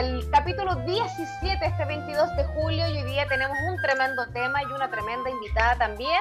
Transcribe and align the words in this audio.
al 0.00 0.30
capítulo 0.30 0.76
17 0.76 1.66
este 1.66 1.84
22 1.84 2.34
de 2.34 2.44
julio 2.54 2.88
y 2.88 2.96
hoy 2.96 3.02
día 3.02 3.26
tenemos 3.28 3.54
un 3.68 3.76
tremendo 3.82 4.26
tema 4.32 4.62
y 4.62 4.72
una 4.72 4.90
tremenda 4.90 5.28
invitada 5.28 5.76
también. 5.76 6.20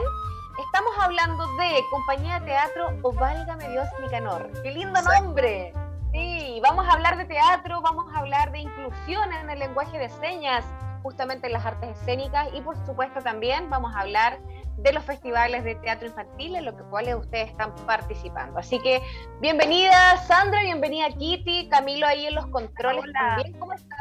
Estamos 0.66 0.92
hablando 1.00 1.48
de 1.56 1.80
Compañía 1.90 2.42
de 2.42 2.48
Teatro 2.48 2.90
o 3.04 3.14
Válgame 3.14 3.70
Dios 3.70 3.88
Nicanor. 4.02 4.52
¡Qué 4.64 4.72
lindo 4.72 5.02
nombre! 5.02 5.72
Sí, 6.12 6.60
vamos 6.62 6.90
a 6.90 6.92
hablar 6.92 7.16
de 7.16 7.24
teatro, 7.24 7.80
vamos 7.80 8.14
a 8.14 8.20
hablar 8.20 8.52
de 8.52 8.60
inclusión 8.60 9.32
en 9.32 9.50
el 9.50 9.60
lenguaje 9.60 9.98
de 9.98 10.10
señas, 10.10 10.66
justamente 11.02 11.48
en 11.48 11.54
las 11.54 11.66
artes 11.66 11.98
escénicas 11.98 12.50
y 12.54 12.60
por 12.60 12.76
supuesto 12.86 13.22
también 13.22 13.70
vamos 13.70 13.96
a 13.96 14.02
hablar 14.02 14.40
de 14.40 14.59
los 14.94 15.04
festivales 15.04 15.64
de 15.64 15.76
teatro 15.76 16.08
infantil 16.08 16.56
en 16.56 16.66
los 16.66 16.76
cuales 16.90 17.16
ustedes 17.16 17.50
están 17.50 17.76
participando. 17.86 18.60
Así 18.60 18.80
que 18.80 19.02
bienvenida 19.42 20.18
Sandra, 20.26 20.62
bienvenida 20.62 21.10
Kitty, 21.10 21.70
Camilo 21.70 22.08
ahí 22.08 22.26
en 22.26 22.36
los 22.36 22.48
controles 22.48 23.06
también. 23.14 23.54
¿Cómo 23.60 23.74
están? 23.74 23.98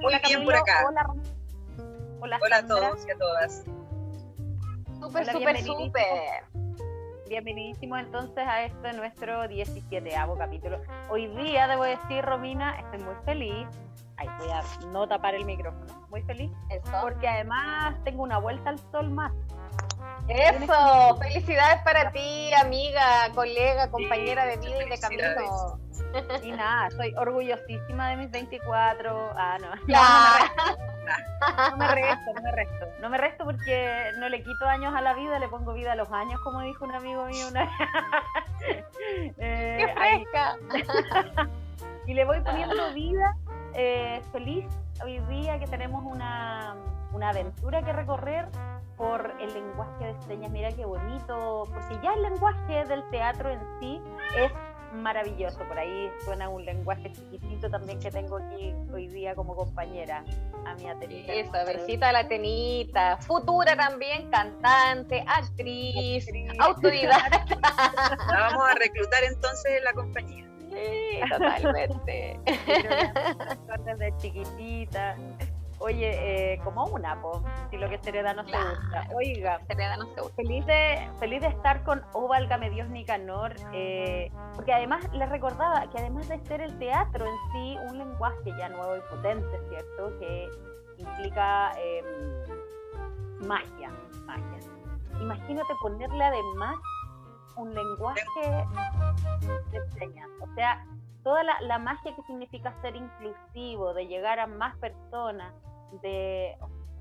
Muy 0.00 0.14
bien 0.28 0.44
por 0.44 0.54
acá. 0.54 0.84
Hola, 0.88 1.06
hola, 2.20 2.38
hola 2.42 2.56
a 2.58 2.66
todos 2.66 3.06
y 3.06 3.10
a 3.10 3.16
todas. 3.16 3.64
Súper, 5.00 5.26
súper, 5.26 5.62
súper. 5.62 6.44
Bienvenidísimos 7.28 8.00
entonces 8.00 8.46
a 8.46 8.64
este 8.64 8.92
nuestro 8.92 9.48
17 9.48 10.10
capítulo. 10.38 10.80
Hoy 11.08 11.26
día, 11.28 11.66
debo 11.66 11.84
decir, 11.84 12.22
Romina, 12.22 12.78
estoy 12.80 12.98
muy 13.00 13.14
feliz 13.24 13.66
Ay, 14.16 14.28
voy 14.38 14.50
a 14.50 14.62
no 14.86 15.08
tapar 15.08 15.34
el 15.34 15.44
micrófono. 15.44 16.06
Muy 16.10 16.22
feliz. 16.22 16.50
Porque 17.00 17.28
además 17.28 17.96
tengo 18.04 18.22
una 18.22 18.38
vuelta 18.38 18.70
al 18.70 18.78
sol 18.90 19.10
más. 19.10 19.32
Eso, 20.28 21.16
felicidades 21.18 21.82
para 21.82 22.10
ti, 22.10 22.50
amiga, 22.54 23.30
colega, 23.34 23.90
compañera 23.90 24.46
de 24.46 24.56
vida 24.56 24.84
y 24.86 24.88
de 24.88 24.98
camino. 24.98 25.78
Y 26.42 26.52
nada, 26.52 26.86
estoy 26.88 27.12
orgullosísima 27.16 28.10
de 28.10 28.16
mis 28.16 28.30
24. 28.30 29.32
Ah, 29.36 29.58
no. 29.60 29.74
No, 31.70 31.76
me 31.76 31.88
resto, 31.88 32.32
no 32.34 32.42
me 32.42 32.52
resto. 32.52 32.86
No 33.00 33.10
me 33.10 33.18
resto 33.18 33.44
porque 33.44 34.10
no 34.18 34.28
le 34.28 34.42
quito 34.42 34.66
años 34.66 34.94
a 34.94 35.02
la 35.02 35.12
vida, 35.14 35.38
le 35.38 35.48
pongo 35.48 35.74
vida 35.74 35.92
a 35.92 35.96
los 35.96 36.10
años, 36.10 36.40
como 36.40 36.60
dijo 36.60 36.84
un 36.84 36.94
amigo 36.94 37.26
mío 37.26 37.48
una 37.48 37.70
eh, 39.38 39.76
¡Qué 39.78 39.94
fresca! 39.94 40.56
y 42.06 42.14
le 42.14 42.24
voy 42.24 42.40
poniendo 42.40 42.92
vida 42.94 43.36
eh, 43.74 44.22
feliz 44.32 44.66
hoy 45.02 45.18
día 45.28 45.58
que 45.58 45.66
tenemos 45.66 46.04
una, 46.04 46.76
una, 47.12 47.30
aventura 47.30 47.82
que 47.82 47.92
recorrer 47.92 48.46
por 48.96 49.34
el 49.40 49.52
lenguaje 49.52 50.06
de 50.06 50.22
señas. 50.22 50.50
Mira 50.50 50.70
qué 50.70 50.84
bonito, 50.84 51.64
porque 51.72 51.98
ya 52.02 52.14
el 52.14 52.22
lenguaje 52.22 52.84
del 52.84 53.08
teatro 53.10 53.50
en 53.50 53.60
sí 53.80 54.00
es 54.36 54.52
maravilloso. 54.94 55.58
Por 55.66 55.78
ahí 55.78 56.10
suena 56.24 56.48
un 56.48 56.64
lenguaje 56.64 57.10
chiquitito 57.12 57.68
también 57.68 57.98
que 57.98 58.10
tengo 58.10 58.38
aquí 58.38 58.74
hoy 58.92 59.08
día 59.08 59.34
como 59.34 59.54
compañera 59.54 60.24
a 60.66 60.74
mi 60.76 60.88
Atenita. 60.88 61.32
Eso, 61.32 61.52
besita 61.66 62.10
a 62.10 62.12
la 62.12 62.18
Atenita. 62.20 63.16
Futura 63.18 63.76
también, 63.76 64.30
cantante, 64.30 65.24
actriz, 65.26 66.28
autoridad. 66.58 67.18
vamos 68.28 68.68
a 68.68 68.74
reclutar 68.74 69.24
entonces 69.24 69.72
en 69.78 69.84
la 69.84 69.92
compañía. 69.92 70.53
Sí, 70.74 71.20
totalmente. 71.30 72.40
Desde 73.84 74.16
chiquitita. 74.18 75.16
Oye, 75.78 76.52
eh, 76.54 76.60
como 76.62 76.84
una, 76.86 77.20
po, 77.20 77.42
si 77.70 77.76
lo 77.76 77.88
que 77.88 77.98
se 77.98 78.10
hereda 78.10 78.32
no 78.32 78.44
se 78.44 78.56
gusta. 78.56 79.08
Oiga, 79.14 79.58
no 79.98 80.06
se 80.14 80.20
gusta. 80.20 80.36
Feliz 80.36 80.64
de, 80.66 81.10
feliz 81.18 81.40
de 81.42 81.48
estar 81.48 81.82
con 81.82 82.02
O 82.12 82.28
Válgame 82.28 82.70
Dios 82.70 82.88
Nicanor, 82.88 83.54
eh, 83.72 84.30
porque 84.54 84.72
además 84.72 85.04
les 85.12 85.28
recordaba 85.28 85.90
que 85.90 85.98
además 85.98 86.28
de 86.28 86.38
ser 86.46 86.60
el 86.60 86.78
teatro 86.78 87.26
en 87.26 87.36
sí, 87.52 87.76
un 87.88 87.98
lenguaje 87.98 88.52
ya 88.56 88.68
nuevo 88.68 88.96
y 88.96 89.00
potente, 89.10 89.60
¿cierto? 89.68 90.18
Que 90.18 90.48
implica 90.98 91.72
em, 91.72 93.46
magia, 93.46 93.90
magia. 94.24 94.58
Imagínate 95.20 95.74
ponerle 95.80 96.24
además 96.24 96.76
un 97.56 97.74
lenguaje 97.74 98.24
de 99.70 99.90
señas. 99.98 100.28
O 100.40 100.54
sea, 100.54 100.84
toda 101.24 101.42
la, 101.42 101.78
magia 101.78 102.14
que 102.14 102.22
significa 102.22 102.74
ser 102.82 102.94
inclusivo, 102.94 103.94
de 103.94 104.06
llegar 104.06 104.38
a 104.38 104.46
más 104.46 104.76
personas, 104.78 105.52
de, 106.02 106.56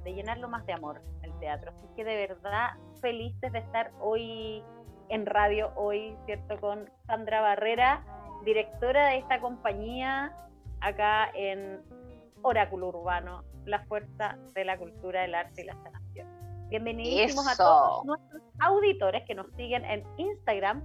llenarlo 0.06 0.50
más 0.50 0.66
de 0.66 0.74
amor 0.74 1.02
el 1.22 1.38
teatro. 1.40 1.72
Así 1.72 1.88
que 1.96 2.04
de 2.04 2.28
verdad 2.28 2.72
felices 3.02 3.52
de 3.52 3.60
estar 3.60 3.92
hoy 4.00 4.64
en 5.10 5.26
radio, 5.26 5.72
hoy, 5.76 6.16
¿cierto? 6.26 6.60
Con 6.60 6.90
Sandra 7.06 7.42
Barrera, 7.42 8.04
directora 8.46 9.08
de 9.08 9.18
esta 9.18 9.40
compañía 9.40 10.36
acá 10.80 11.30
en 11.34 11.82
Oráculo 12.42 12.90
Urbano, 12.90 13.44
la 13.66 13.86
fuerza 13.86 14.38
de 14.54 14.66
la 14.66 14.78
cultura, 14.78 15.26
el 15.26 15.36
arte 15.36 15.62
y 15.62 15.66
la 15.66 15.76
sanación. 15.84 16.43
Bienvenidos 16.74 17.48
a 17.48 17.56
todos 17.56 18.04
nuestros 18.04 18.42
auditores 18.60 19.24
que 19.28 19.36
nos 19.36 19.46
siguen 19.56 19.86
en 19.86 20.04
Instagram 20.18 20.82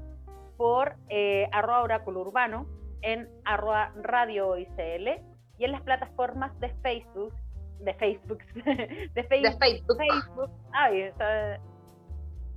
por 0.59 0.97
eh, 1.09 1.49
arroba 1.51 1.81
oráculo 1.81 2.21
urbano, 2.21 2.67
en 3.01 3.27
arroba 3.47 3.95
radio 4.03 4.59
ICL 4.59 5.09
y 5.57 5.65
en 5.65 5.73
las 5.73 5.81
plataformas 5.81 6.53
de 6.61 6.69
Facebook, 6.83 7.33
de 7.81 7.95
Facebook, 7.95 8.39
de 9.15 9.25
Facebook, 9.31 9.97
Facebook. 9.97 10.51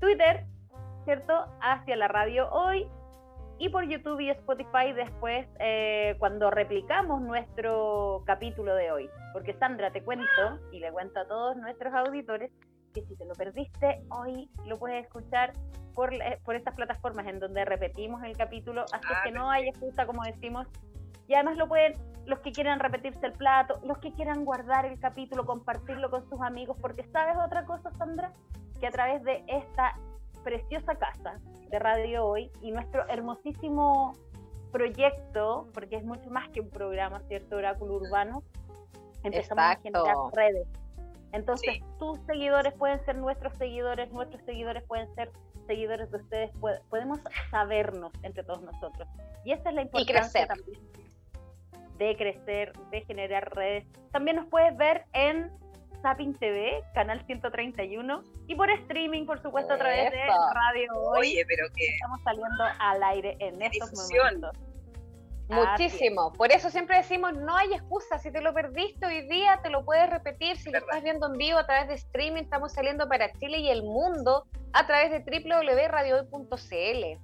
Twitter, 0.01 0.45
¿cierto? 1.05 1.45
Hacia 1.61 1.95
la 1.95 2.09
radio 2.09 2.51
hoy 2.51 2.85
y 3.59 3.69
por 3.69 3.87
YouTube 3.87 4.19
y 4.19 4.29
Spotify 4.31 4.91
después 4.93 5.47
eh, 5.59 6.17
cuando 6.19 6.51
replicamos 6.51 7.21
nuestro 7.21 8.23
capítulo 8.25 8.75
de 8.75 8.91
hoy. 8.91 9.09
Porque 9.31 9.53
Sandra, 9.53 9.89
te 9.89 10.03
cuento 10.03 10.59
y 10.73 10.79
le 10.79 10.91
cuento 10.91 11.21
a 11.21 11.27
todos 11.29 11.55
nuestros 11.55 11.93
auditores 11.93 12.51
que 12.91 13.03
si 13.05 13.15
te 13.15 13.25
lo 13.25 13.33
perdiste, 13.35 14.03
hoy 14.09 14.49
lo 14.65 14.77
puedes 14.77 15.05
escuchar 15.05 15.53
por, 15.93 16.11
por 16.43 16.55
estas 16.55 16.75
plataformas 16.75 17.27
en 17.27 17.39
donde 17.39 17.65
repetimos 17.65 18.23
el 18.23 18.37
capítulo, 18.37 18.85
así 18.91 19.07
que 19.23 19.29
ah, 19.29 19.31
no 19.33 19.49
hay 19.49 19.69
excusa, 19.69 20.05
como 20.05 20.23
decimos. 20.23 20.67
Y 21.27 21.33
además 21.33 21.57
lo 21.57 21.67
pueden, 21.67 21.93
los 22.25 22.39
que 22.39 22.51
quieran 22.51 22.79
repetirse 22.79 23.25
el 23.25 23.33
plato, 23.33 23.79
los 23.83 23.97
que 23.99 24.11
quieran 24.13 24.45
guardar 24.45 24.85
el 24.85 24.99
capítulo, 24.99 25.45
compartirlo 25.45 26.09
con 26.09 26.27
sus 26.29 26.41
amigos, 26.41 26.77
porque 26.81 27.03
sabes 27.11 27.35
otra 27.43 27.65
cosa, 27.65 27.91
Sandra, 27.97 28.33
que 28.79 28.87
a 28.87 28.91
través 28.91 29.23
de 29.23 29.43
esta 29.47 29.97
preciosa 30.43 30.95
casa 30.95 31.39
de 31.69 31.79
Radio 31.79 32.25
Hoy 32.25 32.51
y 32.61 32.71
nuestro 32.71 33.07
hermosísimo 33.07 34.13
proyecto, 34.71 35.67
porque 35.73 35.97
es 35.97 36.03
mucho 36.03 36.29
más 36.29 36.49
que 36.49 36.61
un 36.61 36.69
programa, 36.69 37.21
¿cierto? 37.27 37.57
Oráculo 37.57 37.95
Urbano, 37.95 38.43
empezamos 39.23 39.63
a 39.63 39.75
generar 39.77 40.15
redes 40.33 40.67
entonces, 41.33 41.79
tus 41.99 42.19
seguidores 42.25 42.73
pueden 42.73 43.03
ser 43.05 43.15
nuestros 43.15 43.53
seguidores, 43.57 44.11
nuestros 44.11 44.43
seguidores 44.43 44.83
pueden 44.83 45.13
ser 45.15 45.31
seguidores 45.67 46.11
de 46.11 46.17
ustedes, 46.17 46.51
podemos 46.89 47.19
sabernos 47.49 48.11
entre 48.23 48.43
todos 48.43 48.61
nosotros. 48.61 49.07
Y 49.45 49.53
esa 49.53 49.69
es 49.69 49.75
la 49.75 49.81
importancia 49.83 50.47
también 50.47 50.79
de 51.97 52.17
crecer, 52.17 52.73
de 52.89 53.01
generar 53.01 53.55
redes. 53.55 53.85
También 54.11 54.37
nos 54.37 54.47
puedes 54.47 54.75
ver 54.75 55.05
en 55.13 55.51
Zapping 56.01 56.33
TV, 56.33 56.83
canal 56.95 57.23
131, 57.27 58.23
y 58.47 58.55
por 58.55 58.71
streaming, 58.71 59.25
por 59.25 59.39
supuesto, 59.41 59.75
a 59.75 59.77
través 59.77 60.11
de 60.11 60.17
Radio 60.17 60.93
Hoy. 60.95 61.19
Oye, 61.19 61.45
pero 61.47 61.67
que... 61.75 61.85
Estamos 61.85 62.19
saliendo 62.23 62.63
al 62.79 63.03
aire 63.03 63.37
en 63.39 63.61
estos 63.61 63.93
momentos. 63.93 64.57
Muchísimo. 65.51 66.31
Por 66.33 66.51
eso 66.51 66.69
siempre 66.69 66.97
decimos, 66.97 67.33
no 67.33 67.55
hay 67.55 67.73
excusa. 67.73 68.19
Si 68.19 68.31
te 68.31 68.41
lo 68.41 68.53
perdiste 68.53 69.05
hoy 69.05 69.27
día, 69.27 69.59
te 69.61 69.69
lo 69.69 69.83
puedes 69.83 70.09
repetir. 70.09 70.57
Si 70.57 70.71
lo 70.71 70.77
estás 70.77 71.03
viendo 71.03 71.27
en 71.27 71.37
vivo 71.37 71.57
a 71.57 71.65
través 71.65 71.89
de 71.89 71.95
streaming, 71.95 72.43
estamos 72.43 72.73
saliendo 72.73 73.07
para 73.07 73.31
Chile 73.33 73.59
y 73.59 73.69
el 73.69 73.83
mundo 73.83 74.45
a 74.73 74.87
través 74.87 75.11
de 75.11 75.19
www.radiohoy.cl. 75.19 77.19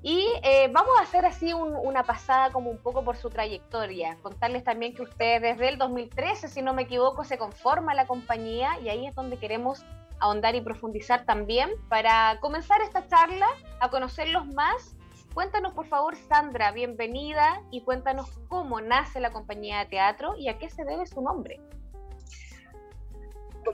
Y 0.00 0.24
eh, 0.44 0.68
vamos 0.70 0.92
a 0.98 1.02
hacer 1.02 1.26
así 1.26 1.52
una 1.52 2.04
pasada 2.04 2.52
como 2.52 2.70
un 2.70 2.78
poco 2.78 3.04
por 3.04 3.16
su 3.16 3.30
trayectoria. 3.30 4.16
Contarles 4.22 4.62
también 4.62 4.94
que 4.94 5.02
ustedes 5.02 5.42
desde 5.42 5.68
el 5.68 5.78
2013, 5.78 6.46
si 6.46 6.62
no 6.62 6.72
me 6.72 6.82
equivoco, 6.82 7.24
se 7.24 7.36
conforma 7.36 7.94
la 7.94 8.06
compañía 8.06 8.78
y 8.80 8.90
ahí 8.90 9.06
es 9.06 9.14
donde 9.16 9.38
queremos 9.38 9.84
ahondar 10.20 10.54
y 10.54 10.60
profundizar 10.60 11.24
también. 11.24 11.70
Para 11.88 12.38
comenzar 12.40 12.80
esta 12.82 13.06
charla, 13.06 13.48
a 13.80 13.90
conocerlos 13.90 14.46
más, 14.46 14.96
cuéntanos 15.34 15.72
por 15.74 15.86
favor, 15.86 16.16
Sandra, 16.28 16.72
bienvenida 16.72 17.62
y 17.70 17.82
cuéntanos 17.82 18.28
cómo 18.48 18.80
nace 18.80 19.20
la 19.20 19.30
compañía 19.30 19.80
de 19.80 19.86
teatro 19.86 20.36
y 20.36 20.48
a 20.48 20.58
qué 20.58 20.70
se 20.70 20.84
debe 20.84 21.06
su 21.06 21.22
nombre. 21.22 21.60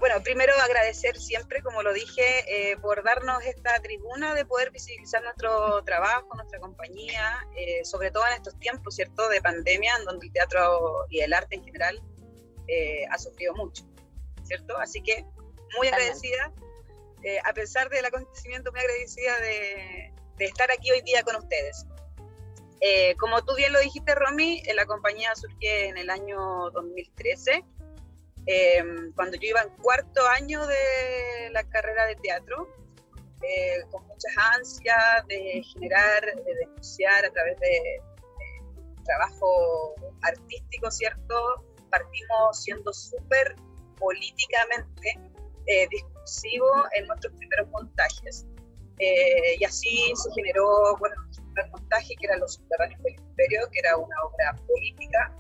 Bueno, 0.00 0.20
primero 0.23 0.52
agradecer 0.62 1.17
siempre, 1.17 1.62
como 1.62 1.82
lo 1.82 1.93
dije, 1.93 2.23
eh, 2.49 2.76
por 2.79 3.05
darnos 3.05 3.43
esta 3.44 3.79
tribuna 3.81 4.35
de 4.35 4.44
poder 4.44 4.70
visibilizar 4.73 5.23
nuestro 5.23 5.82
trabajo, 5.85 6.29
nuestra 6.35 6.58
compañía, 6.58 7.47
eh, 7.56 7.85
sobre 7.85 8.11
todo 8.11 8.26
en 8.26 8.35
estos 8.35 8.58
tiempos, 8.58 8.97
¿cierto?, 8.97 9.29
de 9.29 9.40
pandemia, 9.40 9.94
en 9.99 10.05
donde 10.05 10.26
el 10.26 10.32
teatro 10.32 11.06
y 11.11 11.20
el 11.20 11.32
arte 11.32 11.56
en 11.56 11.64
general 11.64 12.02
eh, 12.67 13.05
ha 13.11 13.19
sufrido 13.19 13.55
mucho, 13.55 13.85
¿cierto? 14.43 14.76
Así 14.79 15.00
que 15.00 15.25
muy 15.76 15.88
agradecida, 15.88 16.53
eh, 17.23 17.38
a 17.44 17.53
pesar 17.53 17.88
del 17.88 18.05
acontecimiento, 18.05 18.71
muy 18.71 18.81
agradecida 18.81 19.38
de, 19.41 20.12
estar 20.38 20.71
aquí 20.71 20.91
hoy 20.91 21.00
día 21.03 21.23
con 21.23 21.37
ustedes. 21.37 21.87
Eh, 22.81 23.15
como 23.17 23.43
tú 23.44 23.55
bien 23.55 23.73
lo 23.73 23.81
dijiste, 23.81 24.15
Romy, 24.15 24.62
eh, 24.67 24.75
la 24.75 24.85
compañía 24.85 25.35
surgió 25.35 25.71
en 25.71 25.97
el 25.97 26.11
año 26.11 26.71
2013, 26.71 27.65
cuando 29.17 29.38
yo 29.38 29.49
iba 29.49 29.62
en 29.62 29.71
cuarto 29.76 30.26
año 30.29 30.67
de 30.67 31.49
la 31.53 31.65
carrera 31.65 32.05
de 32.05 32.17
teatro, 32.17 32.69
con 33.91 34.06
muchas 34.06 34.32
ansias 34.55 35.26
de 35.29 35.62
generar, 35.73 36.25
de 36.25 36.55
denunciar 36.55 37.25
a 37.25 37.31
través 37.31 37.59
de, 37.61 37.69
de 37.69 39.03
trabajo 39.05 39.94
artístico, 40.23 40.91
¿cierto? 40.91 41.65
Partimos 41.91 42.62
siendo 42.62 42.93
súper 42.93 43.56
políticamente 43.99 45.19
eh, 45.66 45.87
discursivo 45.90 46.66
en 46.96 47.06
nuestros 47.06 47.32
primeros 47.34 47.69
montajes. 47.70 48.46
Eh, 48.99 49.56
y 49.58 49.64
así 49.64 50.12
se 50.14 50.31
generó, 50.34 50.96
bueno, 50.99 51.16
nuestro 51.25 51.44
primer 51.46 51.70
montaje, 51.70 52.14
que 52.19 52.26
era 52.26 52.37
Los 52.37 52.55
Subterráneos 52.55 53.02
del 53.02 53.14
Imperio, 53.14 53.69
que 53.72 53.78
era 53.81 53.96
una 53.96 54.16
obra 54.22 54.56
política 54.66 55.37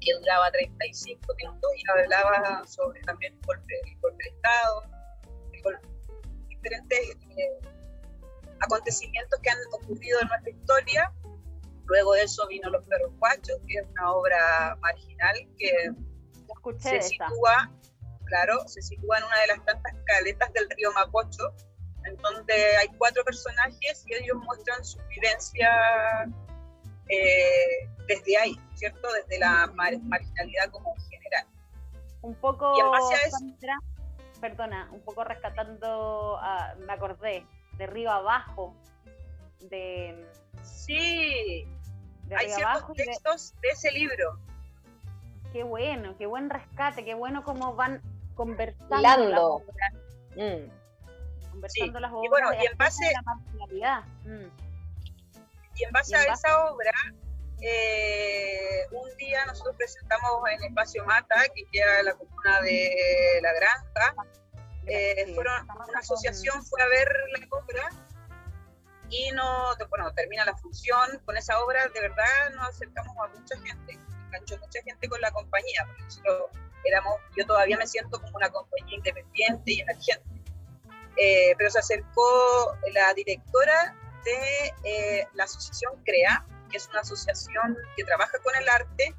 que 0.00 0.14
duraba 0.18 0.50
35 0.50 1.20
minutos 1.36 1.70
y 1.76 1.90
hablaba 1.90 2.66
sobre 2.66 3.00
también 3.02 3.34
el 3.34 3.40
golpe, 3.40 3.74
de 3.74 4.28
Estado, 4.28 4.82
diferentes 6.48 7.16
eh, 7.36 7.60
acontecimientos 8.60 9.38
que 9.42 9.50
han 9.50 9.58
ocurrido 9.72 10.20
en 10.22 10.28
nuestra 10.28 10.50
historia. 10.50 11.12
Luego 11.84 12.14
de 12.14 12.22
eso 12.22 12.46
vino 12.48 12.70
Los 12.70 12.84
Perros 12.84 13.12
Guachos, 13.18 13.58
que 13.66 13.78
es 13.78 13.86
una 13.90 14.12
obra 14.12 14.76
marginal 14.80 15.36
que 15.58 15.90
se 16.78 17.02
sitúa 17.02 17.70
claro, 18.30 18.66
se 18.66 18.80
sitúa 18.80 19.18
en 19.18 19.24
una 19.24 19.38
de 19.40 19.46
las 19.48 19.64
tantas 19.64 19.92
caletas 20.04 20.52
del 20.52 20.70
río 20.70 20.92
Mapocho, 20.92 21.52
en 22.04 22.16
donde 22.16 22.54
hay 22.78 22.88
cuatro 22.96 23.24
personajes 23.24 24.04
y 24.06 24.14
ellos 24.14 24.38
muestran 24.38 24.82
su 24.84 24.98
vivencia 25.08 25.68
eh, 27.08 27.88
desde 28.06 28.38
ahí, 28.38 28.60
¿cierto? 28.74 29.08
Desde 29.12 29.38
la 29.38 29.66
marginalidad 29.74 30.70
como 30.70 30.94
general. 31.10 31.46
Un 32.22 32.34
poco, 32.36 32.72
perdona, 34.40 34.88
un 34.92 35.00
poco 35.00 35.24
rescatando, 35.24 36.40
me 36.86 36.92
acordé, 36.92 37.46
de 37.76 37.86
río 37.86 38.10
abajo, 38.10 38.74
de... 39.60 40.26
Sí, 40.62 41.66
hay 42.36 42.48
ciertos 42.48 42.92
textos 42.94 43.54
de... 43.54 43.68
de 43.68 43.68
ese 43.72 43.90
libro. 43.92 44.38
Qué 45.52 45.64
bueno, 45.64 46.16
qué 46.16 46.26
buen 46.26 46.48
rescate, 46.48 47.04
qué 47.04 47.14
bueno 47.14 47.42
cómo 47.42 47.74
van 47.74 48.00
conversando. 48.40 49.62
Mm. 50.34 50.70
Conversando 51.50 52.00
las 52.00 52.10
obras. 52.10 52.24
Y 52.24 52.28
bueno, 52.28 52.54
y 52.54 52.66
en 52.66 52.78
base, 52.78 53.12
mm. 54.24 54.46
y 55.76 55.84
en 55.84 55.92
base 55.92 56.16
a 56.16 56.22
esa 56.22 56.64
obra, 56.64 56.92
eh, 57.60 58.86
un 58.92 59.14
día 59.18 59.44
nosotros 59.44 59.76
presentamos 59.76 60.40
en 60.52 60.64
Espacio 60.64 61.04
Mata, 61.04 61.36
que 61.54 61.64
queda 61.70 62.00
en 62.00 62.06
la 62.06 62.14
comuna 62.14 62.62
de 62.62 63.40
La 63.42 63.52
Granja. 63.52 64.14
Eh, 64.86 65.34
fueron, 65.34 65.68
una 65.70 65.98
asociación 65.98 66.64
fue 66.64 66.82
a 66.82 66.86
ver 66.86 67.08
la 67.38 67.46
obra 67.50 67.90
y 69.10 69.30
no, 69.32 69.76
bueno, 69.90 70.14
termina 70.14 70.46
la 70.46 70.56
función. 70.56 71.20
Con 71.26 71.36
esa 71.36 71.62
obra, 71.62 71.86
de 71.88 72.00
verdad, 72.00 72.54
nos 72.54 72.68
acercamos 72.70 73.14
a 73.18 73.28
mucha 73.38 73.54
gente, 73.60 73.98
enganchó 74.28 74.56
mucha 74.56 74.80
gente 74.82 75.08
con 75.10 75.20
la 75.20 75.30
compañía, 75.30 75.84
porque 75.86 76.02
nosotros 76.04 76.50
éramos, 76.84 77.14
yo 77.36 77.46
todavía 77.46 77.76
me 77.76 77.86
siento 77.86 78.20
como 78.20 78.36
una 78.36 78.50
compañía 78.50 78.96
independiente 78.96 79.72
y 79.72 79.80
emergente. 79.80 80.40
Eh, 81.16 81.54
pero 81.58 81.70
se 81.70 81.78
acercó 81.78 82.76
la 82.92 83.12
directora 83.14 83.94
de 84.24 84.74
eh, 84.84 85.28
la 85.34 85.44
asociación 85.44 86.02
CREA, 86.04 86.46
que 86.70 86.76
es 86.76 86.88
una 86.88 87.00
asociación 87.00 87.76
que 87.96 88.04
trabaja 88.04 88.38
con 88.42 88.54
el 88.56 88.68
arte, 88.68 89.14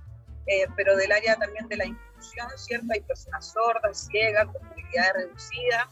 eh, 0.48 0.68
pero 0.76 0.96
del 0.96 1.12
área 1.12 1.36
también 1.36 1.68
de 1.68 1.78
la 1.78 1.86
inclusión, 1.86 2.48
¿cierto? 2.56 2.88
Hay 2.92 3.02
personas 3.02 3.52
sordas, 3.52 4.08
ciegas, 4.08 4.46
con 4.46 4.68
movilidad 4.68 5.14
reducida 5.14 5.90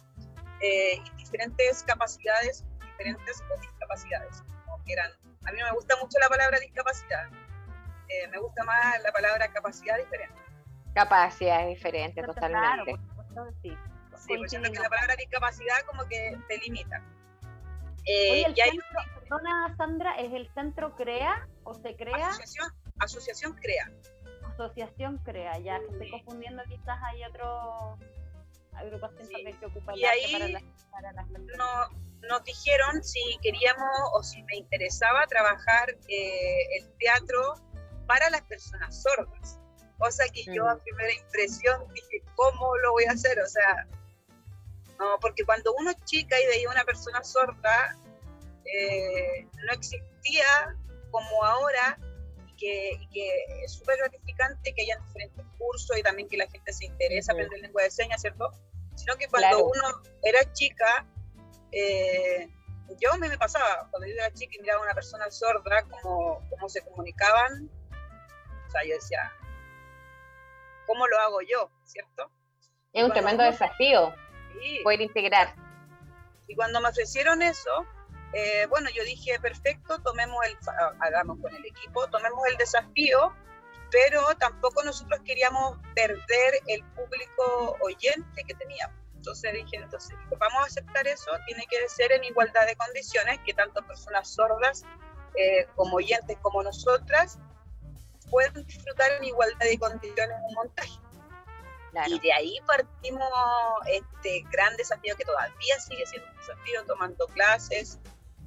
y 0.61 1.09
diferentes 1.17 1.83
capacidades, 1.83 2.65
diferentes 2.79 3.41
discapacidades. 3.61 4.41
Como. 4.65 4.79
A 5.45 5.51
mí 5.51 5.59
no 5.59 5.65
me 5.65 5.71
gusta 5.73 5.95
mucho 6.01 6.17
la 6.19 6.27
palabra 6.27 6.59
discapacidad, 6.59 7.29
me 8.31 8.37
gusta 8.39 8.63
más 8.63 9.01
la 9.03 9.11
palabra 9.11 9.47
capacidad 9.53 9.97
diferente. 9.97 10.38
Capacidad 10.99 11.61
es 11.61 11.69
diferente 11.69 12.21
totalmente. 12.21 12.99
Claro, 13.31 13.51
sí. 13.61 13.71
Sí, 14.17 14.35
por 14.35 14.49
que 14.49 14.79
la 14.79 14.89
palabra 14.89 15.15
discapacidad 15.15 15.77
como 15.87 16.05
que 16.09 16.37
te 16.49 16.57
limita. 16.57 17.01
Eh, 18.05 18.43
Oye, 18.45 18.45
el 18.47 18.81
perdona 19.21 19.73
Sandra, 19.77 20.15
¿es 20.15 20.33
el 20.33 20.51
centro 20.53 20.97
CREA 20.97 21.47
o 21.63 21.73
se 21.73 21.95
crea? 21.95 22.27
Asociación, 22.27 22.67
asociación 22.99 23.53
CREA. 23.53 23.89
Asociación 24.51 25.17
CREA, 25.19 25.57
ya 25.59 25.79
que 25.79 25.85
estoy 25.85 26.11
confundiendo 26.11 26.63
quizás 26.63 26.99
hay 27.03 27.23
otro 27.23 27.97
agrupación 28.73 29.29
también 29.29 29.57
que 29.57 29.65
ocupa 29.67 29.95
y 29.95 30.03
ahí 30.03 30.33
para 30.33 30.47
las, 30.49 30.63
para 30.91 31.11
las 31.13 31.29
no, 31.29 32.27
nos 32.27 32.43
dijeron 32.43 33.03
si 33.03 33.19
queríamos 33.41 33.89
o 34.13 34.23
si 34.23 34.43
me 34.43 34.57
interesaba 34.57 35.25
trabajar 35.27 35.91
eh, 36.09 36.77
el 36.77 36.91
teatro 36.97 37.55
para 38.05 38.29
las 38.29 38.41
personas 38.43 39.01
sordas 39.01 39.59
cosa 39.99 40.23
que 40.33 40.43
yo 40.45 40.67
a 40.67 40.77
primera 40.79 41.13
impresión 41.13 41.85
dije, 41.93 42.23
¿cómo 42.35 42.75
lo 42.77 42.93
voy 42.93 43.03
a 43.03 43.11
hacer? 43.11 43.39
O 43.39 43.47
sea, 43.47 43.85
no, 44.97 45.17
porque 45.21 45.45
cuando 45.45 45.73
uno 45.77 45.91
es 45.91 46.03
chica 46.05 46.39
y 46.39 46.47
veía 46.47 46.69
una 46.69 46.83
persona 46.85 47.23
sorda, 47.23 47.95
eh, 48.65 49.45
no 49.65 49.73
existía 49.73 50.75
como 51.11 51.43
ahora 51.43 51.99
y 52.47 52.55
que, 52.55 53.45
es 53.63 53.73
súper 53.73 53.97
gratificante 53.97 54.73
que 54.73 54.81
haya 54.83 54.97
diferentes 55.07 55.45
cursos 55.57 55.97
y 55.97 56.01
también 56.01 56.29
que 56.29 56.37
la 56.37 56.47
gente 56.47 56.71
se 56.73 56.85
interesa 56.85 57.33
en 57.33 57.37
aprender 57.37 57.61
lengua 57.61 57.83
de 57.83 57.91
señas, 57.91 58.21
¿cierto? 58.21 58.51
Sino 58.95 59.15
que 59.17 59.27
cuando 59.27 59.65
uno 59.65 60.01
era 60.23 60.51
chica, 60.53 61.05
eh, 61.71 62.49
yo 62.99 63.17
me, 63.17 63.29
me 63.29 63.37
pasaba, 63.37 63.87
cuando 63.91 64.07
yo 64.07 64.13
era 64.13 64.33
chica 64.33 64.53
y 64.55 64.61
miraba 64.61 64.79
a 64.79 64.83
una 64.83 64.93
persona 64.93 65.29
sorda, 65.29 65.83
cómo, 65.83 66.41
cómo 66.49 66.69
se 66.69 66.81
comunicaban, 66.81 67.69
o 68.67 68.71
sea, 68.71 68.83
yo 68.83 68.95
decía, 68.95 69.31
¿cómo 70.89 71.07
lo 71.07 71.19
hago 71.19 71.41
yo? 71.41 71.69
¿Cierto? 71.85 72.31
Es 72.91 73.03
un 73.03 73.11
tremendo 73.11 73.43
desafío 73.43 74.13
poder 74.83 75.01
integrar. 75.01 75.53
Y 76.47 76.55
cuando 76.55 76.81
me 76.81 76.89
ofrecieron 76.89 77.41
eso, 77.43 77.85
eh, 78.33 78.65
bueno, 78.67 78.89
yo 78.95 79.03
dije, 79.03 79.39
perfecto, 79.39 79.99
tomemos 79.99 80.43
el, 80.45 80.57
hagamos 80.99 81.37
con 81.39 81.55
el 81.55 81.65
equipo, 81.65 82.07
tomemos 82.07 82.39
el 82.47 82.57
desafío 82.57 83.33
pero 83.91 84.35
tampoco 84.35 84.83
nosotros 84.83 85.19
queríamos 85.25 85.77
perder 85.95 86.61
el 86.67 86.83
público 86.95 87.77
oyente 87.81 88.43
que 88.47 88.53
teníamos. 88.53 88.95
Entonces 89.15 89.53
dije, 89.53 89.77
entonces 89.77 90.15
vamos 90.37 90.61
a 90.61 90.65
aceptar 90.65 91.07
eso, 91.07 91.31
tiene 91.45 91.65
que 91.69 91.89
ser 91.89 92.11
en 92.11 92.23
igualdad 92.23 92.65
de 92.65 92.75
condiciones, 92.75 93.39
que 93.45 93.53
tanto 93.53 93.85
personas 93.85 94.29
sordas 94.29 94.85
eh, 95.35 95.67
como 95.75 95.97
oyentes 95.97 96.37
como 96.41 96.63
nosotras 96.63 97.39
puedan 98.29 98.65
disfrutar 98.65 99.11
en 99.13 99.25
igualdad 99.25 99.65
de 99.65 99.77
condiciones 99.77 100.37
un 100.47 100.53
montaje. 100.55 100.99
Y 102.07 102.19
de 102.19 102.33
ahí 102.33 102.57
partimos 102.67 103.27
este 103.87 104.43
gran 104.51 104.75
desafío 104.77 105.15
que 105.17 105.25
todavía 105.25 105.79
sigue 105.79 106.05
siendo 106.05 106.29
un 106.29 106.37
desafío, 106.37 106.85
tomando 106.85 107.25
clases, 107.27 107.99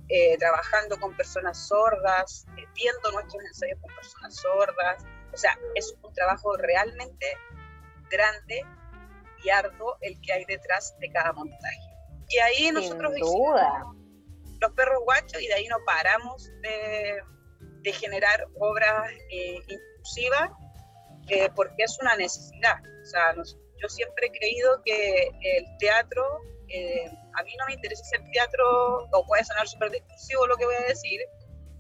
eh, 0.09 0.37
trabajando 0.39 0.99
con 1.01 1.17
personas 1.17 1.59
sordas, 1.69 2.47
eh, 2.57 2.67
viendo 2.75 3.11
nuestros 3.11 3.43
ensayos 3.45 3.79
con 3.81 3.95
personas 3.95 4.37
sordas. 4.37 5.05
O 5.33 5.37
sea, 5.37 5.59
es 5.75 5.95
un 6.03 6.13
trabajo 6.13 6.57
realmente 6.57 7.27
grande 8.11 8.65
y 9.43 9.51
arduo 9.51 9.97
el 10.03 10.21
que 10.21 10.33
hay 10.33 10.45
detrás 10.45 10.95
de 11.01 11.11
cada 11.11 11.33
montaje. 11.33 11.81
Y 12.29 12.39
ahí 12.39 12.71
nosotros 12.71 13.13
duda. 13.19 13.85
los 14.61 14.73
perros 14.73 15.03
guachos 15.05 15.43
y 15.43 15.49
de 15.49 15.55
ahí 15.55 15.67
no 15.67 15.79
paramos 15.85 16.49
de, 16.63 17.23
de 17.83 17.93
generar 17.93 18.47
obras 18.59 19.11
eh, 19.31 19.59
inclusivas 19.69 20.51
porque 21.55 21.85
es 21.85 21.99
una 22.01 22.17
necesidad. 22.17 22.77
O 23.03 23.07
sea, 23.07 23.35
yo 23.83 23.89
siempre 23.89 24.27
he 24.27 24.31
creído 24.31 24.81
que 24.85 25.31
el 25.43 25.65
teatro, 25.79 26.25
eh, 26.69 27.07
a 27.35 27.43
mí 27.43 27.55
no 27.59 27.67
me 27.67 27.75
interesa 27.75 28.03
hacer 28.03 28.23
teatro, 28.33 29.09
o 29.13 29.27
puede 29.27 29.45
sonar 29.45 29.67
súper 29.67 29.91
discursivo 29.91 30.47
lo 30.47 30.57
que 30.57 30.65
voy 30.65 30.75
a 30.77 30.89
decir, 30.89 31.21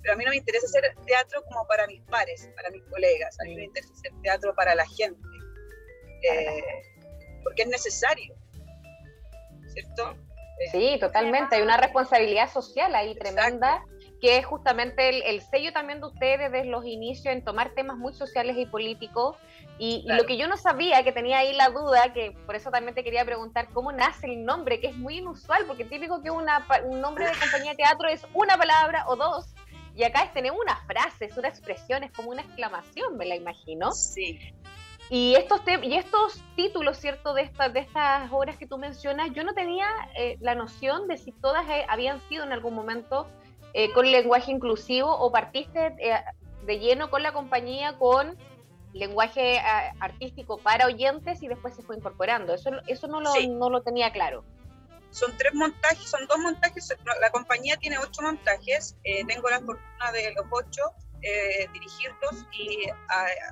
pero 0.02 0.14
a 0.14 0.16
mí 0.16 0.24
no 0.24 0.30
me 0.30 0.36
interesa 0.36 0.66
hacer 0.66 0.94
teatro 1.06 1.42
como 1.44 1.66
para 1.66 1.86
mis 1.86 2.02
pares, 2.02 2.50
para 2.56 2.70
mis 2.70 2.82
colegas, 2.84 3.38
a 3.40 3.44
mí 3.44 3.54
me 3.54 3.64
interesa 3.64 3.92
hacer 3.92 4.12
teatro 4.22 4.54
para 4.54 4.74
la 4.74 4.86
gente, 4.86 5.28
eh, 6.22 6.82
porque 7.44 7.62
es 7.62 7.68
necesario, 7.68 8.34
¿cierto? 9.72 10.16
Sí, 10.72 10.98
totalmente, 11.00 11.56
hay 11.56 11.62
una 11.62 11.76
responsabilidad 11.76 12.50
social 12.52 12.94
ahí 12.94 13.14
tremenda 13.16 13.84
que 14.22 14.36
es 14.38 14.46
justamente 14.46 15.28
el, 15.28 15.42
sello 15.42 15.72
también 15.72 15.98
de 15.98 16.06
ustedes 16.06 16.52
desde 16.52 16.70
los 16.70 16.86
inicios 16.86 17.34
en 17.34 17.42
tomar 17.42 17.70
temas 17.70 17.98
muy 17.98 18.14
sociales 18.14 18.56
y 18.56 18.66
políticos. 18.66 19.36
Y, 19.80 20.04
lo 20.06 20.24
que 20.26 20.36
yo 20.36 20.46
no 20.46 20.56
sabía, 20.56 21.02
que 21.02 21.10
tenía 21.10 21.38
ahí 21.38 21.52
la 21.54 21.70
duda, 21.70 22.12
que 22.12 22.30
por 22.46 22.54
eso 22.54 22.70
también 22.70 22.94
te 22.94 23.02
quería 23.02 23.24
preguntar 23.24 23.68
cómo 23.74 23.90
nace 23.90 24.28
el 24.28 24.44
nombre, 24.44 24.78
que 24.78 24.86
es 24.86 24.96
muy 24.96 25.18
inusual, 25.18 25.64
porque 25.66 25.84
típico 25.84 26.22
que 26.22 26.30
una, 26.30 26.64
un 26.84 27.00
nombre 27.00 27.26
de 27.26 27.32
compañía 27.32 27.72
de 27.72 27.78
teatro 27.78 28.06
es 28.08 28.24
una 28.32 28.56
palabra 28.56 29.04
o 29.08 29.16
dos, 29.16 29.56
y 29.96 30.04
acá 30.04 30.22
es 30.22 30.32
tener 30.32 30.52
una 30.52 30.76
frase, 30.86 31.24
es 31.24 31.36
una 31.36 31.48
expresión, 31.48 32.04
es 32.04 32.12
como 32.12 32.30
una 32.30 32.42
exclamación, 32.42 33.16
me 33.16 33.26
la 33.26 33.34
imagino. 33.34 33.90
Sí. 33.90 34.38
Y 35.10 35.34
estos, 35.34 35.62
y 35.82 35.94
estos 35.96 36.44
títulos, 36.54 36.96
¿cierto?, 36.96 37.34
de, 37.34 37.42
estas 37.42 37.72
de 37.72 37.80
estas 37.80 38.30
obras 38.30 38.56
que 38.56 38.68
tú 38.68 38.78
mencionas, 38.78 39.32
yo 39.32 39.42
no 39.42 39.52
tenía 39.52 39.88
eh, 40.16 40.38
la 40.40 40.54
noción 40.54 41.08
de 41.08 41.18
si 41.18 41.32
todas 41.32 41.68
eh, 41.68 41.84
habían 41.88 42.20
sido 42.28 42.44
en 42.44 42.52
algún 42.52 42.74
momento 42.74 43.26
eh, 43.74 43.92
con 43.92 44.10
lenguaje 44.10 44.50
inclusivo 44.50 45.10
o 45.10 45.30
partiste 45.30 45.94
eh, 45.98 46.22
de 46.66 46.78
lleno 46.78 47.10
con 47.10 47.22
la 47.22 47.32
compañía 47.32 47.98
con 47.98 48.36
lenguaje 48.92 49.56
eh, 49.56 49.60
artístico 50.00 50.58
para 50.58 50.86
oyentes 50.86 51.42
y 51.42 51.48
después 51.48 51.74
se 51.74 51.82
fue 51.82 51.96
incorporando? 51.96 52.54
Eso, 52.54 52.70
eso 52.86 53.06
no, 53.06 53.20
lo, 53.20 53.32
no 53.48 53.70
lo 53.70 53.82
tenía 53.82 54.12
claro. 54.12 54.44
Son 55.10 55.36
tres 55.36 55.52
montajes, 55.54 56.08
son 56.08 56.26
dos 56.26 56.38
montajes, 56.38 56.88
la 57.20 57.30
compañía 57.30 57.76
tiene 57.76 57.98
ocho 57.98 58.22
montajes, 58.22 58.96
tengo 59.28 59.50
la 59.50 59.60
fortuna 59.60 60.10
de 60.10 60.32
los 60.32 60.46
ocho 60.50 60.82
dirigirlos 61.70 62.46
y 62.50 62.88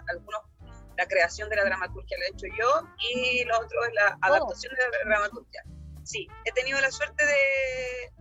algunos 0.09 0.41
la 1.00 1.07
creación 1.07 1.49
de 1.49 1.57
la 1.57 1.65
dramaturgia 1.65 2.19
la 2.19 2.25
he 2.27 2.29
hecho 2.29 2.47
yo 2.59 2.89
y 2.99 3.45
lo 3.45 3.59
otro 3.59 3.85
es 3.85 3.95
la 3.95 4.19
oh. 4.23 4.27
adaptación 4.27 4.75
de 4.75 4.83
la 4.83 5.11
dramaturgia. 5.11 5.65
Sí, 6.11 6.26
he 6.45 6.50
tenido 6.50 6.81
la 6.81 6.90
suerte 6.90 7.25
de, 7.25 8.12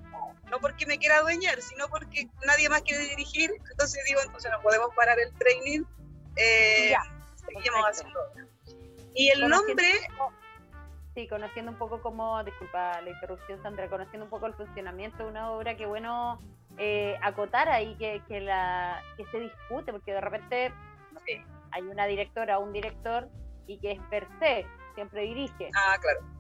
no 0.52 0.60
porque 0.60 0.86
me 0.86 1.00
quiera 1.00 1.18
adueñar, 1.18 1.60
sino 1.60 1.88
porque 1.88 2.28
nadie 2.46 2.70
más 2.70 2.84
quiere 2.84 3.04
dirigir, 3.06 3.52
entonces 3.72 4.04
digo, 4.08 4.22
entonces 4.24 4.52
no 4.52 4.62
podemos 4.62 4.94
parar 4.96 5.18
el 5.20 5.34
training, 5.34 5.82
eh, 6.36 6.94
seguimos 7.36 7.84
haciendo. 7.90 8.20
Y 9.16 9.30
el 9.30 9.50
nombre... 9.50 9.86
Sí, 11.16 11.28
conociendo 11.28 11.72
un 11.72 11.78
poco 11.80 12.00
cómo, 12.04 12.44
disculpa 12.44 13.02
la 13.02 13.10
interrupción 13.10 13.62
Sandra, 13.64 13.90
conociendo 13.90 14.26
un 14.26 14.30
poco 14.30 14.46
el 14.46 14.54
funcionamiento 14.54 15.24
de 15.24 15.30
una 15.30 15.50
obra, 15.52 15.76
que 15.76 15.88
bueno 15.88 16.40
eh, 16.78 17.18
acotar 17.24 17.68
ahí 17.70 17.96
que, 17.98 18.22
que, 18.28 18.40
la, 18.40 19.04
que 19.18 19.26
se 19.26 19.40
discute, 19.40 19.92
porque 19.92 20.14
de 20.14 20.22
repente 20.22 20.72
hay 21.72 21.82
una 21.82 22.06
directora 22.06 22.60
o 22.60 22.64
un 22.64 22.72
director 22.72 23.28
y 23.66 23.80
que 23.80 23.94
es 23.94 24.00
per 24.12 24.28
se, 24.40 24.68
siempre 24.94 25.24
dirige. 25.24 25.72
Ah, 25.74 25.98
claro 26.00 26.39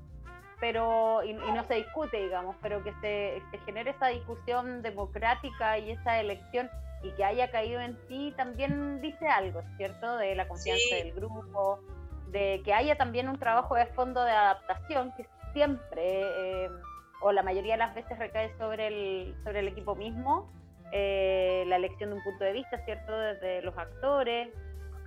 pero 0.60 1.24
y, 1.24 1.34
no 1.34 1.64
se 1.68 1.76
discute, 1.76 2.18
digamos, 2.18 2.56
pero 2.62 2.84
que 2.84 2.94
se, 3.02 3.42
genere 3.66 3.92
esa 3.92 4.08
discusión 4.08 4.82
democrática 4.82 5.78
y 5.78 5.92
esa 5.92 6.20
elección 6.20 6.70
y 7.04 7.12
que 7.12 7.24
haya 7.24 7.50
caído 7.50 7.80
en 7.80 7.96
ti 8.08 8.34
también 8.36 9.02
dice 9.02 9.28
algo, 9.28 9.62
¿cierto? 9.78 10.18
De 10.18 10.36
la 10.36 10.48
confianza 10.48 10.96
del 10.96 11.14
grupo, 11.14 11.80
de 12.28 12.62
que 12.66 12.74
haya 12.74 12.98
también 12.98 13.30
un 13.30 13.40
trabajo 13.40 13.76
de 13.76 13.86
fondo 13.88 14.24
de 14.24 14.32
adaptación 14.32 15.14
que 15.16 15.26
siempre 15.54 15.86
eh, 16.66 16.70
o 17.22 17.32
la 17.32 17.42
mayoría 17.42 17.74
de 17.74 17.80
las 17.80 17.96
veces 17.96 18.18
recae 18.20 18.54
sobre 18.58 18.88
el, 18.88 19.36
sobre 19.44 19.60
el 19.60 19.70
equipo 19.70 19.96
mismo, 19.96 20.52
eh, 20.92 21.64
la 21.68 21.78
elección 21.78 22.10
de 22.10 22.18
un 22.18 22.24
punto 22.24 22.44
de 22.44 22.54
vista, 22.54 22.84
¿cierto? 22.84 23.18
Desde 23.18 23.62
los 23.62 23.78
actores 23.78 24.50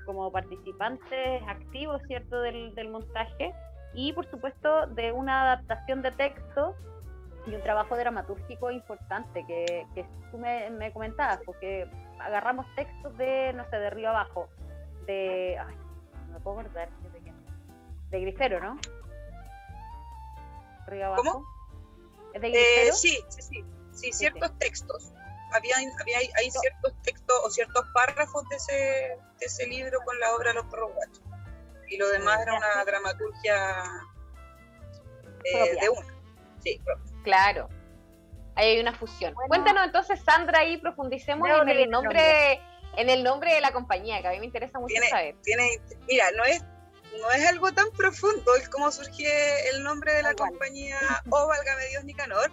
como 0.07 0.33
participantes 0.33 1.43
activos, 1.47 2.01
¿cierto? 2.09 2.41
Del, 2.41 2.75
del 2.75 2.89
montaje 2.89 3.53
y 3.95 4.13
por 4.13 4.31
supuesto 4.31 4.87
de 4.87 5.13
una 5.13 5.43
adaptación 5.43 6.03
de 6.03 6.13
texto 6.13 6.75
y 7.47 7.55
un 7.55 7.63
trabajo 7.63 7.97
dramatúrgico 7.97 8.71
importante 8.71 9.45
que, 9.47 9.87
que 9.95 10.07
tú 10.31 10.39
me, 10.39 10.71
me, 10.71 10.93
comentabas, 10.93 11.41
porque 11.45 11.89
agarramos 12.21 12.67
textos 12.77 13.17
de, 13.19 13.53
no 13.55 13.69
sé, 13.69 13.77
de 13.77 13.91
Río 13.91 14.11
Abajo, 14.11 14.49
de, 15.07 15.59
ay, 15.59 15.77
no 16.29 16.35
me 16.35 16.41
puedo 16.41 16.61
acordar, 16.61 16.89
de 18.11 18.21
Grifero, 18.21 18.61
¿no? 18.61 18.79
Río 20.87 21.07
Abajo. 21.07 21.23
¿Cómo? 21.23 21.47
¿Es 22.35 22.41
de 22.41 22.51
Grifero? 22.51 22.89
Eh, 22.89 22.93
sí, 22.93 23.19
sí, 23.29 23.43
sí, 23.43 23.65
sí, 23.93 24.13
ciertos 24.13 24.57
textos. 24.59 25.13
Había, 25.53 25.77
había, 26.01 26.19
hay 26.19 26.51
ciertos 26.51 26.95
textos 27.03 27.37
o 27.45 27.51
ciertos 27.51 27.85
párrafos 27.93 28.49
de 28.49 28.57
ese, 28.57 29.19
de 29.39 29.47
ese 29.47 29.67
libro 29.67 29.99
con 30.05 30.19
la 30.19 30.35
obra 30.35 30.55
Los 30.55 30.65
Perros 30.67 30.93
y 31.93 31.99
lo 31.99 32.09
demás 32.09 32.41
era 32.41 32.55
una 32.55 32.85
dramaturgia 32.85 33.85
eh, 35.45 35.77
de 35.81 35.89
una. 35.89 36.07
Sí, 36.63 36.81
Claro. 37.23 37.69
Ahí 38.55 38.75
hay 38.75 38.81
una 38.81 38.95
fusión. 38.95 39.35
Cuéntanos 39.49 39.87
entonces, 39.87 40.21
Sandra, 40.25 40.61
ahí 40.61 40.77
profundicemos 40.77 41.49
en 41.49 41.69
el 41.69 41.91
nombre, 41.91 42.61
en 42.97 43.09
el 43.09 43.23
nombre 43.23 43.55
de 43.55 43.61
la 43.61 43.73
compañía, 43.73 44.21
que 44.21 44.29
a 44.29 44.31
mí 44.33 44.41
me 44.41 44.47
interesa 44.47 44.79
mucho 44.79 44.95
saber. 45.09 45.37
Tiene, 45.43 45.81
mira, 46.07 46.31
no 46.37 46.45
es, 46.45 46.63
no 47.19 47.31
es 47.31 47.49
algo 47.49 47.73
tan 47.73 47.91
profundo 47.93 48.55
el 48.57 48.69
cómo 48.69 48.91
surge 48.91 49.69
el 49.71 49.83
nombre 49.83 50.13
de 50.15 50.23
la 50.23 50.35
compañía 50.35 50.99
O 51.31 51.47
Válgame 51.47 51.87
Dios 51.89 52.05
Nicanor, 52.05 52.51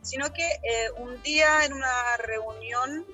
sino 0.00 0.32
que 0.32 0.44
eh, 0.44 0.90
un 0.96 1.20
día 1.22 1.64
en 1.64 1.74
una 1.74 2.16
reunión, 2.18 3.06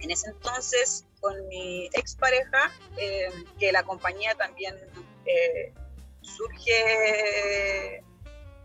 en 0.00 0.10
ese 0.10 0.30
entonces 0.30 1.06
con 1.20 1.48
mi 1.48 1.86
expareja, 1.92 2.70
eh, 2.96 3.30
que 3.58 3.72
la 3.72 3.82
compañía 3.82 4.34
también 4.34 4.74
eh, 5.26 5.72
surge 6.22 8.02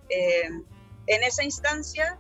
eh, 0.10 0.50
en 1.08 1.24
esa 1.24 1.44
instancia. 1.44 2.18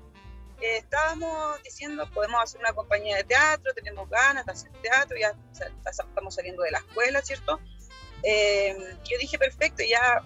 estábamos 0.62 1.62
diciendo, 1.64 2.10
podemos 2.14 2.42
hacer 2.44 2.60
una 2.60 2.74
compañía 2.74 3.18
de 3.18 3.24
teatro, 3.24 3.74
tenemos 3.74 4.10
ganas 4.10 4.46
de 4.46 4.52
hacer 4.52 4.72
teatro, 4.82 5.18
ya 5.18 5.36
estamos 5.90 6.36
saliendo 6.36 6.64
de 6.64 6.72
la 6.72 6.80
escuela, 6.80 7.22
¿cierto? 7.22 7.60
yo 8.24 9.18
dije, 9.20 9.38
perfecto, 9.38 9.84
ya 9.84 10.24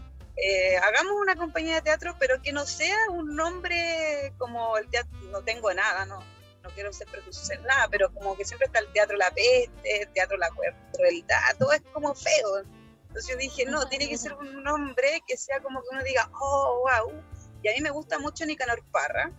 hagamos 0.84 1.13
una 1.20 1.36
compañía 1.36 1.75
de 1.75 1.82
teatro, 1.82 2.16
pero 2.18 2.42
que 2.42 2.54
no 2.54 2.66
sea 2.66 2.98
un 3.10 3.36
nombre 3.36 4.34
como 4.38 4.78
el 4.78 4.88
teatro, 4.89 5.20
no 5.32 5.42
tengo 5.42 5.74
nada, 5.74 6.06
¿no? 6.06 6.24
No 6.63 6.70
quiero 6.72 6.92
ser 6.92 7.08
prejuiciosa 7.08 7.54
en 7.54 7.63
nada, 7.63 7.88
pero 7.89 8.13
como 8.13 8.36
que 8.36 8.46
siempre 8.46 8.68
está 8.68 8.80
el 8.80 8.92
teatro 8.92 9.18
La 9.18 9.32
Peste, 9.32 10.01
el 10.01 10.10
teatro 10.10 10.38
La 10.38 10.50
Crueldad, 10.94 11.58
todo 11.58 11.72
es 11.72 11.82
como 11.94 12.13
feo. 12.13 12.60
Entonces 13.08 13.32
yo 13.32 13.38
dije, 13.38 13.66
no, 13.66 13.88
tiene 13.88 14.08
que 14.08 14.18
ser 14.18 14.34
un 14.34 14.63
nombre 14.63 15.22
que 15.28 15.36
sea 15.36 15.60
como 15.62 15.82
que 15.82 15.88
uno 15.92 16.04
diga, 16.04 16.30
oh, 16.39 16.84
wow. 16.84 17.24
Y 17.63 17.70
a 17.70 17.74
mí 17.74 17.82
me 17.82 17.89
gusta 17.89 18.20
mucho 18.20 18.46
Nicanor 18.46 18.84
Parra. 18.92 19.32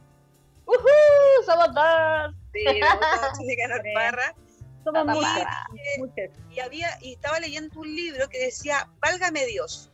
¡Uhú! 0.67 1.45
¡Somos 1.47 1.75
dos! 1.75 2.35
Sí, 2.53 2.65
me 2.65 2.81
gusta 2.81 3.31
mucho 3.31 3.43
Nicanor 3.47 3.83
Parra. 3.95 4.35
Somos 4.83 5.25
y, 6.51 6.55
y, 6.55 6.61
había, 6.61 6.99
y 7.03 7.13
estaba 7.13 7.39
leyendo 7.39 7.79
un 7.81 7.95
libro 7.95 8.29
que 8.29 8.39
decía, 8.39 8.89
Válgame 9.01 9.47
Dios. 9.47 9.93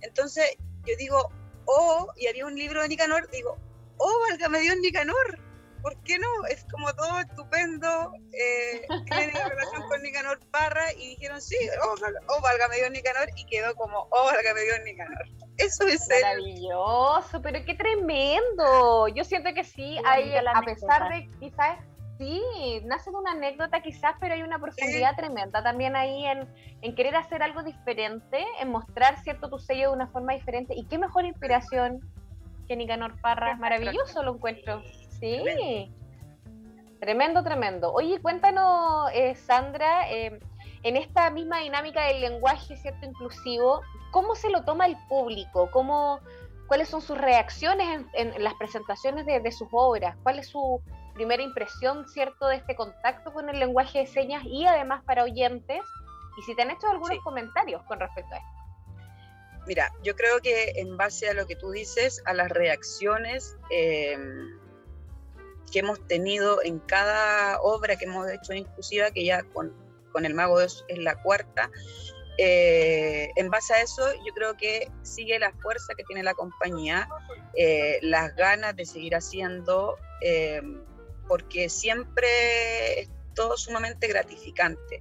Entonces 0.00 0.56
yo 0.84 0.96
digo, 0.96 1.30
oh, 1.66 2.12
y 2.16 2.26
había 2.26 2.46
un 2.46 2.56
libro 2.56 2.82
de 2.82 2.88
Nicanor, 2.88 3.30
digo, 3.30 3.56
oh, 3.98 4.20
válgame 4.28 4.60
Dios 4.60 4.76
Nicanor 4.78 5.51
¿por 5.82 5.96
qué 6.02 6.18
no? 6.18 6.46
Es 6.48 6.64
como 6.70 6.92
todo 6.94 7.18
estupendo, 7.20 8.12
eh, 8.32 8.86
relación 9.10 9.82
con 9.88 10.02
Nicanor 10.02 10.38
Parra 10.50 10.92
y 10.92 11.10
dijeron, 11.10 11.40
sí, 11.40 11.56
oh, 11.84 11.94
oh 12.28 12.40
válgame 12.40 12.76
Dios 12.76 12.90
Nicanor, 12.90 13.28
y 13.36 13.44
quedó 13.46 13.74
como, 13.74 14.06
oh, 14.10 14.24
válgame 14.26 14.62
Dios 14.62 14.78
Nicanor. 14.84 15.24
Eso 15.58 15.86
es 15.86 16.08
maravilloso, 16.08 17.42
pero 17.42 17.64
qué 17.64 17.74
tremendo. 17.74 19.08
Yo 19.08 19.24
siento 19.24 19.52
que 19.54 19.64
sí, 19.64 19.98
hay, 20.06 20.34
a 20.34 20.62
pesar 20.62 21.08
de 21.10 21.28
quizás 21.38 21.78
sí, 22.18 22.40
nace 22.84 23.10
de 23.10 23.16
una 23.16 23.32
anécdota 23.32 23.82
quizás, 23.82 24.14
pero 24.20 24.34
hay 24.34 24.42
una 24.42 24.58
profundidad 24.58 25.16
tremenda 25.16 25.62
también 25.62 25.96
ahí 25.96 26.24
en, 26.24 26.48
en, 26.80 26.94
querer 26.94 27.16
hacer 27.16 27.42
algo 27.42 27.62
diferente, 27.62 28.44
en 28.60 28.70
mostrar 28.70 29.20
cierto 29.22 29.50
tu 29.50 29.58
sello 29.58 29.90
de 29.90 29.96
una 29.96 30.06
forma 30.06 30.32
diferente. 30.32 30.74
Y 30.74 30.86
qué 30.86 30.98
mejor 30.98 31.24
inspiración 31.24 32.00
que 32.66 32.76
Nicanor 32.76 33.20
Parra, 33.20 33.56
maravilloso 33.56 34.22
lo 34.22 34.34
encuentro. 34.34 34.82
Sí, 35.22 35.94
tremendo, 36.98 37.44
tremendo. 37.44 37.92
Oye, 37.92 38.20
cuéntanos, 38.20 39.08
eh, 39.14 39.36
Sandra, 39.36 40.10
eh, 40.10 40.40
en 40.82 40.96
esta 40.96 41.30
misma 41.30 41.60
dinámica 41.60 42.06
del 42.06 42.22
lenguaje, 42.22 42.76
¿cierto? 42.76 43.06
Inclusivo, 43.06 43.82
¿cómo 44.10 44.34
se 44.34 44.50
lo 44.50 44.64
toma 44.64 44.86
el 44.86 44.96
público? 45.08 45.70
¿Cómo, 45.70 46.18
¿Cuáles 46.66 46.88
son 46.88 47.00
sus 47.02 47.16
reacciones 47.16 48.04
en, 48.14 48.42
las 48.42 48.54
presentaciones 48.54 49.24
de, 49.24 49.38
de 49.38 49.52
sus 49.52 49.68
obras? 49.70 50.16
¿Cuál 50.24 50.40
es 50.40 50.48
su 50.48 50.82
primera 51.14 51.40
impresión, 51.40 52.08
¿cierto?, 52.08 52.48
de 52.48 52.56
este 52.56 52.74
contacto 52.74 53.32
con 53.32 53.48
el 53.48 53.60
lenguaje 53.60 54.00
de 54.00 54.06
señas 54.08 54.42
y 54.44 54.66
además 54.66 55.04
para 55.04 55.22
oyentes. 55.22 55.82
Y 56.36 56.42
si 56.42 56.56
te 56.56 56.62
han 56.62 56.72
hecho 56.72 56.88
algunos 56.88 57.16
comentarios 57.22 57.80
con 57.84 58.00
respecto 58.00 58.34
a 58.34 58.38
esto. 58.38 58.48
Mira, 59.68 59.92
yo 60.02 60.16
creo 60.16 60.40
que 60.40 60.72
en 60.74 60.96
base 60.96 61.28
a 61.28 61.34
lo 61.34 61.46
que 61.46 61.54
tú 61.54 61.70
dices, 61.70 62.20
a 62.24 62.34
las 62.34 62.48
reacciones 62.48 63.56
eh, 63.70 64.18
que 65.72 65.80
hemos 65.80 66.06
tenido 66.06 66.62
en 66.62 66.78
cada 66.80 67.60
obra 67.60 67.96
que 67.96 68.04
hemos 68.04 68.30
hecho 68.30 68.52
inclusiva, 68.52 69.10
que 69.10 69.24
ya 69.24 69.42
con, 69.42 69.74
con 70.12 70.24
el 70.26 70.34
mago 70.34 70.60
es, 70.60 70.84
la 70.88 71.20
cuarta, 71.22 71.70
eh, 72.38 73.30
en 73.36 73.50
base 73.50 73.74
a 73.74 73.82
eso, 73.82 74.12
yo 74.24 74.32
creo 74.34 74.56
que 74.56 74.90
sigue 75.02 75.38
la 75.38 75.52
fuerza 75.52 75.94
que 75.96 76.04
tiene 76.04 76.22
la 76.22 76.34
compañía, 76.34 77.08
eh, 77.56 77.98
las 78.02 78.34
ganas 78.36 78.76
de 78.76 78.84
seguir 78.84 79.14
haciendo, 79.14 79.96
porque 81.26 81.68
siempre 81.68 83.00
es 83.00 83.10
todo 83.34 83.56
sumamente 83.56 84.06
gratificante. 84.06 85.00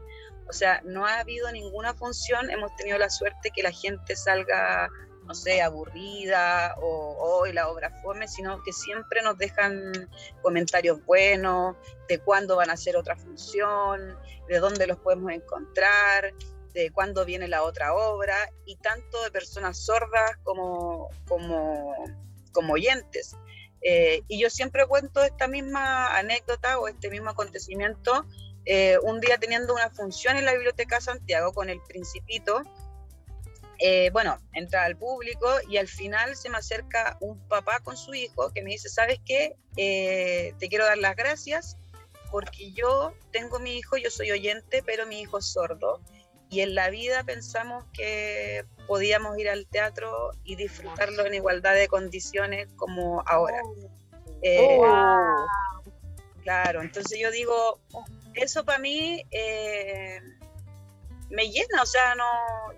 O 0.52 0.54
sea, 0.54 0.82
no 0.84 1.06
ha 1.06 1.20
habido 1.20 1.50
ninguna 1.52 1.94
función, 1.94 2.50
hemos 2.50 2.76
tenido 2.76 2.98
la 2.98 3.10
suerte 3.10 3.52
que 3.56 3.64
la 3.64 3.72
gente 3.72 4.16
salga, 4.18 4.90
no 5.26 5.36
sé, 5.36 5.62
aburrida 5.62 6.76
o 6.82 7.16
hoy 7.20 7.54
la 7.54 7.70
obra 7.70 7.92
fome, 8.02 8.28
sino 8.28 8.62
que 8.64 8.74
siempre 8.74 9.22
nos 9.22 9.38
dejan 9.38 10.10
comentarios 10.42 11.04
buenos 11.06 11.76
de 12.08 12.20
cuándo 12.20 12.56
van 12.56 12.70
a 12.70 12.74
hacer 12.74 12.98
otra 12.98 13.16
función, 13.16 14.18
de 14.48 14.60
dónde 14.60 14.88
los 14.88 14.98
podemos 14.98 15.32
encontrar, 15.32 16.34
de 16.74 16.92
cuándo 16.92 17.26
viene 17.26 17.48
la 17.48 17.64
otra 17.64 17.94
obra, 17.94 18.36
y 18.66 18.78
tanto 18.78 19.24
de 19.24 19.32
personas 19.32 19.78
sordas 19.78 20.38
como, 20.44 21.10
como, 21.28 21.94
como 22.52 22.74
oyentes. 22.74 23.36
Eh, 23.82 24.24
y 24.28 24.40
yo 24.40 24.50
siempre 24.50 24.86
cuento 24.86 25.24
esta 25.24 25.48
misma 25.48 26.18
anécdota 26.18 26.80
o 26.80 26.88
este 26.88 27.10
mismo 27.10 27.30
acontecimiento. 27.30 28.26
Eh, 28.66 28.98
un 29.04 29.20
día 29.20 29.38
teniendo 29.40 29.74
una 29.74 29.90
función 29.90 30.38
en 30.38 30.46
la 30.46 30.54
Biblioteca 30.54 31.02
Santiago 31.02 31.52
con 31.52 31.70
el 31.70 31.82
Principito, 31.82 32.62
eh, 33.82 34.10
bueno, 34.12 34.38
entra 34.54 34.86
al 34.86 34.96
público 34.96 35.48
y 35.68 35.78
al 35.78 35.88
final 35.88 36.36
se 36.36 36.50
me 36.50 36.58
acerca 36.58 37.18
un 37.20 37.40
papá 37.48 37.80
con 37.80 37.98
su 37.98 38.14
hijo 38.14 38.52
que 38.54 38.62
me 38.62 38.72
dice, 38.72 38.90
¿sabes 38.90 39.20
qué? 39.26 39.56
te 39.76 40.68
quiero 40.70 40.86
dar 40.86 40.98
las 40.98 41.16
gracias 41.16 41.78
porque 42.30 42.72
yo 42.72 43.14
tengo 43.32 43.60
mi 43.60 43.78
hijo, 43.78 43.98
yo 43.98 44.10
soy 44.10 44.32
oyente, 44.32 44.84
pero 44.86 45.06
mi 45.06 45.22
hijo 45.22 45.40
es 45.40 45.46
sordo 45.46 46.02
y 46.52 46.60
en 46.60 46.76
la 46.76 46.90
vida 46.90 47.24
pensamos 47.24 47.86
que 47.94 48.66
podíamos 48.86 49.38
ir 49.38 49.50
al 49.50 49.66
teatro 49.68 50.32
y 50.44 50.58
disfrutarlo 50.58 51.26
en 51.26 51.34
igualdad 51.34 51.76
de 51.76 51.88
condiciones 51.88 52.68
como 52.76 53.24
ahora. 53.26 53.62
Oh. 53.64 53.76
Eh, 54.42 54.78
oh, 54.80 55.46
claro, 56.44 56.82
entonces 56.82 57.18
yo 57.20 57.32
digo, 57.32 57.80
eso 58.34 58.66
para 58.66 58.80
mí 58.80 59.24
eh, 59.32 60.20
me 61.32 61.50
llena, 61.50 61.82
o 61.82 61.86
sea, 61.86 62.16
no, 62.16 62.26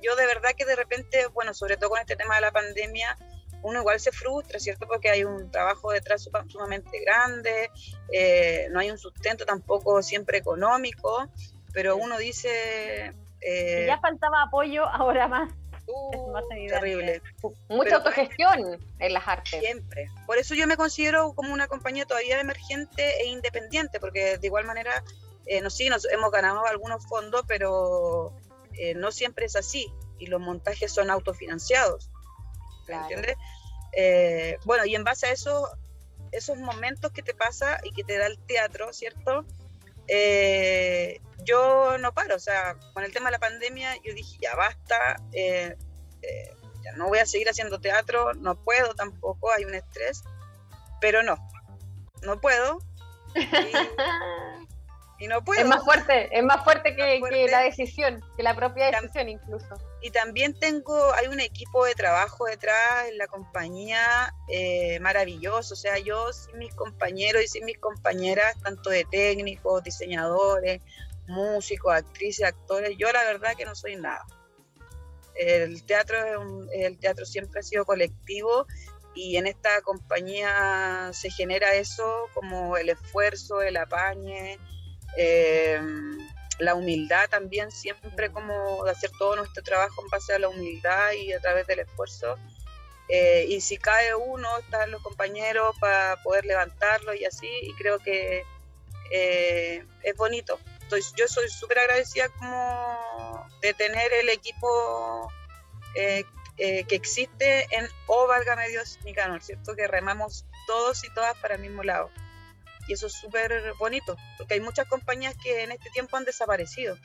yo 0.01 0.15
de 0.15 0.25
verdad 0.25 0.51
que 0.57 0.65
de 0.65 0.75
repente, 0.75 1.27
bueno, 1.27 1.53
sobre 1.53 1.77
todo 1.77 1.89
con 1.89 1.99
este 1.99 2.15
tema 2.15 2.35
de 2.35 2.41
la 2.41 2.51
pandemia, 2.51 3.17
uno 3.63 3.79
igual 3.79 3.99
se 3.99 4.11
frustra, 4.11 4.59
¿cierto? 4.59 4.87
Porque 4.87 5.09
hay 5.09 5.23
un 5.23 5.49
trabajo 5.49 5.91
detrás 5.91 6.29
sumamente 6.47 6.99
grande, 6.99 7.71
eh, 8.11 8.67
no 8.71 8.79
hay 8.79 8.91
un 8.91 8.97
sustento 8.97 9.45
tampoco 9.45 10.01
siempre 10.01 10.37
económico, 10.37 11.27
pero 11.73 11.95
uno 11.95 12.17
dice, 12.17 13.13
eh, 13.41 13.85
ya 13.87 13.99
faltaba 13.99 14.43
apoyo, 14.43 14.85
ahora 14.89 15.27
más. 15.27 15.51
Uh, 15.85 16.31
más 16.31 16.45
terrible. 16.47 17.21
Mucha 17.67 17.97
autogestión 17.97 18.79
en 18.99 19.13
las 19.13 19.27
artes. 19.27 19.59
Siempre. 19.59 20.09
Por 20.25 20.37
eso 20.37 20.55
yo 20.55 20.65
me 20.65 20.77
considero 20.77 21.33
como 21.33 21.53
una 21.53 21.67
compañía 21.67 22.05
todavía 22.05 22.39
emergente 22.39 23.21
e 23.21 23.25
independiente, 23.25 23.99
porque 23.99 24.37
de 24.37 24.47
igual 24.47 24.63
manera, 24.65 25.03
eh, 25.45 25.61
no, 25.61 25.69
sí, 25.69 25.89
nos 25.89 26.05
hemos 26.05 26.31
ganado 26.31 26.65
algunos 26.65 27.05
fondos, 27.07 27.43
pero 27.47 28.33
eh, 28.73 28.95
no 28.95 29.11
siempre 29.11 29.45
es 29.45 29.55
así. 29.55 29.91
Y 30.19 30.27
los 30.27 30.39
montajes 30.39 30.91
son 30.91 31.09
autofinanciados. 31.09 32.09
¿Entiendes? 32.87 33.37
Eh, 33.95 34.57
bueno, 34.65 34.85
y 34.85 34.95
en 34.95 35.03
base 35.03 35.27
a 35.27 35.31
eso, 35.31 35.69
esos 36.31 36.57
momentos 36.57 37.11
que 37.11 37.23
te 37.23 37.33
pasa 37.33 37.79
y 37.83 37.91
que 37.91 38.03
te 38.03 38.17
da 38.17 38.27
el 38.27 38.37
teatro, 38.39 38.91
¿cierto? 38.91 39.45
Eh, 40.07 41.21
yo 41.43 41.97
no 41.97 42.13
paro, 42.13 42.35
o 42.35 42.39
sea, 42.39 42.75
con 42.93 43.03
el 43.03 43.13
tema 43.13 43.27
de 43.27 43.33
la 43.33 43.39
pandemia 43.39 43.95
yo 44.03 44.13
dije, 44.13 44.37
ya 44.41 44.55
basta, 44.55 45.21
eh, 45.31 45.77
eh, 46.21 46.55
ya 46.83 46.91
no 46.93 47.07
voy 47.07 47.19
a 47.19 47.25
seguir 47.25 47.49
haciendo 47.49 47.79
teatro, 47.79 48.33
no 48.33 48.55
puedo 48.55 48.93
tampoco, 48.95 49.51
hay 49.51 49.65
un 49.65 49.75
estrés, 49.75 50.23
pero 50.99 51.23
no, 51.23 51.37
no 52.21 52.39
puedo. 52.39 52.79
Y, 54.62 54.62
no 55.27 55.43
puedo. 55.43 55.61
Es 55.61 55.67
más 55.67 55.83
fuerte, 55.83 56.29
es 56.31 56.43
más 56.43 56.63
fuerte, 56.63 56.95
que, 56.95 57.47
la 57.49 57.61
decisión, 57.61 58.23
que 58.35 58.43
la 58.43 58.55
propia 58.55 58.91
decisión 58.91 59.29
incluso. 59.29 59.75
Y 60.01 60.11
también 60.11 60.57
tengo, 60.59 61.13
hay 61.13 61.27
un 61.27 61.39
equipo 61.39 61.85
de 61.85 61.95
trabajo 61.95 62.45
detrás 62.45 63.07
en 63.07 63.17
la 63.17 63.27
compañía 63.27 64.33
eh, 64.49 64.99
maravilloso, 64.99 65.73
o 65.73 65.77
sea, 65.77 65.97
yo 65.99 66.33
sin 66.33 66.57
mis 66.57 66.73
compañeros 66.75 67.43
y 67.43 67.47
sin 67.47 67.65
mis 67.65 67.77
compañeras, 67.79 68.59
tanto 68.61 68.89
de 68.89 69.05
técnicos, 69.05 69.83
diseñadores, 69.83 70.81
músicos, 71.27 71.93
actrices, 71.93 72.45
actores, 72.45 72.97
yo 72.97 73.11
la 73.11 73.23
verdad 73.23 73.55
que 73.55 73.65
no 73.65 73.75
soy 73.75 73.95
nada. 73.95 74.25
El 75.35 75.83
teatro, 75.83 76.17
el 76.73 76.99
teatro 76.99 77.25
siempre 77.25 77.61
ha 77.61 77.63
sido 77.63 77.85
colectivo 77.85 78.67
y 79.15 79.37
en 79.37 79.47
esta 79.47 79.81
compañía 79.81 81.09
se 81.13 81.29
genera 81.29 81.73
eso 81.73 82.27
como 82.33 82.77
el 82.77 82.89
esfuerzo, 82.89 83.61
el 83.61 83.77
apañe, 83.77 84.59
eh, 85.17 85.79
la 86.59 86.75
humildad 86.75 87.29
también, 87.29 87.71
siempre 87.71 88.31
como 88.31 88.83
de 88.85 88.91
hacer 88.91 89.11
todo 89.17 89.35
nuestro 89.35 89.63
trabajo 89.63 90.01
en 90.03 90.09
base 90.09 90.33
a 90.33 90.39
la 90.39 90.49
humildad 90.49 91.11
y 91.13 91.33
a 91.33 91.39
través 91.39 91.67
del 91.67 91.79
esfuerzo. 91.79 92.37
Eh, 93.09 93.45
y 93.49 93.59
si 93.61 93.77
cae 93.77 94.15
uno, 94.15 94.57
están 94.59 94.91
los 94.91 95.01
compañeros 95.01 95.75
para 95.79 96.21
poder 96.23 96.45
levantarlo 96.45 97.13
y 97.13 97.25
así, 97.25 97.49
y 97.61 97.73
creo 97.73 97.99
que 97.99 98.43
eh, 99.11 99.85
es 100.03 100.15
bonito, 100.15 100.59
yo 101.15 101.27
soy 101.27 101.49
súper 101.49 101.79
agradecida 101.79 102.29
como 102.29 103.47
de 103.61 103.73
tener 103.73 104.11
el 104.13 104.29
equipo 104.29 105.31
eh, 105.95 106.23
eh, 106.57 106.83
que 106.85 106.95
existe 106.95 107.67
en 107.71 107.87
O 108.07 108.27
Válgame 108.27 108.69
Dios 108.69 108.99
Nicanor, 109.03 109.41
¿cierto? 109.41 109.75
Que 109.75 109.87
remamos 109.87 110.45
todos 110.67 111.03
y 111.03 111.13
todas 111.13 111.35
para 111.37 111.55
el 111.55 111.61
mismo 111.61 111.83
lado. 111.83 112.09
Y 112.87 112.93
eso 112.93 113.07
es 113.07 113.13
súper 113.13 113.73
bonito, 113.79 114.17
porque 114.37 114.55
hay 114.55 114.59
muchas 114.59 114.87
compañías 114.87 115.35
que 115.41 115.63
en 115.63 115.71
este 115.71 115.89
tiempo 115.91 116.17
han 116.17 116.25
desaparecido, 116.25 116.97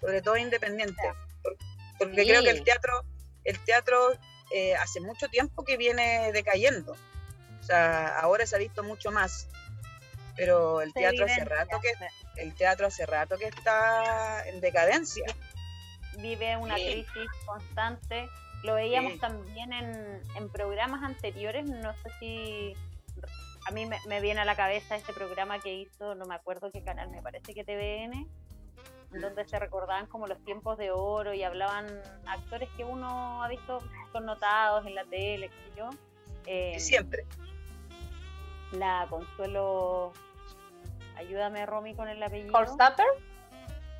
sobre 0.00 0.20
todo 0.20 0.36
independientes. 0.36 1.12
Porque 1.98 2.24
creo 2.24 2.42
que 2.42 2.50
el 2.50 2.64
teatro, 2.64 3.04
el 3.44 3.58
teatro 3.60 4.12
eh, 4.52 4.74
hace 4.76 5.00
mucho 5.00 5.28
tiempo 5.28 5.64
que 5.64 5.76
viene 5.76 6.32
decayendo. 6.32 6.96
O 7.60 7.64
sea, 7.64 8.18
ahora 8.18 8.44
se 8.46 8.56
ha 8.56 8.58
visto 8.58 8.82
mucho 8.82 9.10
más. 9.10 9.48
Pero 10.36 10.80
el 10.80 10.92
teatro 10.92 11.26
hace 11.26 11.44
rato 11.44 11.80
que 11.80 11.92
el 12.36 12.54
teatro 12.54 12.86
hace 12.86 13.06
rato 13.06 13.36
que 13.38 13.46
está 13.46 14.46
en 14.48 14.60
decadencia. 14.60 15.24
Vive 16.18 16.56
una 16.56 16.74
crisis 16.74 17.28
constante. 17.46 18.28
Lo 18.62 18.74
veíamos 18.74 19.18
también 19.18 19.72
en, 19.72 20.22
en, 20.36 20.48
programas 20.50 21.02
anteriores, 21.02 21.66
no 21.66 21.92
sé 21.94 22.10
si 22.20 22.76
a 23.66 23.70
mí 23.70 23.86
me, 23.86 24.20
viene 24.20 24.40
a 24.40 24.44
la 24.44 24.56
cabeza 24.56 24.96
este 24.96 25.12
programa 25.12 25.58
que 25.60 25.74
hizo, 25.74 26.14
no 26.14 26.26
me 26.26 26.34
acuerdo 26.34 26.70
qué 26.70 26.82
canal, 26.82 27.10
me 27.10 27.22
parece 27.22 27.54
que 27.54 27.64
TVN, 27.64 28.28
donde 29.20 29.46
se 29.46 29.58
recordaban 29.58 30.06
como 30.06 30.26
los 30.26 30.42
tiempos 30.44 30.78
de 30.78 30.90
oro 30.90 31.34
y 31.34 31.42
hablaban 31.42 31.86
actores 32.26 32.68
que 32.76 32.84
uno 32.84 33.42
ha 33.42 33.48
visto 33.48 33.78
connotados 34.12 34.86
en 34.86 34.94
la 34.94 35.04
tele, 35.04 35.48
qué 35.48 35.78
yo. 35.78 35.90
Eh, 36.46 36.78
Siempre. 36.80 37.24
La 38.72 39.06
Consuelo 39.08 40.12
Ayúdame, 41.16 41.66
Romy, 41.66 41.94
con 41.94 42.08
el 42.08 42.22
apellido. 42.22 42.56
¿Holstapper? 42.56 43.06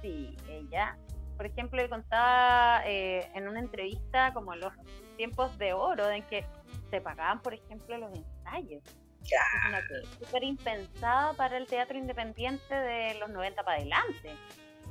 Sí, 0.00 0.36
ella. 0.48 0.96
Por 1.36 1.46
ejemplo, 1.46 1.80
le 1.80 1.88
contaba 1.88 2.82
eh, 2.86 3.30
en 3.34 3.48
una 3.48 3.60
entrevista 3.60 4.32
como 4.32 4.54
los 4.56 4.72
tiempos 5.16 5.56
de 5.58 5.72
oro 5.72 6.10
en 6.10 6.22
que 6.24 6.44
se 6.90 7.00
pagaban, 7.00 7.40
por 7.40 7.54
ejemplo, 7.54 7.96
los 7.98 8.12
ensayos. 8.14 8.82
Es 9.24 9.68
una 9.68 9.82
súper 10.18 10.44
impensada 10.44 11.32
para 11.34 11.56
el 11.56 11.66
teatro 11.66 11.96
independiente 11.96 12.74
de 12.74 13.14
los 13.14 13.30
90 13.30 13.62
para 13.62 13.76
adelante. 13.78 14.34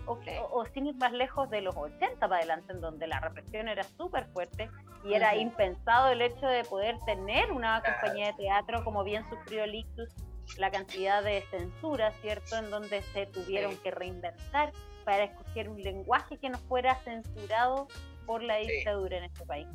O, 0.08 0.18
o, 0.52 0.66
sin 0.74 0.88
ir 0.88 0.96
más 0.96 1.12
lejos 1.12 1.50
de 1.52 1.62
los 1.62 1.76
80 1.76 2.20
para 2.20 2.38
adelante, 2.38 2.74
en 2.74 2.82
donde 2.82 3.06
la 3.08 3.20
represión 3.20 3.68
era 3.68 3.84
súper 3.84 4.26
fuerte 4.34 4.70
y 5.04 5.14
era 5.14 5.36
impensado 5.36 6.10
el 6.10 6.22
hecho 6.22 6.48
de 6.48 6.64
poder 6.64 6.98
tener 7.06 7.52
una 7.52 7.82
compañía 7.84 8.28
de 8.28 8.34
teatro 8.34 8.84
como 8.84 9.04
bien 9.04 9.24
sufrió 9.30 9.64
el 9.64 9.76
Ictus, 9.76 10.10
la 10.58 10.72
cantidad 10.72 11.24
de 11.24 11.42
censura, 11.52 12.12
¿cierto? 12.22 12.58
En 12.58 12.72
donde 12.72 13.02
se 13.14 13.28
tuvieron 13.28 13.78
que 13.78 13.92
reinventar 13.92 14.72
para 15.06 15.26
escoger 15.26 15.70
un 15.70 15.82
lenguaje 15.82 16.38
que 16.38 16.50
no 16.50 16.58
fuera 16.58 16.96
censurado 17.04 17.88
por 18.26 18.44
la 18.44 18.58
dictadura 18.58 19.18
en 19.18 19.26
este 19.26 19.46
país. 19.46 19.68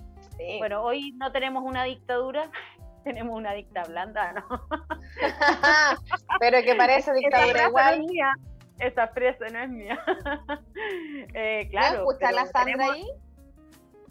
Bueno, 0.59 0.83
hoy 0.83 1.13
no 1.13 1.33
tenemos 1.33 1.65
una 1.65 1.85
dictadura, 1.85 2.51
tenemos 3.07 3.37
una 3.37 3.53
dicta 3.53 3.85
blanda, 3.85 4.33
¿no? 4.33 4.45
Pero 6.41 6.61
que 6.63 6.75
parece 6.75 7.13
dictadura 7.13 7.69
igual. 7.69 8.01
mía. 8.01 8.33
Esa 8.81 9.07
frase 9.07 9.49
no 9.53 9.61
es 9.61 9.71
mía. 9.71 10.05
eh, 11.35 11.69
claro. 11.71 12.03
¿No 12.03 12.11
escucha 12.11 12.33
la 12.33 12.47
Sandra 12.47 12.93
ahí? 12.93 13.09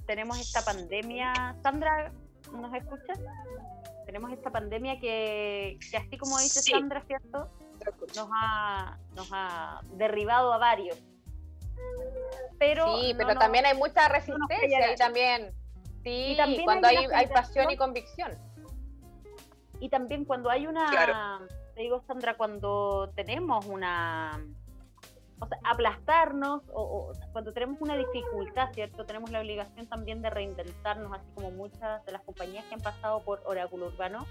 Tenemos 0.08 0.39
esta 0.39 0.63
pandemia. 0.63 1.58
Sandra, 1.62 2.13
¿nos 2.53 2.73
escuchas? 2.73 3.19
Tenemos 4.05 4.31
esta 4.31 4.49
pandemia 4.49 4.97
que, 5.01 5.77
que 5.91 5.97
así 5.97 6.17
como 6.17 6.39
dice 6.39 6.62
Sandra, 6.62 7.01
¿cierto? 7.01 7.49
Nos 8.15 8.29
ha, 8.34 8.97
nos 9.13 9.29
ha 9.34 9.81
derribado 9.91 10.53
a 10.53 10.58
varios. 10.58 11.03
Pero 12.58 12.95
sí, 12.95 13.13
pero 13.17 13.36
también 13.36 13.65
hay 13.65 13.75
mucha 13.75 14.08
resistencia 14.08 14.93
y 14.93 14.95
también 14.95 15.53
Sí, 16.05 16.34
y 16.34 16.38
también 16.38 16.63
cuando 16.63 16.88
hay, 16.88 16.97
hay, 17.15 17.25
pasión 17.25 17.71
y 17.71 17.77
convicción. 17.77 18.31
Y 19.80 19.90
también 19.90 20.26
cuando 20.26 20.50
hay 20.50 20.68
una, 20.68 21.40
te 21.76 21.82
digo 21.82 22.02
Sandra, 22.08 22.36
cuando 22.36 23.12
tenemos 23.16 23.66
una, 23.66 24.40
o 25.40 25.48
sea, 25.48 25.58
aplastarnos 25.64 26.64
o, 26.74 27.12
cuando 27.32 27.54
tenemos 27.54 27.82
una 27.82 27.96
dificultad, 27.96 28.72
¿cierto? 28.74 29.06
Tenemos 29.06 29.32
la 29.32 29.42
obligación 29.42 29.88
también 29.88 30.22
de 30.22 30.30
reinventarnos, 30.30 31.12
así 31.14 31.28
como 31.36 31.52
muchas 31.52 32.06
de 32.06 32.12
las 32.12 32.22
compañías 32.22 32.66
que 32.66 32.76
han 32.76 32.82
pasado 32.82 33.20
por 33.22 33.42
Oráculo 33.46 33.88
Urbano, 33.88 34.26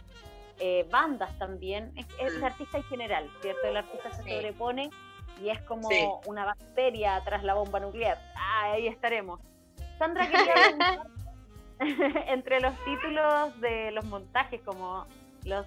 eh, 0.61 0.87
bandas 0.91 1.37
también, 1.39 1.93
es, 1.97 2.07
el 2.21 2.41
mm. 2.41 2.45
artista 2.45 2.79
en 2.79 2.85
general, 2.85 3.31
¿cierto? 3.43 3.67
El 3.67 3.77
artista 3.77 4.13
se 4.13 4.23
sobrepone 4.23 4.91
y 5.43 5.49
es 5.49 5.61
como 5.63 5.89
una 6.27 6.45
bacteria 6.45 7.21
tras 7.25 7.43
la 7.43 7.55
bomba 7.55 7.81
nuclear. 7.81 8.19
Ah, 8.37 8.73
ahí 8.73 8.87
estaremos. 8.87 9.41
Sandra, 9.99 10.27
quería 10.27 11.03
entre 12.29 12.61
los 12.61 12.75
títulos 12.85 13.61
de 13.61 13.91
los 13.91 14.05
montajes 14.05 14.61
como 14.63 15.07
los 15.45 15.67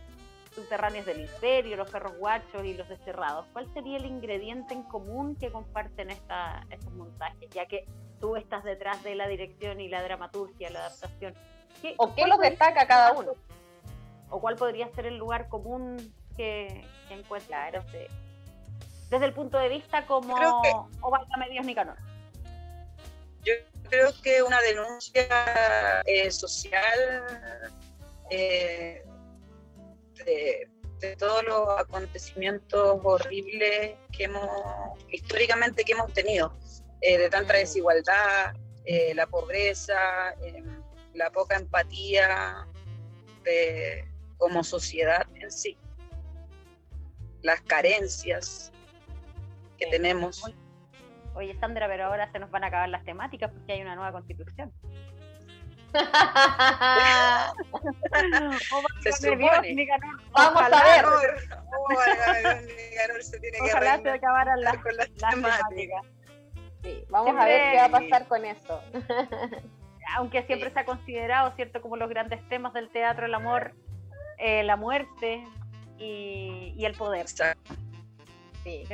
subterráneos 0.53 1.05
del 1.05 1.21
imperio, 1.21 1.77
los 1.77 1.89
perros 1.89 2.17
guachos 2.17 2.65
y 2.65 2.73
los 2.73 2.89
desterrados, 2.89 3.45
¿cuál 3.53 3.71
sería 3.73 3.97
el 3.97 4.05
ingrediente 4.05 4.73
en 4.73 4.83
común 4.83 5.35
que 5.35 5.51
comparten 5.51 6.09
esta, 6.09 6.65
estos 6.71 6.91
montajes? 6.93 7.49
Ya 7.51 7.67
que 7.67 7.85
tú 8.19 8.35
estás 8.35 8.63
detrás 8.63 9.03
de 9.03 9.15
la 9.15 9.27
dirección 9.27 9.79
y 9.79 9.87
la 9.87 10.01
dramaturgia, 10.01 10.71
la 10.71 10.79
adaptación. 10.79 11.35
¿O 11.97 12.15
qué 12.15 12.25
los 12.25 12.39
destaca 12.39 12.87
cada 12.87 13.13
uno? 13.13 13.33
¿O 14.29 14.41
cuál 14.41 14.55
podría 14.55 14.89
ser 14.95 15.05
el 15.05 15.17
lugar 15.17 15.47
común 15.47 16.13
que, 16.35 16.83
que 17.07 17.13
encuentra 17.13 17.69
desde, 17.71 18.07
desde, 19.11 19.25
el 19.25 19.33
punto 19.33 19.59
de 19.59 19.69
vista 19.69 20.05
como 20.07 20.35
que... 20.63 20.73
Medios 21.37 21.65
Nicanor? 21.65 21.97
Yo 23.43 23.53
creo 23.89 24.09
que 24.23 24.41
una 24.41 24.59
denuncia 24.61 26.01
eh, 26.05 26.31
social 26.31 27.23
eh, 28.29 29.06
de, 30.25 30.69
todos 31.19 31.43
los 31.43 31.79
acontecimientos 31.79 32.99
horribles 33.03 33.95
que 34.11 34.23
hemos 34.23 34.49
históricamente 35.11 35.83
que 35.83 35.93
hemos 35.93 36.11
tenido, 36.11 36.53
eh, 37.01 37.19
de 37.19 37.29
tanta 37.29 37.53
desigualdad, 37.53 38.55
la 39.13 39.27
pobreza, 39.27 40.33
la 41.13 41.29
poca 41.29 41.57
empatía 41.57 42.65
de, 43.43 44.07
como 44.37 44.63
sociedad 44.63 45.27
en 45.35 45.51
sí, 45.51 45.77
las 47.41 47.61
carencias 47.61 48.71
que 49.77 49.87
tenemos. 49.87 50.43
Oye, 51.35 51.55
Sandra, 51.59 51.87
pero 51.87 52.05
ahora 52.05 52.31
se 52.31 52.39
nos 52.39 52.49
van 52.49 52.63
a 52.63 52.67
acabar 52.67 52.89
las 52.89 53.03
temáticas 53.05 53.51
porque 53.51 53.73
hay 53.73 53.81
una 53.81 53.95
nueva 53.95 54.11
constitución. 54.11 54.71
se 59.03 59.11
supone. 59.13 59.87
Vamos 60.31 60.61
a 60.61 60.83
ver. 60.83 61.05
Ojalá 63.61 64.01
se 64.01 64.09
acabaran 64.09 64.61
las, 64.61 64.77
las, 64.95 65.09
temáticas. 65.31 66.05
Sí, 66.83 67.05
vamos 67.09 67.35
a 67.37 67.45
ver 67.45 67.71
qué 67.71 67.77
va 67.77 67.85
a 67.85 67.89
pasar 67.89 68.27
con 68.27 68.43
eso. 68.45 68.83
Aunque 70.15 70.43
siempre 70.43 70.71
se 70.71 70.79
ha 70.79 70.85
considerado, 70.85 71.51
¿cierto?, 71.55 71.81
como 71.81 71.97
los 71.97 72.09
grandes 72.09 72.47
temas 72.47 72.71
del 72.73 72.89
teatro, 72.89 73.25
el 73.25 73.33
amor, 73.33 73.73
eh, 74.37 74.63
la 74.63 74.77
muerte 74.77 75.43
y, 75.97 76.73
y 76.77 76.85
el 76.85 76.93
poder. 76.93 77.27
Sí. 77.27 77.43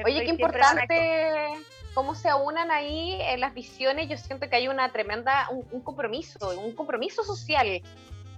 Oye, 0.04 0.24
qué 0.24 0.30
importante 0.30 1.54
cómo 1.94 2.16
se 2.16 2.30
aunan 2.30 2.72
ahí 2.72 3.18
en 3.22 3.40
las 3.40 3.54
visiones, 3.54 4.10
yo 4.10 4.18
siento 4.18 4.50
que 4.50 4.56
hay 4.56 4.68
una 4.68 4.92
tremenda, 4.92 5.48
un, 5.50 5.82
compromiso, 5.82 6.50
un 6.60 6.74
compromiso 6.74 7.24
social 7.24 7.82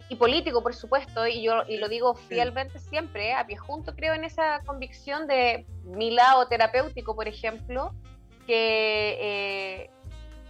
y 0.08 0.16
político, 0.16 0.62
por 0.62 0.76
supuesto, 0.76 1.26
y 1.28 1.42
yo 1.42 1.64
y 1.68 1.78
lo 1.78 1.88
digo 1.88 2.16
fielmente 2.16 2.80
siempre, 2.80 3.34
a 3.34 3.46
pie 3.46 3.58
junto 3.58 3.96
creo 3.96 4.14
en 4.14 4.24
esa 4.24 4.62
convicción 4.66 5.28
de 5.28 5.66
mi 5.84 6.12
lado 6.12 6.48
terapéutico, 6.48 7.16
por 7.16 7.28
ejemplo, 7.28 7.94
que 8.46 9.18
eh, 9.20 9.90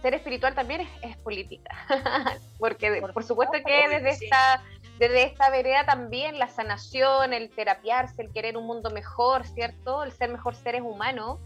ser 0.02 0.14
espiritual 0.14 0.54
también 0.54 0.86
es, 1.02 1.16
política, 1.18 1.70
porque 2.58 3.00
por, 3.12 3.24
supuesto 3.24 3.58
que 3.64 3.88
desde 3.88 4.10
esta 4.10 4.62
desde 4.98 5.24
esta 5.24 5.50
vereda 5.50 5.84
también 5.84 6.38
la 6.38 6.48
sanación, 6.48 7.34
el 7.34 7.50
terapiarse, 7.50 8.22
el 8.22 8.32
querer 8.32 8.56
un 8.56 8.66
mundo 8.66 8.90
mejor, 8.90 9.46
¿cierto? 9.46 10.02
El 10.02 10.12
ser 10.12 10.30
mejor 10.30 10.54
seres 10.54 10.80
humanos. 10.80 11.38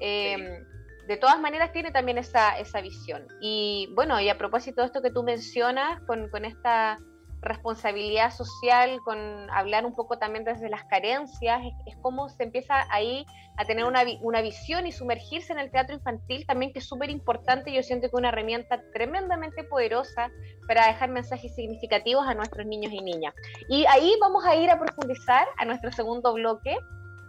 Eh, 0.00 0.64
de 1.06 1.16
todas 1.16 1.40
maneras 1.40 1.72
tiene 1.72 1.90
también 1.90 2.18
esa, 2.18 2.58
esa 2.58 2.80
visión. 2.80 3.26
Y 3.40 3.88
bueno, 3.94 4.20
y 4.20 4.28
a 4.28 4.38
propósito 4.38 4.80
de 4.80 4.86
esto 4.86 5.02
que 5.02 5.10
tú 5.10 5.22
mencionas, 5.22 6.00
con, 6.06 6.28
con 6.30 6.44
esta 6.44 6.98
responsabilidad 7.44 8.30
social, 8.32 8.98
con 9.04 9.18
hablar 9.50 9.84
un 9.84 9.94
poco 9.94 10.18
también 10.18 10.44
desde 10.44 10.68
las 10.68 10.84
carencias, 10.84 11.60
es, 11.86 11.96
como 12.00 12.28
se 12.28 12.42
empieza 12.42 12.86
ahí 12.90 13.24
a 13.56 13.64
tener 13.64 13.84
una, 13.84 14.02
una, 14.22 14.40
visión 14.40 14.86
y 14.86 14.92
sumergirse 14.92 15.52
en 15.52 15.58
el 15.58 15.70
teatro 15.70 15.94
infantil 15.94 16.44
también, 16.46 16.72
que 16.72 16.80
es 16.80 16.86
súper 16.86 17.10
importante, 17.10 17.72
yo 17.72 17.82
siento 17.82 18.04
que 18.04 18.08
es 18.08 18.14
una 18.14 18.30
herramienta 18.30 18.82
tremendamente 18.92 19.62
poderosa 19.64 20.30
para 20.66 20.86
dejar 20.86 21.10
mensajes 21.10 21.54
significativos 21.54 22.26
a 22.26 22.34
nuestros 22.34 22.66
niños 22.66 22.92
y 22.92 23.00
niñas. 23.02 23.34
Y 23.68 23.84
ahí 23.86 24.12
vamos 24.20 24.44
a 24.44 24.56
ir 24.56 24.70
a 24.70 24.78
profundizar 24.78 25.46
a 25.58 25.64
nuestro 25.66 25.92
segundo 25.92 26.32
bloque, 26.32 26.76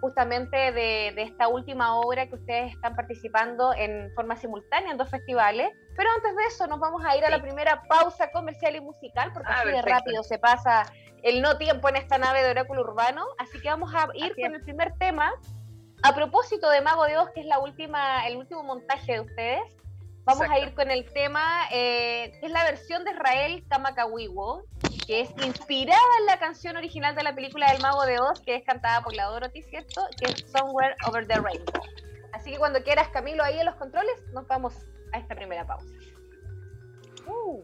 justamente 0.05 0.71
de, 0.71 1.07
esta 1.17 1.47
última 1.47 1.95
obra 1.95 2.27
que 2.27 2.35
ustedes 2.35 2.73
están 2.73 2.95
participando 2.95 3.73
en 3.73 4.13
forma 4.13 4.35
simultánea 4.35 4.91
en 4.91 4.97
dos 4.97 5.09
festivales. 5.09 5.71
Pero 5.97 6.09
antes 6.15 6.35
de 6.35 6.43
eso 6.43 6.67
nos 6.67 6.79
vamos 6.79 7.03
a 7.03 7.17
ir 7.17 7.25
a 7.25 7.31
la 7.31 7.41
primera 7.41 7.81
pausa 7.89 8.29
comercial 8.31 8.75
y 8.75 8.81
musical, 8.81 9.31
porque 9.33 9.49
ah, 9.51 9.61
así 9.61 9.71
de 9.71 9.81
rápido 9.81 10.21
se 10.21 10.37
pasa 10.37 10.85
el 11.23 11.41
no 11.41 11.57
tiempo 11.57 11.89
en 11.89 11.95
esta 11.95 12.19
nave 12.19 12.43
de 12.43 12.51
Oráculo 12.51 12.81
Urbano. 12.81 13.25
Así 13.39 13.59
que 13.59 13.67
vamos 13.67 13.91
a 13.95 14.07
ir 14.13 14.35
con 14.39 14.53
el 14.53 14.61
primer 14.61 14.93
tema. 14.99 15.33
A 16.03 16.13
propósito 16.13 16.69
de 16.69 16.81
Mago 16.81 17.05
de 17.05 17.17
Oz, 17.17 17.31
que 17.31 17.39
es 17.39 17.47
la 17.47 17.57
última, 17.57 18.27
el 18.27 18.37
último 18.37 18.61
montaje 18.61 19.13
de 19.13 19.21
ustedes, 19.21 19.63
vamos 20.25 20.49
a 20.49 20.59
ir 20.59 20.73
con 20.73 20.91
el 20.91 21.05
tema, 21.13 21.67
eh, 21.71 22.35
que 22.39 22.47
es 22.47 22.51
la 22.51 22.63
versión 22.63 23.03
de 23.03 23.11
Israel 23.11 23.63
Kamakawiwo, 23.69 24.65
que 25.05 25.21
es 25.21 25.29
inspirada 25.45 26.01
en 26.19 26.25
la 26.25 26.39
canción 26.39 26.75
original 26.77 27.15
de 27.15 27.23
la 27.23 27.33
película 27.35 27.71
del 27.71 27.81
Mago 27.81 28.05
de 28.05 28.19
Oz, 28.19 28.41
que 28.41 28.55
es 28.55 28.63
cantada 28.63 29.01
por 29.01 29.13
la 29.13 29.25
Dorothy, 29.25 29.61
¿cierto? 29.63 30.01
Que 30.19 30.31
es 30.31 30.45
Somewhere 30.51 30.95
Over 31.07 31.27
the 31.27 31.35
Rainbow. 31.35 31.81
Así 32.33 32.51
que 32.51 32.57
cuando 32.57 32.83
quieras, 32.83 33.07
Camilo, 33.09 33.43
ahí 33.43 33.59
en 33.59 33.65
los 33.65 33.75
controles, 33.75 34.15
nos 34.33 34.47
vamos 34.47 34.73
a 35.13 35.19
esta 35.19 35.35
primera 35.35 35.65
pausa. 35.65 35.87
Uh. 37.27 37.63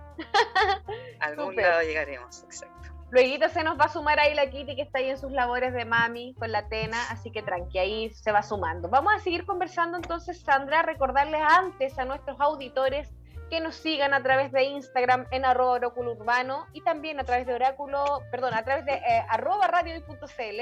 a 1.21 1.25
algún 1.27 1.57
lado 1.57 1.83
llegaremos, 1.83 2.43
exacto. 2.45 2.73
Luego 3.13 3.47
se 3.51 3.63
nos 3.63 3.79
va 3.79 3.85
a 3.85 3.89
sumar 3.91 4.19
ahí 4.19 4.35
la 4.35 4.49
Kitty 4.49 4.75
que 4.75 4.81
está 4.81 4.99
ahí 4.99 5.11
en 5.11 5.19
sus 5.19 5.31
labores 5.33 5.75
de 5.75 5.85
mami 5.85 6.35
con 6.39 6.51
la 6.51 6.67
Tena, 6.69 6.97
así 7.11 7.31
que 7.31 7.43
tranqui, 7.43 7.79
ahí 7.79 8.11
se 8.15 8.33
va 8.33 8.43
sumando. 8.43 8.89
Vamos 8.89 9.13
a 9.15 9.19
seguir 9.19 9.45
conversando 9.45 9.99
entonces, 9.99 10.41
Sandra, 10.41 10.81
recordarles 10.81 11.43
antes 11.43 11.99
a 11.99 12.07
nuestros 12.07 12.41
auditores 12.41 13.13
que 13.51 13.61
nos 13.61 13.77
sigan 13.77 14.15
a 14.15 14.23
través 14.23 14.51
de 14.51 14.65
Instagram 14.65 15.27
en 15.31 15.45
arroba 15.45 15.73
oráculo 15.73 16.13
urbano 16.13 16.67
y 16.73 16.81
también 16.85 17.21
a 17.21 17.25
través 17.25 17.47
de 17.47 17.53
oráculo, 17.53 18.23
perdón, 18.31 18.55
a 18.55 18.65
través 18.65 18.87
de 18.87 18.95
eh, 18.95 19.27
arroba 19.29 19.67
radio.cl, 19.67 20.61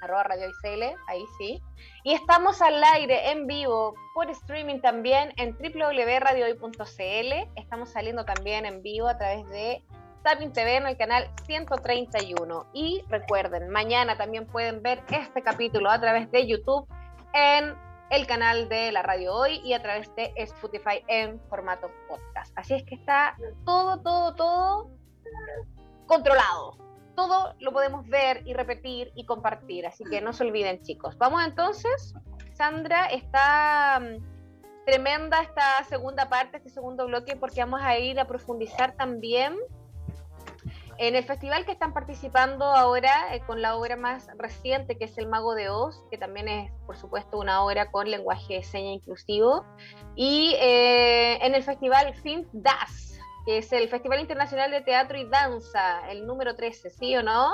arroba 0.00 0.24
radio 0.24 0.48
ahí 1.06 1.24
sí. 1.38 1.62
Y 2.04 2.14
estamos 2.14 2.60
al 2.62 2.82
aire 2.82 3.30
en 3.30 3.46
vivo 3.46 3.94
por 4.14 4.30
streaming 4.30 4.80
también 4.80 5.32
en 5.36 5.56
www.radiohoy.cl. 5.56 7.50
Estamos 7.56 7.90
saliendo 7.90 8.24
también 8.24 8.66
en 8.66 8.82
vivo 8.82 9.08
a 9.08 9.18
través 9.18 9.46
de 9.48 9.82
Tapping 10.22 10.52
TV 10.52 10.76
en 10.76 10.86
el 10.86 10.96
canal 10.96 11.30
131. 11.46 12.66
Y 12.72 13.04
recuerden, 13.08 13.68
mañana 13.70 14.16
también 14.16 14.46
pueden 14.46 14.82
ver 14.82 15.02
este 15.10 15.42
capítulo 15.42 15.90
a 15.90 16.00
través 16.00 16.30
de 16.30 16.46
YouTube 16.46 16.86
en 17.32 17.74
el 18.10 18.26
canal 18.26 18.68
de 18.68 18.90
la 18.92 19.02
radio 19.02 19.32
hoy 19.32 19.60
y 19.64 19.72
a 19.72 19.82
través 19.82 20.14
de 20.16 20.32
Spotify 20.36 21.02
en 21.06 21.40
formato 21.48 21.90
podcast. 22.08 22.52
Así 22.56 22.74
es 22.74 22.82
que 22.84 22.96
está 22.96 23.36
todo, 23.64 24.00
todo, 24.02 24.34
todo 24.34 24.90
controlado. 26.06 26.89
Todo 27.14 27.54
lo 27.58 27.72
podemos 27.72 28.06
ver 28.08 28.42
y 28.46 28.54
repetir 28.54 29.12
y 29.14 29.24
compartir. 29.26 29.86
Así 29.86 30.04
que 30.04 30.20
no 30.20 30.32
se 30.32 30.44
olviden, 30.44 30.82
chicos. 30.82 31.16
Vamos 31.18 31.44
entonces. 31.44 32.14
Sandra, 32.54 33.06
está 33.06 34.00
mm, 34.00 34.84
tremenda 34.84 35.42
esta 35.42 35.84
segunda 35.88 36.28
parte, 36.28 36.58
este 36.58 36.70
segundo 36.70 37.06
bloque, 37.06 37.36
porque 37.36 37.60
vamos 37.60 37.80
a 37.82 37.98
ir 37.98 38.20
a 38.20 38.26
profundizar 38.26 38.96
también 38.96 39.56
en 41.00 41.16
el 41.16 41.24
festival 41.24 41.64
que 41.64 41.72
están 41.72 41.94
participando 41.94 42.66
ahora 42.66 43.34
eh, 43.34 43.40
con 43.46 43.62
la 43.62 43.74
obra 43.74 43.96
más 43.96 44.28
reciente, 44.36 44.98
que 44.98 45.06
es 45.06 45.16
El 45.16 45.28
Mago 45.28 45.54
de 45.54 45.70
Oz, 45.70 46.04
que 46.10 46.18
también 46.18 46.46
es, 46.46 46.70
por 46.84 46.94
supuesto, 46.94 47.38
una 47.38 47.64
obra 47.64 47.90
con 47.90 48.10
lenguaje 48.10 48.56
de 48.56 48.62
seña 48.62 48.92
inclusivo, 48.92 49.64
y 50.14 50.54
eh, 50.60 51.38
en 51.40 51.54
el 51.54 51.62
festival 51.62 52.14
Film 52.16 52.46
Das, 52.52 53.09
que 53.44 53.58
es 53.58 53.72
el 53.72 53.88
Festival 53.88 54.20
Internacional 54.20 54.70
de 54.70 54.82
Teatro 54.82 55.18
y 55.18 55.28
Danza, 55.28 56.08
el 56.10 56.26
número 56.26 56.56
13, 56.56 56.90
¿sí 56.90 57.16
o 57.16 57.22
no? 57.22 57.52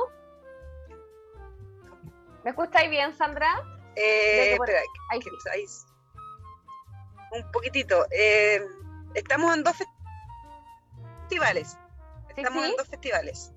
¿Me 2.44 2.50
escucháis 2.50 2.90
bien, 2.90 3.14
Sandra? 3.14 3.48
Eh, 3.96 4.52
espera, 4.52 4.80
ahí, 5.10 5.20
ahí, 5.52 5.64
un 7.32 7.50
poquitito. 7.50 8.06
estamos 9.14 9.56
en 9.56 9.64
dos 9.64 9.76
festivales 9.76 11.76
Estamos 12.36 12.66
en 12.66 12.76
dos 12.76 12.88
festivales. 12.88 13.52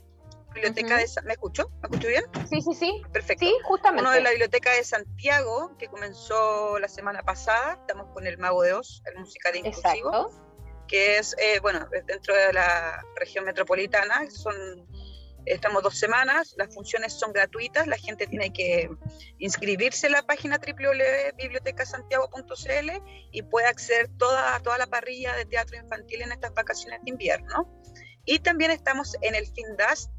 Biblioteca 0.53 0.97
de 0.97 1.05
¿Me 1.25 1.33
escucho? 1.33 1.69
¿Me 1.81 1.89
escucho 1.89 2.07
bien? 2.07 2.23
Sí, 2.49 2.61
sí, 2.61 2.73
sí. 2.73 3.01
Perfecto. 3.11 3.45
Sí, 3.45 3.53
justamente. 3.63 4.01
Uno 4.01 4.11
de 4.11 4.21
la 4.21 4.31
Biblioteca 4.31 4.71
de 4.71 4.83
Santiago, 4.83 5.77
que 5.77 5.87
comenzó 5.87 6.79
la 6.79 6.87
semana 6.87 7.21
pasada. 7.21 7.73
Estamos 7.73 8.07
con 8.13 8.25
El 8.25 8.37
Mago 8.37 8.63
de 8.63 8.73
Oz, 8.73 9.03
el 9.05 9.19
musical 9.19 9.55
inclusivo. 9.57 10.09
Exacto. 10.09 10.48
Que 10.89 11.19
es, 11.19 11.35
eh, 11.37 11.59
bueno, 11.61 11.87
dentro 12.07 12.35
de 12.35 12.51
la 12.51 13.01
región 13.15 13.45
metropolitana. 13.45 14.29
Son 14.29 14.53
estamos 15.45 15.83
dos 15.83 15.97
semanas, 15.97 16.53
las 16.57 16.73
funciones 16.73 17.13
son 17.13 17.31
gratuitas, 17.33 17.85
la 17.87 17.97
gente 17.97 18.25
tiene 18.27 18.53
que 18.53 18.89
inscribirse 19.39 20.05
en 20.07 20.13
la 20.13 20.23
página 20.23 20.59
www.bibliotecasantiago.cl 20.59 22.89
y 23.31 23.41
puede 23.43 23.67
acceder 23.67 24.09
toda, 24.17 24.59
toda 24.59 24.77
la 24.77 24.87
parrilla 24.87 25.33
de 25.35 25.45
teatro 25.45 25.77
infantil 25.77 26.21
en 26.21 26.33
estas 26.33 26.53
vacaciones 26.53 26.99
de 27.03 27.11
invierno. 27.11 27.81
Y 28.25 28.39
también 28.39 28.71
estamos 28.71 29.15
en 29.21 29.35
el 29.35 29.47
FINDAS 29.47 30.11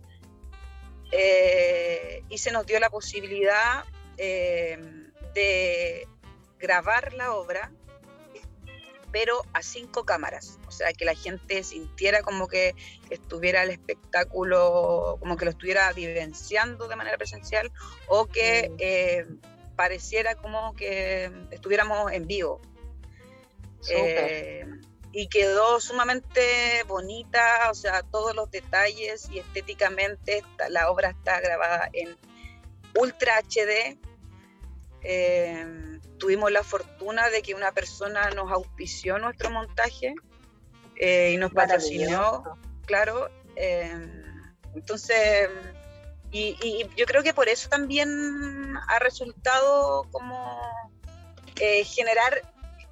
eh, 1.12 2.24
y 2.30 2.38
se 2.38 2.52
nos 2.52 2.66
dio 2.66 2.80
la 2.80 2.90
posibilidad 2.90 3.84
eh, 4.18 4.80
de 5.34 6.08
grabar 6.58 7.14
la 7.14 7.34
obra 7.34 7.72
pero 9.12 9.42
a 9.54 9.62
cinco 9.62 10.06
cámaras, 10.06 10.60
o 10.68 10.72
sea, 10.72 10.94
que 10.94 11.06
la 11.06 11.16
gente 11.16 11.64
sintiera 11.64 12.22
como 12.22 12.48
que 12.48 12.76
estuviera 13.10 13.64
el 13.64 13.72
espectáculo, 13.72 15.18
como 15.20 15.38
que 15.38 15.46
lo 15.46 15.52
estuviera 15.52 15.92
vivenciando 15.94 16.88
de 16.88 16.96
manera 16.96 17.18
presencial 17.18 17.72
o 18.08 18.26
que 18.26 18.70
mm. 18.70 18.76
eh, 18.80 19.26
pareciera 19.76 20.36
como 20.36 20.74
que 20.76 21.32
estuviéramos 21.52 22.12
en 22.12 22.28
vivo. 22.28 22.62
Eh, 23.90 24.66
y 25.12 25.28
quedó 25.28 25.80
sumamente 25.82 26.84
bonita, 26.88 27.70
o 27.70 27.74
sea, 27.74 28.04
todos 28.04 28.36
los 28.36 28.50
detalles 28.52 29.28
y 29.30 29.40
estéticamente 29.40 30.44
la 30.70 30.90
obra 30.90 31.10
está 31.10 31.42
grabada 31.42 31.90
en 31.94 32.16
Ultra 32.96 33.40
HD, 33.40 33.98
Eh, 35.04 36.00
tuvimos 36.22 36.52
la 36.52 36.64
fortuna 36.64 37.30
de 37.30 37.42
que 37.42 37.56
una 37.56 37.74
persona 37.74 38.30
nos 38.30 38.50
auspició 38.52 39.18
nuestro 39.18 39.50
montaje 39.50 40.14
eh, 40.96 41.32
y 41.34 41.38
nos 41.38 41.52
patrocinó, 41.52 42.58
claro. 42.86 43.30
Eh, 43.58 43.92
entonces, 44.76 45.50
y, 46.32 46.86
yo 46.96 47.06
creo 47.06 47.24
que 47.24 47.34
por 47.34 47.50
eso 47.50 47.68
también 47.68 48.08
ha 48.88 49.00
resultado 49.00 50.08
como 50.12 50.62
generar 51.84 52.42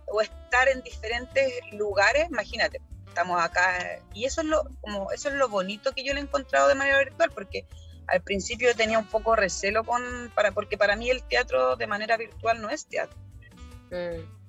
o 0.08 0.22
estar 0.22 0.68
en 0.68 0.82
diferentes 0.82 1.54
lugares, 1.72 2.28
imagínate, 2.30 2.82
estamos 3.08 3.42
acá 3.42 4.00
y 4.14 4.26
eso 4.26 4.42
es 4.42 4.48
lo 4.48 4.64
como 4.82 5.12
eso 5.12 5.30
es 5.30 5.36
lo 5.36 5.50
bonito 5.50 5.94
que 5.94 6.04
yo 6.04 6.14
lo 6.14 6.20
he 6.20 6.24
encontrado 6.24 6.68
de 6.68 6.76
manera 6.76 7.00
virtual 7.00 7.32
porque 7.32 7.66
al 8.12 8.22
principio 8.22 8.76
tenía 8.76 9.00
un 9.00 9.08
poco 9.08 9.36
recelo 9.36 9.84
con 9.84 10.32
para 10.36 10.52
porque 10.52 10.78
para 10.78 10.96
mí 10.96 11.10
el 11.10 11.24
teatro 11.24 11.76
de 11.76 11.88
manera 11.88 12.18
virtual 12.18 12.62
no 12.62 12.70
es 12.70 12.86
teatro 12.86 13.18
mm. 13.92 14.40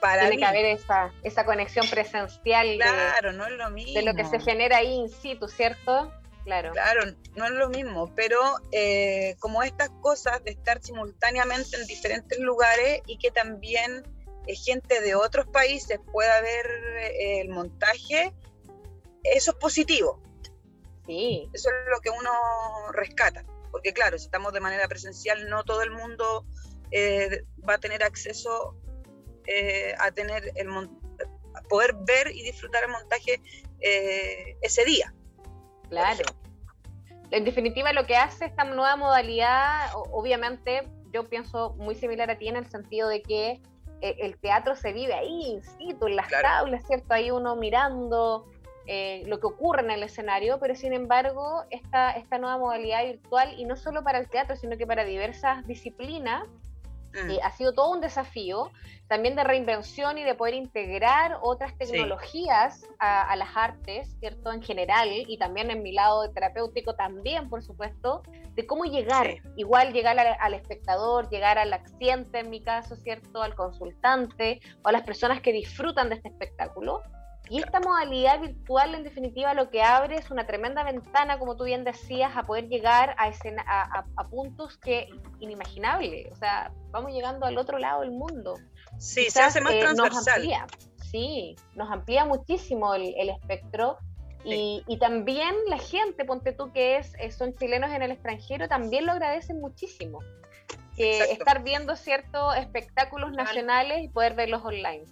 Para 0.00 0.22
Tiene 0.22 0.38
que 0.38 0.44
haber 0.44 0.64
esa, 0.66 1.12
esa 1.24 1.44
conexión 1.44 1.88
presencial 1.88 2.76
claro, 2.76 3.32
no 3.32 3.46
es 3.46 3.52
lo 3.52 3.68
mismo. 3.70 3.94
de 3.94 4.02
lo 4.02 4.14
que 4.14 4.24
se 4.24 4.38
genera 4.38 4.76
ahí 4.76 4.94
in 4.94 5.08
situ, 5.08 5.48
¿cierto? 5.48 6.12
Claro. 6.44 6.72
Claro, 6.72 7.02
no 7.36 7.44
es 7.44 7.50
lo 7.52 7.68
mismo, 7.68 8.12
pero 8.14 8.38
eh, 8.72 9.36
como 9.38 9.62
estas 9.62 9.90
cosas 10.00 10.42
de 10.44 10.52
estar 10.52 10.82
simultáneamente 10.82 11.76
en 11.76 11.86
diferentes 11.86 12.38
lugares 12.38 13.00
y 13.06 13.18
que 13.18 13.30
también 13.30 14.04
eh, 14.46 14.56
gente 14.56 15.00
de 15.00 15.14
otros 15.14 15.46
países 15.46 16.00
pueda 16.10 16.40
ver 16.40 16.66
eh, 16.98 17.40
el 17.40 17.48
montaje, 17.48 18.32
eso 19.22 19.52
es 19.52 19.56
positivo. 19.56 20.20
Sí. 21.06 21.48
Eso 21.52 21.68
es 21.68 21.90
lo 21.90 22.00
que 22.00 22.10
uno 22.10 22.30
rescata. 22.92 23.44
Porque 23.70 23.92
claro, 23.92 24.18
si 24.18 24.26
estamos 24.26 24.52
de 24.52 24.60
manera 24.60 24.86
presencial, 24.86 25.48
no 25.48 25.64
todo 25.64 25.82
el 25.82 25.90
mundo 25.90 26.44
eh, 26.90 27.44
va 27.68 27.74
a 27.74 27.78
tener 27.78 28.02
acceso 28.04 28.76
eh, 29.46 29.94
a 29.98 30.10
tener 30.12 30.52
el 30.54 30.68
poder 31.68 31.94
ver 32.06 32.30
y 32.30 32.42
disfrutar 32.42 32.84
el 32.84 32.90
montaje 32.90 33.40
eh, 33.80 34.56
ese 34.60 34.84
día. 34.84 35.12
Claro. 35.88 36.24
En 37.30 37.44
definitiva, 37.44 37.92
lo 37.94 38.06
que 38.06 38.14
hace 38.14 38.44
esta 38.44 38.64
nueva 38.64 38.94
modalidad, 38.96 39.90
obviamente, 40.12 40.86
yo 41.12 41.28
pienso 41.28 41.70
muy 41.78 41.94
similar 41.94 42.30
a 42.30 42.36
ti 42.36 42.48
en 42.48 42.56
el 42.56 42.70
sentido 42.70 43.08
de 43.08 43.22
que 43.22 43.62
el 44.02 44.36
teatro 44.38 44.76
se 44.76 44.92
vive 44.92 45.14
ahí, 45.14 45.52
in 45.52 45.62
situ, 45.62 46.08
en 46.08 46.16
las 46.16 46.28
tablas, 46.28 46.84
¿cierto? 46.86 47.14
Ahí 47.14 47.30
uno 47.30 47.56
mirando, 47.56 48.50
eh, 48.86 49.22
lo 49.26 49.38
que 49.38 49.46
ocurre 49.46 49.82
en 49.82 49.90
el 49.92 50.02
escenario, 50.02 50.58
pero 50.58 50.74
sin 50.74 50.92
embargo 50.92 51.64
esta, 51.70 52.12
esta 52.12 52.38
nueva 52.38 52.58
modalidad 52.58 53.04
virtual, 53.04 53.54
y 53.56 53.64
no 53.64 53.76
solo 53.76 54.02
para 54.02 54.18
el 54.18 54.28
teatro, 54.28 54.56
sino 54.56 54.76
que 54.76 54.86
para 54.86 55.04
diversas 55.04 55.64
disciplinas, 55.68 56.48
mm. 57.12 57.30
eh, 57.30 57.38
ha 57.44 57.52
sido 57.52 57.74
todo 57.74 57.92
un 57.92 58.00
desafío 58.00 58.72
también 59.06 59.36
de 59.36 59.44
reinvención 59.44 60.18
y 60.18 60.24
de 60.24 60.34
poder 60.34 60.54
integrar 60.54 61.38
otras 61.42 61.76
tecnologías 61.76 62.86
a, 62.98 63.36
las 63.36 63.50
artes, 63.54 64.16
¿cierto? 64.18 64.50
En 64.50 64.62
general, 64.62 65.08
y 65.12 65.36
también 65.36 65.70
en 65.70 65.82
mi 65.82 65.92
lado 65.92 66.30
terapéutico 66.30 66.94
también, 66.94 67.50
por 67.50 67.62
supuesto, 67.62 68.22
de 68.54 68.66
cómo 68.66 68.84
llegar, 68.84 69.36
igual 69.56 69.92
llegar 69.92 70.18
al, 70.18 70.34
al, 70.40 70.54
espectador, 70.54 71.28
llegar 71.28 71.58
al 71.58 71.74
accidente 71.74 72.38
en 72.38 72.48
mi 72.48 72.62
caso, 72.62 72.96
¿cierto? 72.96 73.42
Al 73.42 73.54
consultante 73.54 74.60
o 74.82 74.88
a 74.88 74.92
las 74.92 75.02
personas 75.02 75.42
que 75.42 75.52
disfrutan 75.52 76.08
de 76.08 76.14
este 76.14 76.28
espectáculo 76.28 77.02
y 77.50 77.60
esta 77.60 77.80
modalidad 77.80 78.40
virtual, 78.40 78.94
en 78.94 79.02
definitiva, 79.02 79.52
lo 79.52 79.68
que 79.68 79.82
abre 79.82 80.16
es 80.16 80.30
una 80.30 80.46
tremenda 80.46 80.84
ventana, 80.84 81.38
como 81.38 81.56
tú 81.56 81.64
bien 81.64 81.84
decías, 81.84 82.36
a 82.36 82.44
poder 82.44 82.68
llegar 82.68 83.14
a, 83.18 83.28
escena, 83.28 83.62
a, 83.66 84.28
puntos 84.28 84.78
que 84.78 85.08
inimaginables. 85.40 86.32
O 86.32 86.36
sea, 86.36 86.72
vamos 86.90 87.12
llegando 87.12 87.44
al 87.44 87.58
otro 87.58 87.78
lado 87.78 88.02
del 88.02 88.12
mundo. 88.12 88.54
Sí, 88.98 89.28
se 89.28 89.42
hace 89.42 89.60
más 89.60 89.74
eh, 89.74 89.80
transversal. 89.80 90.42
sí, 91.10 91.56
nos 91.74 91.90
amplía 91.90 92.24
muchísimo 92.24 92.94
el, 92.94 93.28
espectro. 93.28 93.98
Y, 94.44 94.96
también 94.98 95.54
la 95.68 95.78
gente, 95.78 96.24
ponte 96.24 96.52
tú 96.52 96.72
que 96.72 96.96
es, 96.96 97.12
eh, 97.18 97.30
son 97.30 97.54
chilenos 97.54 97.90
en 97.90 98.02
el 98.02 98.12
extranjero, 98.12 98.68
también 98.68 99.04
lo 99.04 99.12
agradecen 99.12 99.60
muchísimo. 99.60 100.20
Que 100.96 101.20
estar 101.32 101.62
viendo 101.62 101.96
ciertos 101.96 102.56
espectáculos 102.56 103.32
nacionales 103.32 104.04
y 104.04 104.08
poder 104.08 104.34
verlos 104.34 104.64
online. 104.64 105.04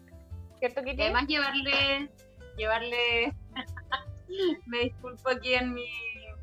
¿Cierto, 0.60 0.82
Kitty? 0.82 1.02
Además, 1.02 1.26
llevarle 1.26 2.10
llevarle. 2.60 3.34
me 4.66 4.78
disculpo 4.80 5.30
aquí 5.30 5.54
en 5.54 5.72
mi. 5.74 5.86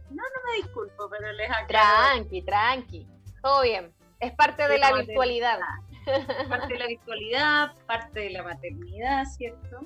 No, 0.09 0.23
no 0.23 0.51
me 0.51 0.63
disculpo, 0.63 1.09
pero 1.09 1.31
les 1.33 1.49
aclaro. 1.49 1.67
Tranqui, 1.67 2.41
tranqui. 2.41 3.07
Todo 3.41 3.61
bien. 3.61 3.93
Es 4.19 4.33
parte 4.33 4.67
de 4.67 4.79
la 4.79 4.93
virtualidad. 4.93 5.59
Parte 6.49 6.73
de 6.73 6.79
la 6.79 6.87
virtualidad, 6.87 7.75
parte 7.85 8.21
de 8.21 8.29
la 8.31 8.43
maternidad, 8.43 9.25
¿cierto? 9.25 9.81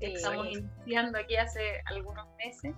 Estamos 0.00 0.48
iniciando 0.48 1.18
aquí 1.18 1.36
hace 1.36 1.82
algunos 1.84 2.26
meses. 2.38 2.74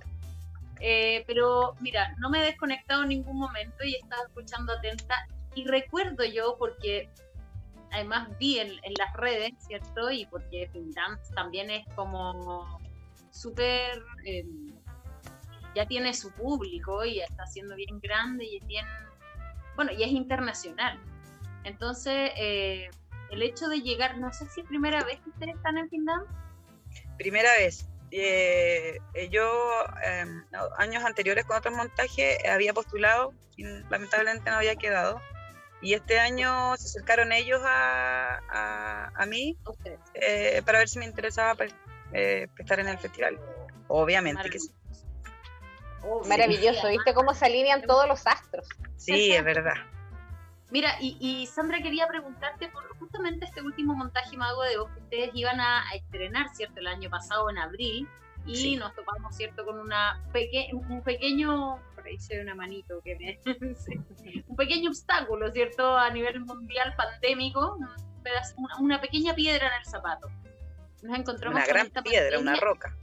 Eh, 0.80 1.24
pero 1.26 1.74
mira, 1.80 2.14
no 2.18 2.28
me 2.28 2.42
he 2.42 2.44
desconectado 2.44 3.04
en 3.04 3.10
ningún 3.10 3.38
momento 3.38 3.84
y 3.84 3.94
he 3.94 3.98
estado 3.98 4.26
escuchando 4.26 4.72
atenta. 4.72 5.14
Y 5.54 5.64
recuerdo 5.66 6.24
yo, 6.24 6.56
porque 6.58 7.08
además 7.94 8.28
vi 8.38 8.58
en, 8.58 8.80
las 8.98 9.12
redes, 9.14 9.52
¿cierto? 9.66 10.10
Y 10.10 10.26
porque 10.26 10.68
Dance 10.94 11.32
también 11.34 11.70
es 11.70 11.86
como 11.94 12.80
súper, 13.30 14.02
em, 14.24 14.74
ya 15.74 15.86
tiene 15.86 16.12
su 16.12 16.30
público 16.32 17.04
y 17.04 17.20
está 17.20 17.46
siendo 17.46 17.74
bien 17.76 18.00
grande 18.00 18.44
y 18.44 18.56
es 18.58 18.66
bien, 18.66 18.86
bueno, 19.76 19.92
y 19.92 20.02
es 20.02 20.10
internacional. 20.10 21.00
Entonces, 21.62 22.32
eh, 22.36 22.90
el 23.30 23.42
hecho 23.42 23.68
de 23.68 23.80
llegar, 23.80 24.18
no 24.18 24.32
sé 24.32 24.46
si 24.50 24.60
es 24.60 24.66
primera 24.66 25.02
vez 25.04 25.20
que 25.20 25.30
ustedes 25.30 25.54
están 25.54 25.78
en 25.78 26.04
Dance. 26.04 26.32
Primera 27.16 27.50
vez. 27.52 27.88
Eh, 28.10 28.98
eh, 29.14 29.28
yo 29.30 29.44
em, 30.04 30.44
años 30.78 31.02
anteriores 31.04 31.44
con 31.44 31.56
otros 31.56 31.74
montajes 31.74 32.38
había 32.48 32.72
postulado 32.72 33.32
y 33.56 33.64
lamentablemente 33.64 34.50
no 34.50 34.56
había 34.56 34.76
quedado 34.76 35.20
y 35.84 35.92
este 35.92 36.18
año 36.18 36.74
se 36.78 36.86
acercaron 36.86 37.30
ellos 37.30 37.60
a, 37.62 39.10
a, 39.14 39.26
mí 39.26 39.56
eh, 40.14 40.62
para 40.64 40.78
ver 40.78 40.88
si 40.88 40.98
me 40.98 41.04
interesaba 41.04 41.54
eh, 42.12 42.48
estar 42.58 42.80
en 42.80 42.88
el 42.88 42.98
festival. 42.98 43.38
Obviamente 43.88 44.48
que 44.48 44.58
sí. 44.58 44.72
Maravilloso, 46.26 46.88
¿viste 46.88 47.12
cómo 47.12 47.34
se 47.34 47.44
alinean 47.44 47.82
todos 47.82 48.08
los 48.08 48.26
astros? 48.26 48.66
Sí, 48.96 49.32
es 49.32 49.44
verdad. 49.44 49.74
Mira, 50.70 50.96
y, 51.00 51.46
Sandra 51.46 51.82
quería 51.82 52.08
preguntarte 52.08 52.68
por 52.68 52.88
justamente 52.98 53.44
este 53.44 53.60
último 53.60 53.94
montaje 53.94 54.36
Mago 54.38 54.62
de 54.62 54.78
Oz 54.78 54.90
que 54.90 55.00
ustedes 55.00 55.30
iban 55.34 55.60
a, 55.60 55.84
estrenar, 55.94 56.48
¿cierto? 56.54 56.80
El 56.80 56.86
año 56.86 57.10
pasado, 57.10 57.50
en 57.50 57.58
abril, 57.58 58.08
y 58.46 58.76
nos 58.76 58.94
topamos, 58.94 59.36
¿cierto? 59.36 59.64
Con 59.64 59.78
una 59.78 60.22
peque 60.32 60.68
un 60.72 61.02
pequeño 61.02 61.78
hice 62.10 62.40
una 62.40 62.54
manito 62.54 63.00
que 63.02 63.16
me... 63.16 63.40
un 64.46 64.56
pequeño 64.56 64.90
obstáculo, 64.90 65.50
¿cierto? 65.50 65.96
A 65.96 66.10
nivel 66.10 66.40
mundial 66.40 66.94
pandémico, 66.96 67.78
una, 68.78 69.00
pequeña 69.00 69.34
piedra 69.34 69.68
en 69.68 69.74
el 69.74 69.84
zapato. 69.84 70.28
Nos 71.02 71.18
encontramos 71.18 71.56
una 71.56 71.66
gran 71.66 71.90
piedra, 72.02 72.38
una 72.38 72.56
roca. 72.56 72.96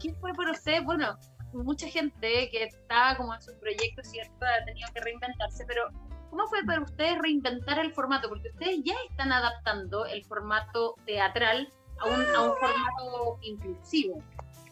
¿Qué 0.00 0.14
fue 0.14 0.32
para 0.34 0.52
usted? 0.52 0.82
Bueno, 0.84 1.18
mucha 1.52 1.86
gente 1.88 2.48
que 2.50 2.64
está 2.64 3.16
como 3.16 3.34
en 3.34 3.42
su 3.42 3.58
proyecto, 3.58 4.02
¿cierto? 4.02 4.44
Ha 4.44 4.64
tenido 4.64 4.88
que 4.94 5.00
reinventarse, 5.00 5.64
pero 5.66 5.90
¿cómo 6.30 6.46
fue 6.46 6.64
para 6.64 6.80
ustedes 6.80 7.18
reinventar 7.18 7.78
el 7.78 7.92
formato? 7.92 8.28
Porque 8.28 8.48
ustedes 8.48 8.80
ya 8.84 8.94
están 9.10 9.32
adaptando 9.32 10.06
el 10.06 10.24
formato 10.24 10.94
teatral 11.04 11.68
a 12.00 12.06
un, 12.06 12.34
a 12.34 12.42
un 12.42 12.56
formato 12.56 13.38
inclusivo. 13.42 14.22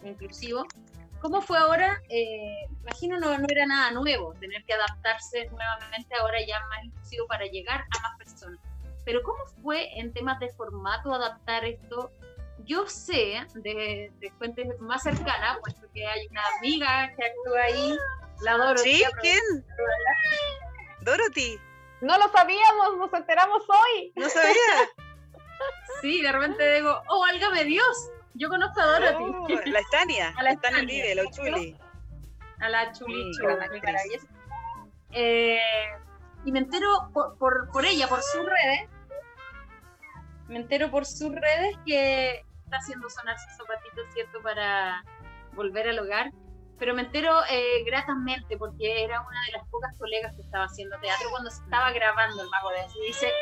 Inclusivo, 0.04 0.66
¿Cómo 1.20 1.40
fue 1.40 1.58
ahora? 1.58 2.00
Eh, 2.08 2.68
imagino 2.82 3.18
no, 3.18 3.36
no 3.38 3.46
era 3.48 3.66
nada 3.66 3.90
nuevo, 3.90 4.34
tener 4.34 4.64
que 4.64 4.74
adaptarse 4.74 5.46
nuevamente 5.46 6.14
ahora 6.14 6.38
ya 6.46 6.60
más 6.68 6.84
inclusivo 6.84 7.26
para 7.26 7.46
llegar 7.46 7.80
a 7.80 8.02
más 8.02 8.18
personas. 8.18 8.60
Pero 9.04 9.22
¿cómo 9.22 9.44
fue 9.62 9.98
en 9.98 10.12
temas 10.12 10.38
de 10.40 10.48
formato 10.50 11.14
adaptar 11.14 11.64
esto? 11.64 12.10
Yo 12.64 12.86
sé 12.88 13.46
de, 13.54 14.12
de 14.18 14.30
fuentes 14.38 14.78
más 14.80 15.02
cercanas, 15.02 15.58
puesto 15.60 15.86
que 15.92 16.06
hay 16.06 16.26
una 16.28 16.42
amiga 16.58 17.12
que 17.16 17.24
actúa 17.24 17.62
ahí, 17.62 17.96
la 18.42 18.56
Dorothy. 18.58 18.96
¿Sí? 18.96 19.04
¿Quién? 19.20 19.64
Dorothy. 21.00 21.58
No 22.00 22.18
lo 22.18 22.28
sabíamos, 22.30 22.98
nos 22.98 23.12
enteramos 23.12 23.62
hoy. 23.68 24.12
No 24.16 24.28
sabía. 24.28 24.54
sí, 26.00 26.22
de 26.22 26.32
repente 26.32 26.74
digo, 26.76 27.02
oh, 27.08 27.20
válgame 27.20 27.64
Dios, 27.64 28.10
yo 28.34 28.48
conozco 28.48 28.80
a 28.80 28.86
Dorothy. 28.86 29.24
Oh, 29.24 29.48
la 29.66 29.80
Estania. 29.80 30.34
A 30.36 30.42
la 30.42 30.50
Estania 30.50 30.82
vive, 30.82 31.14
la 31.14 31.30
Chuli. 31.30 31.76
A 32.60 32.68
la 32.68 32.92
Chuli, 32.92 33.32
eh, 35.12 35.58
y 36.44 36.52
me 36.52 36.58
entero 36.58 37.10
por, 37.12 37.38
por, 37.38 37.70
por, 37.70 37.84
ella, 37.84 38.08
por 38.08 38.22
sus 38.22 38.44
redes, 38.44 38.90
me 40.48 40.56
entero 40.56 40.90
por 40.90 41.06
sus 41.06 41.32
redes 41.32 41.76
que 41.86 42.44
está 42.64 42.76
haciendo 42.76 43.08
sonar 43.08 43.38
sus 43.38 43.56
zapatitos, 43.56 44.06
¿cierto? 44.12 44.42
Para 44.42 45.02
volver 45.54 45.88
al 45.88 45.98
hogar. 45.98 46.30
Pero 46.78 46.94
me 46.94 47.02
entero 47.02 47.32
eh, 47.50 47.84
gratamente 47.84 48.56
porque 48.58 49.04
era 49.04 49.20
una 49.20 49.44
de 49.46 49.52
las 49.52 49.66
pocas 49.68 49.96
colegas 49.98 50.34
que 50.34 50.42
estaba 50.42 50.64
haciendo 50.64 50.98
teatro 51.00 51.30
cuando 51.30 51.50
se 51.50 51.62
estaba 51.62 51.90
grabando 51.92 52.42
el 52.42 52.48
Mago 52.50 52.70
de 52.70 52.84
Oz. 52.84 52.96
Y 52.96 53.06
dice, 53.06 53.32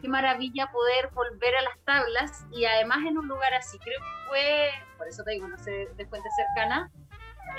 qué 0.00 0.08
maravilla 0.08 0.70
poder 0.72 1.08
volver 1.12 1.56
a 1.56 1.62
las 1.62 1.78
tablas 1.84 2.44
y 2.50 2.64
además 2.64 2.98
en 3.06 3.18
un 3.18 3.28
lugar 3.28 3.54
así. 3.54 3.78
Creo 3.78 3.98
que 4.00 4.28
fue, 4.28 4.70
por 4.98 5.08
eso 5.08 5.22
te 5.22 5.32
digo, 5.32 5.46
no 5.48 5.58
sé, 5.58 5.88
de 5.96 6.06
fuente 6.06 6.28
cercana, 6.36 6.90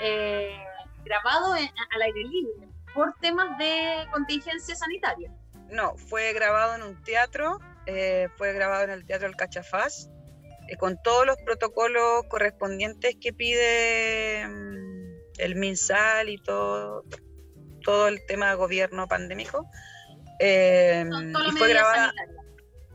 eh, 0.00 0.62
grabado 1.04 1.54
al 1.54 2.02
aire 2.02 2.24
libre 2.24 2.68
por 2.94 3.14
temas 3.20 3.56
de 3.58 4.06
contingencia 4.10 4.74
sanitaria. 4.74 5.30
No, 5.70 5.96
fue 5.96 6.32
grabado 6.34 6.74
en 6.74 6.82
un 6.82 7.02
teatro, 7.02 7.58
eh, 7.86 8.28
fue 8.36 8.52
grabado 8.52 8.84
en 8.84 8.90
el 8.90 9.06
Teatro 9.06 9.26
El 9.26 9.36
Cachafaz, 9.36 10.10
con 10.78 11.00
todos 11.02 11.26
los 11.26 11.36
protocolos 11.38 12.24
correspondientes 12.28 13.16
que 13.20 13.32
pide 13.32 14.46
mm, 14.46 15.01
el 15.42 15.56
MinSal 15.56 16.28
y 16.28 16.38
todo, 16.38 17.04
todo 17.84 18.08
el 18.08 18.24
tema 18.26 18.50
de 18.50 18.56
gobierno 18.56 19.06
pandémico. 19.08 19.66
Eh, 20.38 21.04
y 21.08 21.56
fue 21.56 21.68
grabada, 21.68 22.12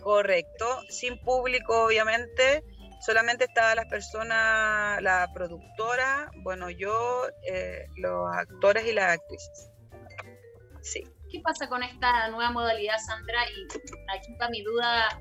correcto, 0.02 0.82
sin 0.90 1.20
público 1.20 1.86
obviamente, 1.86 2.64
solamente 3.06 3.46
estaban 3.46 3.76
las 3.78 3.86
personas, 3.86 5.02
la 5.02 5.30
productora, 5.34 6.32
bueno, 6.44 6.70
yo, 6.70 7.28
eh, 7.50 7.86
los 7.98 8.26
actores 8.36 8.86
y 8.86 8.94
las 8.94 9.14
actrices. 9.14 9.70
Sí. 10.82 11.04
¿Qué 11.30 11.42
pasa 11.42 11.68
con 11.68 11.84
esta 11.84 12.30
nueva 12.30 12.52
modalidad, 12.52 12.98
Sandra? 13.06 13.46
Y 13.50 13.66
aquí 14.18 14.32
está 14.32 14.50
mi 14.50 14.64
duda, 14.64 15.20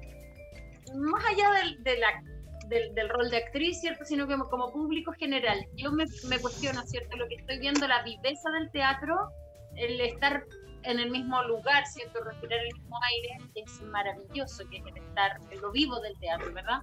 más 0.95 1.24
allá 1.24 1.51
de 1.81 1.99
la 1.99 2.22
del, 2.69 3.09
rol 3.09 3.31
de 3.31 3.39
actriz, 3.39 3.81
¿cierto? 3.81 4.05
Sino 4.05 4.27
que 4.27 4.37
como, 4.37 4.73
público 4.73 5.12
general. 5.12 5.67
Yo 5.75 5.93
me, 5.93 6.07
cuestiono, 6.41 6.83
¿cierto? 6.83 7.17
Lo 7.17 7.29
que 7.29 7.37
estoy 7.37 7.59
viendo, 7.59 7.87
la 7.87 8.03
viveza 8.03 8.51
del 8.51 8.71
teatro, 8.71 9.31
el 9.77 10.01
estar 10.01 10.45
en 10.83 11.01
el 11.01 11.11
mismo 11.11 11.43
lugar, 11.45 11.87
¿cierto? 11.87 12.23
Respirar 12.23 12.61
el 12.61 12.75
mismo 12.75 12.99
aire, 13.14 13.51
es 13.55 13.81
maravilloso, 13.83 14.69
que 14.69 14.79
es 14.79 14.87
el 14.87 14.97
estar 14.97 15.39
en 15.51 15.61
lo 15.61 15.73
vivo 15.73 16.01
del 16.01 16.19
teatro, 16.19 16.53
¿verdad? 16.53 16.81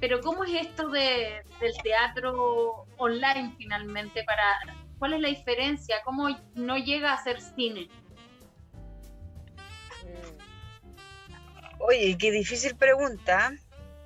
Pero 0.00 0.20
¿cómo 0.20 0.44
es 0.44 0.66
esto 0.66 0.88
de, 0.88 1.42
del 1.60 1.72
teatro 1.82 2.86
online 2.98 3.54
finalmente? 3.56 4.24
para 4.24 4.44
¿Cuál 4.98 5.14
es 5.14 5.20
la 5.20 5.28
diferencia? 5.28 5.96
¿Cómo 6.04 6.28
no 6.54 6.76
llega 6.78 7.12
a 7.12 7.22
ser 7.22 7.40
cine? 7.40 7.88
Oye, 11.78 12.16
qué 12.18 12.30
difícil 12.30 12.74
pregunta. 12.76 13.52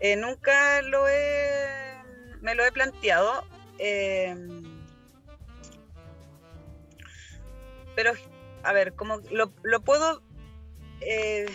Eh, 0.01 0.17
nunca 0.17 0.81
lo 0.83 1.07
he, 1.09 1.95
me 2.41 2.55
lo 2.55 2.65
he 2.65 2.73
planteado, 2.73 3.45
eh, 3.79 4.35
pero 7.95 8.13
a 8.63 8.73
ver, 8.73 8.95
como 8.95 9.19
lo, 9.31 9.53
lo 9.63 9.81
puedo... 9.81 10.23
Eh, 11.01 11.47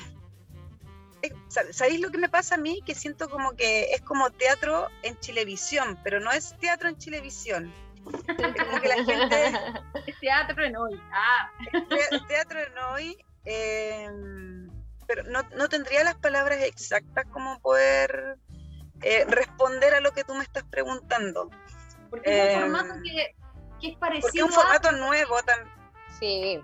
¿Sabéis 1.72 2.02
lo 2.02 2.12
que 2.12 2.20
me 2.20 2.30
pasa 2.30 2.54
a 2.54 2.58
mí? 2.60 2.84
Que 2.86 2.94
siento 2.94 3.30
como 3.30 3.56
que 3.56 3.94
es 3.94 4.02
como 4.02 4.30
teatro 4.30 4.90
en 5.02 5.20
Chilevisión, 5.20 6.00
pero 6.04 6.20
no 6.20 6.32
es 6.32 6.56
teatro 6.60 6.88
en 6.88 6.98
Chilevisión. 6.98 7.74
como 8.04 8.80
que 8.80 8.88
la 8.88 9.04
gente... 9.04 9.54
Es 10.06 10.20
teatro 10.20 10.64
en 10.64 10.78
hoy. 10.78 11.02
Ah. 11.12 11.52
teatro 12.28 12.60
en 12.60 12.78
hoy 12.78 13.18
pero 15.08 15.24
no, 15.24 15.44
no, 15.56 15.70
tendría 15.70 16.04
las 16.04 16.16
palabras 16.16 16.60
exactas 16.62 17.26
como 17.32 17.60
poder 17.60 18.38
eh, 19.02 19.26
responder 19.28 19.94
a 19.94 20.00
lo 20.00 20.12
que 20.12 20.24
tú 20.24 20.34
me 20.36 20.44
estás 20.44 20.64
preguntando. 20.64 21.50
Porque 22.10 22.52
es 22.52 22.56
un 22.56 22.62
formato 22.62 22.94
em, 22.94 23.04
que, 23.04 23.36
que, 23.82 23.88
es 23.90 23.98
parecido. 23.98 24.22
Porque 24.22 24.38
es 24.40 24.44
un 24.44 24.52
formato 24.52 24.92
nuevo 24.94 25.42
también. 25.44 25.76
Sí. 26.20 26.64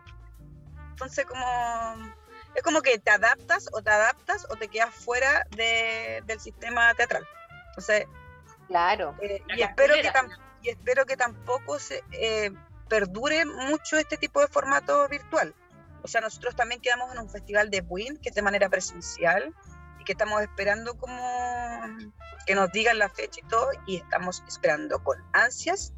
Entonces, 0.91 1.25
como. 1.25 2.21
Es 2.53 2.63
como 2.63 2.81
que 2.81 2.99
te 2.99 3.11
adaptas 3.11 3.69
o 3.71 3.81
te 3.81 3.89
adaptas 3.89 4.45
o 4.49 4.57
te 4.57 4.67
quedas 4.67 4.93
fuera 4.93 5.45
de, 5.51 6.21
del 6.25 6.39
sistema 6.39 6.93
teatral. 6.95 7.25
Entonces. 7.69 8.07
Claro. 8.67 9.15
Eh, 9.21 9.41
y, 9.55 9.61
espero 9.61 9.93
que 9.95 10.11
y 10.63 10.69
espero 10.69 11.05
que 11.05 11.17
tampoco 11.17 11.79
se 11.79 12.03
eh, 12.11 12.51
perdure 12.87 13.45
mucho 13.45 13.97
este 13.97 14.17
tipo 14.17 14.41
de 14.41 14.47
formato 14.47 15.07
virtual. 15.07 15.55
O 16.03 16.07
sea, 16.07 16.21
nosotros 16.21 16.55
también 16.55 16.81
quedamos 16.81 17.11
en 17.13 17.19
un 17.19 17.29
festival 17.29 17.69
de 17.69 17.81
Buin, 17.81 18.17
que 18.17 18.29
es 18.29 18.35
de 18.35 18.41
manera 18.41 18.69
presencial, 18.69 19.53
y 19.99 20.03
que 20.03 20.13
estamos 20.13 20.41
esperando 20.41 20.97
como 20.97 21.21
que 22.45 22.55
nos 22.55 22.71
digan 22.71 22.97
la 22.97 23.09
fecha 23.09 23.39
y 23.43 23.47
todo, 23.47 23.69
y 23.85 23.97
estamos 23.97 24.43
esperando 24.47 25.03
con 25.03 25.17
ansias 25.33 25.93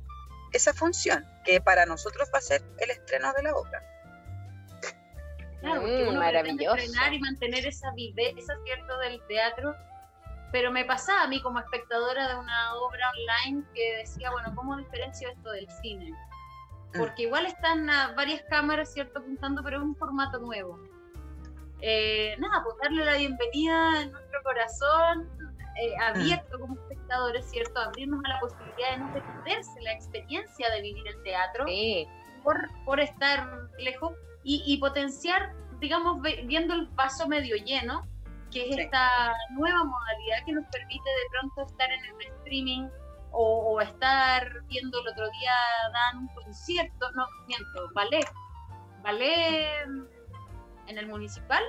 esa 0.51 0.73
función, 0.73 1.25
que 1.45 1.61
para 1.61 1.85
nosotros 1.85 2.29
va 2.33 2.39
a 2.39 2.41
ser 2.41 2.63
el 2.77 2.91
estreno 2.91 3.33
de 3.33 3.43
la 3.43 3.55
obra. 3.55 3.81
Claro, 5.61 5.81
porque 5.81 6.03
mm, 6.03 6.09
uno 6.09 6.19
maravilloso. 6.19 6.75
Estrenar 6.75 7.13
y 7.13 7.19
mantener 7.19 7.65
esa 7.65 7.91
viveza, 7.93 8.53
¿cierto?, 8.65 8.97
del 8.99 9.21
teatro. 9.27 9.75
Pero 10.51 10.71
me 10.71 10.85
pasaba 10.85 11.23
a 11.23 11.27
mí 11.27 11.41
como 11.41 11.59
espectadora 11.59 12.27
de 12.27 12.35
una 12.35 12.75
obra 12.75 13.11
online 13.11 13.65
que 13.73 13.97
decía, 13.97 14.29
bueno, 14.29 14.53
¿cómo 14.53 14.77
diferencio 14.77 15.29
esto 15.29 15.49
del 15.51 15.67
cine? 15.81 16.11
Porque 16.97 17.23
igual 17.23 17.45
están 17.45 17.87
varias 18.15 18.41
cámaras, 18.49 18.93
¿cierto?, 18.93 19.19
apuntando, 19.19 19.63
pero 19.63 19.77
es 19.77 19.83
un 19.83 19.95
formato 19.95 20.39
nuevo. 20.39 20.79
Eh, 21.81 22.35
nada, 22.39 22.63
pues 22.63 22.77
darle 22.81 23.03
la 23.03 23.17
bienvenida 23.17 24.01
en 24.01 24.11
nuestro 24.11 24.41
corazón, 24.43 25.29
eh, 25.81 25.93
abierto 26.01 26.59
como 26.59 26.75
espectadores, 26.75 27.49
¿cierto? 27.49 27.79
Abrirnos 27.79 28.23
a 28.25 28.29
la 28.29 28.39
posibilidad 28.39 28.91
de 28.91 28.97
no 28.97 29.13
perderse 29.13 29.81
la 29.81 29.91
experiencia 29.91 30.69
de 30.69 30.81
vivir 30.81 31.07
el 31.07 31.21
teatro 31.23 31.65
por, 32.43 32.69
por 32.85 32.99
estar 32.99 33.69
lejos 33.79 34.13
y, 34.43 34.77
potenciar, 34.77 35.53
digamos, 35.79 36.21
viendo 36.45 36.73
el 36.73 36.87
vaso 36.87 37.27
medio 37.27 37.55
lleno, 37.55 38.05
que 38.51 38.69
es 38.69 38.77
esta 38.77 39.33
nueva 39.51 39.83
modalidad 39.83 40.45
que 40.45 40.51
nos 40.51 40.65
permite 40.67 41.09
de 41.09 41.29
pronto 41.31 41.71
estar 41.71 41.91
en 41.91 42.05
el 42.05 42.33
streaming 42.37 42.87
o, 43.33 43.81
estar 43.81 44.63
viendo 44.67 44.99
el 45.01 45.07
otro 45.07 45.29
día 45.39 45.53
dan 45.91 46.17
un 46.19 46.27
concierto, 46.29 47.11
no, 47.11 47.25
miento, 47.47 47.89
ballet, 47.93 48.25
ballet 49.01 49.85
en 50.87 50.97
el 50.97 51.07
municipal, 51.07 51.63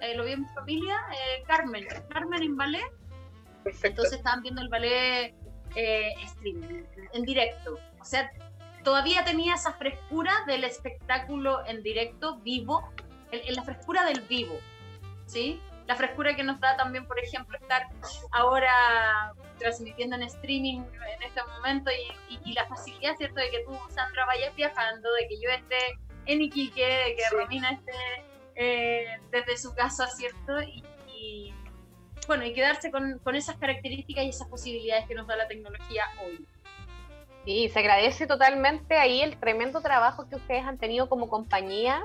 eh, 0.00 0.14
lo 0.14 0.24
vi 0.24 0.32
en 0.32 0.42
mi 0.42 0.48
familia, 0.48 0.96
eh, 1.12 1.42
Carmen, 1.46 1.86
Carmen 2.08 2.42
en 2.42 2.56
ballet, 2.56 2.92
entonces 3.64 4.14
estaban 4.14 4.42
viendo 4.42 4.60
el 4.60 4.68
ballet 4.68 5.34
eh, 5.74 6.12
en 7.12 7.22
directo, 7.22 7.78
o 8.00 8.04
sea, 8.04 8.30
todavía 8.84 9.24
tenía 9.24 9.54
esa 9.54 9.72
frescura 9.72 10.32
del 10.46 10.64
espectáculo 10.64 11.64
en 11.66 11.82
directo, 11.82 12.38
vivo, 12.40 12.92
en 13.30 13.54
la 13.54 13.62
frescura 13.62 14.04
del 14.04 14.20
vivo, 14.22 14.58
¿sí? 15.24 15.60
La 15.92 15.96
frescura 15.96 16.34
que 16.34 16.42
nos 16.42 16.58
da 16.58 16.74
también, 16.76 17.06
por 17.06 17.18
ejemplo, 17.18 17.58
estar 17.58 17.86
ahora 18.30 19.34
transmitiendo 19.58 20.16
en 20.16 20.22
streaming 20.22 20.78
en 20.78 21.22
este 21.22 21.40
momento 21.54 21.90
y, 22.44 22.52
la 22.54 22.66
facilidad, 22.66 23.14
¿cierto?, 23.16 23.40
de 23.40 23.50
que 23.50 23.60
tú, 23.64 23.78
Sandra, 23.90 24.24
vayas 24.26 24.54
viajando, 24.56 25.12
de 25.12 25.28
que 25.28 25.40
yo 25.40 25.50
esté 25.50 25.98
en 26.26 26.40
Iquique, 26.40 26.82
de 26.82 27.16
que 27.16 27.22
Romina 27.30 27.72
esté 27.72 27.92
eh, 28.54 29.20
desde 29.30 29.58
su 29.58 29.74
casa, 29.74 30.06
¿cierto? 30.08 30.62
Y, 30.62 31.54
bueno, 32.26 32.44
y 32.44 32.54
quedarse 32.54 32.90
con, 32.90 33.18
con 33.18 33.34
esas 33.34 33.56
características 33.56 34.24
y 34.24 34.28
esas 34.30 34.48
posibilidades 34.48 35.06
que 35.06 35.14
nos 35.14 35.26
da 35.26 35.36
la 35.36 35.48
tecnología 35.48 36.04
hoy. 36.24 36.46
Sí, 37.44 37.68
se 37.68 37.78
agradece 37.80 38.26
totalmente 38.26 38.96
ahí 38.96 39.20
el 39.20 39.36
tremendo 39.36 39.80
trabajo 39.82 40.28
que 40.28 40.36
ustedes 40.36 40.64
han 40.64 40.78
tenido 40.78 41.08
como 41.08 41.28
compañía 41.28 42.02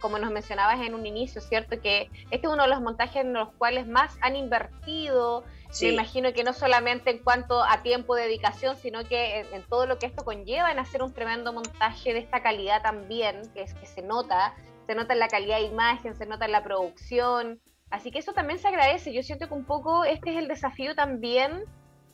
como 0.00 0.18
nos 0.18 0.30
mencionabas 0.30 0.80
en 0.80 0.94
un 0.94 1.06
inicio, 1.06 1.40
¿cierto? 1.40 1.80
Que 1.80 2.10
este 2.30 2.46
es 2.46 2.52
uno 2.52 2.64
de 2.64 2.68
los 2.68 2.80
montajes 2.80 3.24
en 3.24 3.32
los 3.32 3.52
cuales 3.54 3.86
más 3.86 4.16
han 4.20 4.36
invertido. 4.36 5.44
Me 5.80 5.88
imagino 5.88 6.32
que 6.32 6.44
no 6.44 6.52
solamente 6.52 7.10
en 7.10 7.18
cuanto 7.18 7.62
a 7.62 7.82
tiempo 7.82 8.14
de 8.14 8.22
dedicación, 8.22 8.76
sino 8.76 9.04
que 9.04 9.40
en, 9.40 9.62
todo 9.64 9.86
lo 9.86 9.98
que 9.98 10.06
esto 10.06 10.24
conlleva 10.24 10.70
en 10.70 10.78
hacer 10.78 11.02
un 11.02 11.12
tremendo 11.12 11.52
montaje 11.52 12.14
de 12.14 12.20
esta 12.20 12.42
calidad 12.42 12.82
también, 12.82 13.42
que, 13.52 13.62
es, 13.62 13.74
que 13.74 13.86
se 13.86 14.02
nota, 14.02 14.54
se 14.86 14.94
nota 14.94 15.12
en 15.12 15.18
la 15.18 15.28
calidad 15.28 15.58
de 15.58 15.64
imagen, 15.64 16.14
se 16.14 16.26
nota 16.26 16.44
en 16.46 16.52
la 16.52 16.62
producción. 16.62 17.60
Así 17.90 18.10
que 18.10 18.18
eso 18.18 18.32
también 18.32 18.58
se 18.58 18.68
agradece. 18.68 19.12
Yo 19.12 19.22
siento 19.22 19.48
que 19.48 19.54
un 19.54 19.64
poco 19.64 20.04
este 20.04 20.30
es 20.30 20.36
el 20.36 20.48
desafío 20.48 20.94
también 20.94 21.64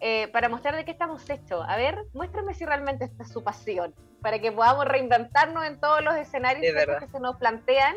eh, 0.05 0.27
para 0.33 0.49
mostrar 0.49 0.75
de 0.75 0.85
qué 0.85 0.91
estamos 0.91 1.31
hechos. 1.31 1.65
A 1.69 1.77
ver, 1.77 1.97
muéstrame 2.13 2.55
si 2.55 2.67
realmente 2.67 3.05
esta 3.05 3.23
es 3.23 3.31
su 3.31 3.45
pasión, 3.45 3.95
para 4.21 4.41
que 4.41 4.51
podamos 4.51 4.85
reinventarnos 4.85 5.65
en 5.65 5.79
todos 5.79 6.03
los 6.03 6.17
escenarios 6.17 6.75
que 6.75 7.07
se 7.07 7.21
nos 7.21 7.37
plantean. 7.37 7.95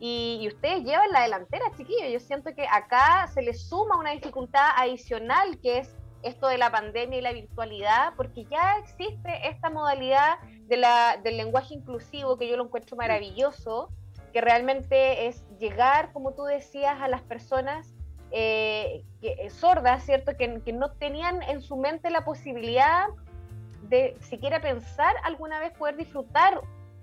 Y, 0.00 0.48
ustedes 0.48 0.82
llevan 0.82 1.12
la 1.12 1.22
delantera, 1.22 1.66
chiquillos. 1.76 2.10
Yo 2.12 2.18
siento 2.18 2.52
que 2.56 2.66
acá 2.66 3.28
se 3.32 3.40
les 3.40 3.68
suma 3.68 3.96
una 3.96 4.10
dificultad 4.10 4.68
adicional, 4.76 5.60
que 5.62 5.78
es 5.78 5.96
esto 6.24 6.48
de 6.48 6.58
la 6.58 6.72
pandemia 6.72 7.20
y 7.20 7.22
la 7.22 7.32
virtualidad, 7.32 8.14
porque 8.16 8.46
ya 8.46 8.76
existe 8.78 9.48
esta 9.48 9.70
modalidad 9.70 10.40
de 10.40 10.76
la, 10.76 11.20
del 11.22 11.36
lenguaje 11.36 11.74
inclusivo, 11.74 12.36
que 12.36 12.48
yo 12.48 12.56
lo 12.56 12.64
encuentro 12.64 12.96
maravilloso, 12.96 13.90
que 14.32 14.40
realmente 14.40 15.28
es 15.28 15.44
llegar, 15.60 16.12
como 16.12 16.34
tú 16.34 16.42
decías, 16.42 17.00
a 17.00 17.06
las 17.06 17.22
personas 17.22 17.93
eh, 18.36 19.04
que, 19.20 19.48
sordas, 19.48 20.04
¿cierto? 20.04 20.36
Que, 20.36 20.60
que, 20.60 20.72
no 20.72 20.90
tenían 20.90 21.40
en 21.42 21.62
su 21.62 21.76
mente 21.76 22.10
la 22.10 22.24
posibilidad 22.24 23.06
de 23.88 24.16
siquiera 24.20 24.60
pensar 24.60 25.14
alguna 25.22 25.60
vez 25.60 25.72
poder 25.78 25.96
disfrutar 25.96 26.60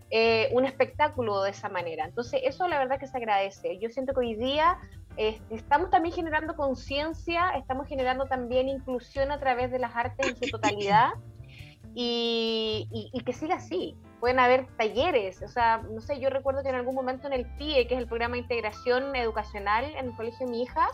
eh, 0.09 0.49
un 0.51 0.65
espectáculo 0.65 1.41
de 1.43 1.51
esa 1.51 1.69
manera. 1.69 2.03
Entonces, 2.03 2.41
eso 2.43 2.67
la 2.67 2.79
verdad 2.79 2.99
que 2.99 3.07
se 3.07 3.15
agradece. 3.15 3.79
Yo 3.79 3.87
siento 3.87 4.13
que 4.13 4.19
hoy 4.19 4.35
día 4.35 4.77
eh, 5.15 5.39
estamos 5.51 5.89
también 5.89 6.13
generando 6.13 6.53
conciencia, 6.57 7.51
estamos 7.51 7.87
generando 7.87 8.25
también 8.25 8.67
inclusión 8.67 9.31
a 9.31 9.39
través 9.39 9.71
de 9.71 9.79
las 9.79 9.95
artes 9.95 10.27
en 10.27 10.35
su 10.35 10.51
totalidad 10.51 11.11
y, 11.95 12.89
y, 12.91 13.23
que 13.23 13.31
siga 13.31 13.55
así. 13.55 13.95
Pueden 14.19 14.39
haber 14.39 14.67
talleres, 14.75 15.41
o 15.43 15.47
sea, 15.47 15.77
no 15.89 16.01
sé, 16.01 16.19
yo 16.19 16.29
recuerdo 16.29 16.61
que 16.61 16.69
en 16.69 16.75
algún 16.75 16.93
momento 16.93 17.27
en 17.27 17.33
el 17.33 17.45
PIE, 17.55 17.87
que 17.87 17.95
es 17.95 18.01
el 18.01 18.07
programa 18.07 18.33
de 18.33 18.41
integración 18.41 19.15
educacional 19.15 19.85
en 19.95 20.07
el 20.07 20.15
colegio 20.17 20.45
de 20.45 20.51
mi 20.51 20.63
hija, 20.63 20.89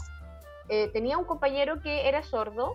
eh, 0.70 0.90
tenía 0.94 1.18
un 1.18 1.26
compañero 1.26 1.82
que 1.82 2.08
era 2.08 2.24
sordo 2.24 2.74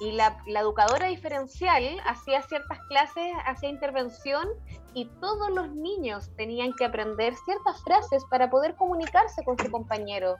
y 0.00 0.12
la, 0.12 0.42
educadora 0.46 1.06
diferencial 1.06 1.82
hacía 2.04 2.42
ciertas 2.42 2.78
clases, 2.88 3.32
hacía 3.46 3.68
intervención 3.68 4.48
y 4.92 5.06
todos 5.20 5.50
los 5.50 5.70
niños 5.70 6.30
tenían 6.36 6.72
que 6.72 6.84
aprender 6.84 7.34
ciertas 7.44 7.82
frases 7.82 8.24
para 8.30 8.50
poder 8.50 8.74
comunicarse 8.74 9.44
con 9.44 9.58
su 9.58 9.70
compañero. 9.70 10.36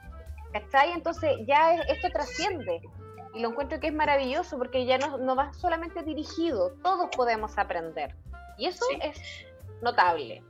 ¿Cachai? 0.52 0.92
Entonces 0.92 1.36
ya 1.46 1.74
esto 1.74 2.08
trasciende 2.12 2.80
y 3.34 3.40
lo 3.40 3.50
encuentro 3.50 3.80
que 3.80 3.88
es 3.88 3.94
maravilloso 3.94 4.56
porque 4.58 4.86
ya 4.86 4.98
no, 4.98 5.18
no 5.18 5.34
va 5.34 5.52
solamente 5.54 6.02
dirigido, 6.02 6.72
todos 6.82 7.08
podemos 7.16 7.58
aprender. 7.58 8.14
Y 8.56 8.66
eso 8.66 8.84
es 9.00 9.20
notable. 9.82 10.42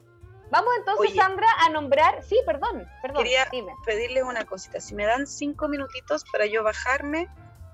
Vamos 0.55 0.73
entonces, 0.79 1.17
Sandra, 1.17 1.49
a 1.67 1.69
nombrar. 1.71 2.23
Sí, 2.23 2.41
perdón, 2.47 2.89
perdón. 3.03 3.25
Quería 3.25 3.49
pedirle 3.85 4.23
una 4.23 4.45
cosita. 4.45 4.79
Si 4.79 4.95
me 4.95 5.05
dan 5.05 5.27
cinco 5.27 5.67
minutitos 5.67 6.23
para 6.31 6.47
yo 6.47 6.63
bajarme 6.63 7.29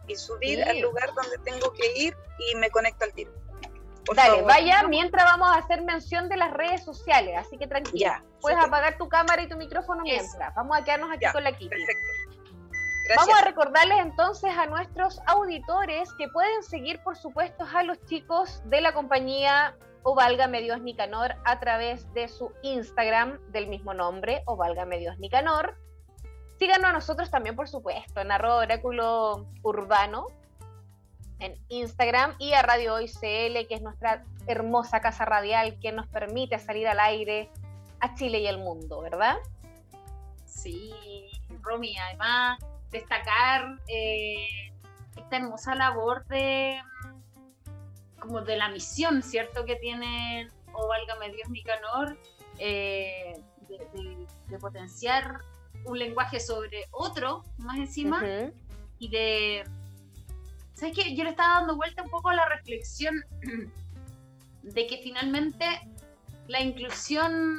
y 0.06 0.16
subir 0.16 0.64
al 0.64 0.80
lugar 0.80 1.12
donde 1.14 1.36
tengo 1.44 1.74
que 1.74 1.92
ir 1.98 2.16
y 2.38 2.56
me 2.56 2.70
conecto 2.70 3.04
al 3.04 3.12
tiro. 3.12 3.32
Dale, 4.16 4.42
vaya 4.42 4.82
mientras 4.88 5.24
vamos 5.24 5.50
a 5.50 5.58
hacer 5.58 5.82
mención 5.82 6.30
de 6.30 6.38
las 6.38 6.52
redes 6.54 6.82
sociales, 6.82 7.36
así 7.36 7.58
que 7.58 7.66
tranquila. 7.66 8.24
Puedes 8.40 8.58
apagar 8.58 8.96
tu 8.96 9.10
cámara 9.10 9.42
y 9.42 9.48
tu 9.48 9.58
micrófono 9.58 10.02
mientras. 10.02 10.54
Vamos 10.54 10.78
a 10.78 10.82
quedarnos 10.82 11.10
aquí 11.12 11.26
con 11.30 11.44
la 11.44 11.52
Kitty. 11.52 11.68
Perfecto. 11.68 12.06
Vamos 13.14 13.38
a 13.40 13.44
recordarles 13.44 13.98
entonces 13.98 14.50
a 14.56 14.64
nuestros 14.66 15.20
auditores 15.26 16.10
que 16.14 16.28
pueden 16.28 16.62
seguir, 16.62 16.98
por 17.02 17.18
supuesto, 17.18 17.66
a 17.74 17.82
los 17.82 18.02
chicos 18.06 18.62
de 18.64 18.80
la 18.80 18.94
compañía 18.94 19.76
o 20.02 20.14
Válgame 20.14 20.62
Dios 20.62 20.80
Nicanor 20.80 21.36
a 21.44 21.60
través 21.60 22.12
de 22.14 22.28
su 22.28 22.52
Instagram 22.62 23.38
del 23.52 23.66
mismo 23.66 23.94
nombre, 23.94 24.42
o 24.46 24.56
Válgame 24.56 24.98
Dios 24.98 25.18
Nicanor. 25.18 25.76
Síganos 26.58 26.90
a 26.90 26.92
nosotros 26.92 27.30
también, 27.30 27.56
por 27.56 27.68
supuesto, 27.68 28.20
en 28.20 28.32
arroba 28.32 28.56
oráculo 28.56 29.46
urbano 29.62 30.26
en 31.40 31.58
Instagram 31.68 32.34
y 32.38 32.52
a 32.52 32.62
Radio 32.62 32.94
Hoy 32.94 33.10
que 33.20 33.66
es 33.70 33.82
nuestra 33.82 34.24
hermosa 34.46 35.00
casa 35.00 35.24
radial 35.24 35.78
que 35.80 35.90
nos 35.90 36.06
permite 36.08 36.58
salir 36.58 36.86
al 36.86 37.00
aire 37.00 37.50
a 38.00 38.14
Chile 38.14 38.40
y 38.40 38.46
el 38.46 38.58
mundo, 38.58 39.00
¿verdad? 39.00 39.36
Sí, 40.44 40.92
Romy, 41.62 41.96
además 41.96 42.58
destacar 42.90 43.78
eh, 43.88 44.46
esta 45.16 45.36
hermosa 45.36 45.74
labor 45.74 46.26
de 46.26 46.80
como 48.20 48.42
de 48.42 48.56
la 48.56 48.68
misión, 48.68 49.22
¿cierto? 49.22 49.64
Que 49.64 49.76
tiene, 49.76 50.48
o 50.72 50.86
válgame 50.88 51.30
Dios 51.34 51.48
Nicanor, 51.48 52.16
eh, 52.58 53.42
de, 53.68 54.58
potenciar 54.58 55.40
un 55.86 55.98
lenguaje 55.98 56.38
sobre 56.40 56.84
otro, 56.90 57.44
más 57.58 57.78
encima, 57.78 58.22
y 58.98 59.08
de... 59.08 59.64
¿Sabes 60.74 60.96
qué? 60.96 61.14
Yo 61.14 61.24
le 61.24 61.30
estaba 61.30 61.60
dando 61.60 61.76
vuelta 61.76 62.02
un 62.02 62.10
poco 62.10 62.30
a 62.30 62.34
la 62.34 62.48
reflexión 62.48 63.24
de 64.62 64.86
que 64.86 64.98
finalmente 64.98 65.64
la 66.48 66.60
inclusión, 66.60 67.58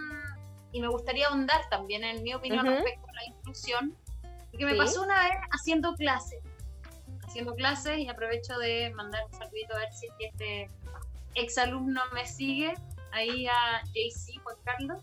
y 0.71 0.81
me 0.81 0.87
gustaría 0.87 1.27
ahondar 1.27 1.61
también 1.69 2.03
en 2.03 2.23
mi 2.23 2.33
opinión 2.33 2.65
respecto 2.65 3.07
a 3.07 3.13
la 3.13 3.25
inclusión, 3.25 3.97
que 4.57 4.65
me 4.65 4.75
pasó 4.75 5.01
una 5.01 5.23
vez 5.23 5.33
haciendo 5.51 5.93
clases 5.95 6.39
haciendo 7.31 7.55
clases 7.55 7.97
y 7.97 8.09
aprovecho 8.09 8.57
de 8.57 8.91
mandar 8.93 9.23
un 9.25 9.31
saludito 9.31 9.73
a 9.73 9.79
ver 9.79 9.93
si 9.93 10.07
este 10.19 10.69
exalumno 11.35 12.01
me 12.13 12.25
sigue, 12.25 12.73
ahí 13.13 13.47
a 13.47 13.81
JC 13.85 14.37
Juan 14.43 14.57
Carlos, 14.65 15.01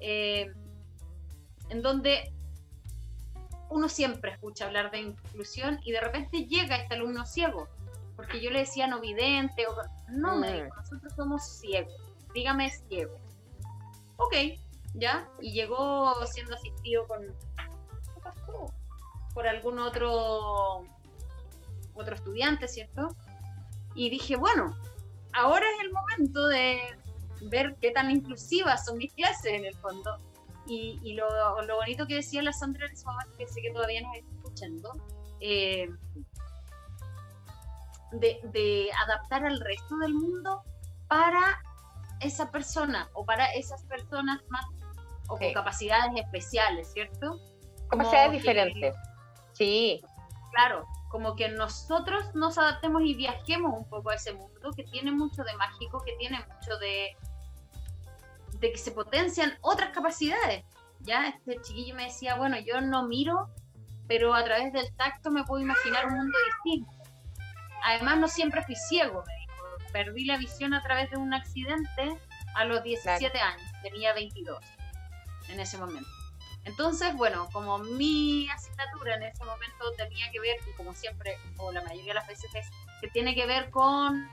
eh, 0.00 0.50
en 1.68 1.82
donde 1.82 2.32
uno 3.68 3.90
siempre 3.90 4.32
escucha 4.32 4.64
hablar 4.64 4.90
de 4.90 5.00
inclusión 5.00 5.78
y 5.84 5.92
de 5.92 6.00
repente 6.00 6.46
llega 6.46 6.76
este 6.76 6.94
alumno 6.94 7.26
ciego, 7.26 7.68
porque 8.16 8.40
yo 8.40 8.50
le 8.50 8.60
decía 8.60 8.86
no 8.86 8.98
vidente, 8.98 9.66
o 9.66 9.76
no 10.08 10.36
me 10.36 10.62
dijo, 10.62 10.74
nosotros 10.76 11.12
somos 11.14 11.46
ciegos, 11.46 11.92
dígame 12.32 12.70
ciego. 12.70 13.18
Ok, 14.16 14.34
ya, 14.94 15.28
y 15.42 15.52
llegó 15.52 16.14
siendo 16.24 16.54
asistido 16.54 17.06
con 17.06 17.26
por 19.34 19.46
algún 19.46 19.78
otro 19.78 20.84
otro 22.00 22.14
estudiante, 22.14 22.68
¿cierto? 22.68 23.14
Y 23.94 24.10
dije, 24.10 24.36
bueno, 24.36 24.76
ahora 25.32 25.66
es 25.74 25.84
el 25.84 25.92
momento 25.92 26.46
de 26.46 26.80
ver 27.42 27.76
qué 27.80 27.90
tan 27.90 28.10
inclusivas 28.10 28.84
son 28.84 28.98
mis 28.98 29.12
clases 29.14 29.52
en 29.52 29.64
el 29.64 29.74
fondo. 29.76 30.16
Y, 30.66 31.14
lo, 31.14 31.26
bonito 31.76 32.06
que 32.06 32.16
decía 32.16 32.42
la 32.42 32.52
Sandra 32.52 32.86
en 32.86 32.92
ese 32.92 33.04
momento, 33.04 33.36
que 33.36 33.48
sé 33.48 33.60
que 33.60 33.72
todavía 33.72 34.02
nos 34.02 34.16
está 34.16 34.30
escuchando, 34.36 34.92
eh, 35.40 35.88
de, 38.12 38.90
adaptar 39.04 39.44
al 39.44 39.58
resto 39.58 39.96
del 39.98 40.14
mundo 40.14 40.62
para 41.08 41.60
esa 42.20 42.50
persona 42.52 43.08
o 43.14 43.24
para 43.24 43.46
esas 43.54 43.82
personas 43.84 44.40
más 44.48 44.64
o 45.28 45.38
con 45.38 45.52
capacidades 45.52 46.12
especiales, 46.16 46.92
¿cierto? 46.92 47.40
Capacidades 47.88 48.32
diferentes. 48.32 48.94
Sí. 49.52 50.00
Claro, 50.52 50.86
como 51.10 51.34
que 51.34 51.48
nosotros 51.48 52.34
nos 52.34 52.56
adaptemos 52.56 53.02
y 53.04 53.14
viajemos 53.14 53.76
un 53.76 53.84
poco 53.88 54.10
a 54.10 54.14
ese 54.14 54.32
mundo 54.32 54.70
que 54.74 54.84
tiene 54.84 55.10
mucho 55.10 55.42
de 55.42 55.54
mágico, 55.56 56.00
que 56.04 56.12
tiene 56.18 56.38
mucho 56.38 56.78
de, 56.78 57.16
de 58.60 58.72
que 58.72 58.78
se 58.78 58.92
potencian 58.92 59.58
otras 59.60 59.90
capacidades. 59.90 60.64
Ya 61.00 61.26
este 61.26 61.60
chiquillo 61.62 61.96
me 61.96 62.04
decía, 62.04 62.36
bueno, 62.36 62.58
yo 62.60 62.80
no 62.80 63.08
miro, 63.08 63.50
pero 64.06 64.34
a 64.34 64.44
través 64.44 64.72
del 64.72 64.94
tacto 64.94 65.32
me 65.32 65.42
puedo 65.42 65.60
imaginar 65.60 66.06
un 66.06 66.14
mundo 66.14 66.38
distinto. 66.46 66.92
Además, 67.82 68.18
no 68.18 68.28
siempre 68.28 68.62
fui 68.62 68.76
ciego, 68.76 69.24
me 69.26 69.34
dijo. 69.34 69.92
Perdí 69.92 70.26
la 70.26 70.38
visión 70.38 70.74
a 70.74 70.82
través 70.82 71.10
de 71.10 71.16
un 71.16 71.34
accidente 71.34 72.20
a 72.54 72.64
los 72.64 72.84
17 72.84 73.36
años, 73.36 73.72
tenía 73.82 74.12
22 74.14 74.64
en 75.48 75.58
ese 75.58 75.76
momento. 75.76 76.19
Entonces, 76.64 77.14
bueno, 77.16 77.48
como 77.52 77.78
mi 77.78 78.48
asignatura 78.50 79.16
en 79.16 79.22
ese 79.24 79.44
momento 79.44 79.92
tenía 79.96 80.30
que 80.30 80.40
ver, 80.40 80.56
y 80.68 80.72
como 80.76 80.94
siempre, 80.94 81.38
o 81.56 81.72
la 81.72 81.82
mayoría 81.82 82.12
de 82.12 82.14
las 82.14 82.28
veces 82.28 82.54
es, 82.54 82.66
que 83.00 83.08
tiene 83.08 83.34
que 83.34 83.46
ver 83.46 83.70
con, 83.70 84.28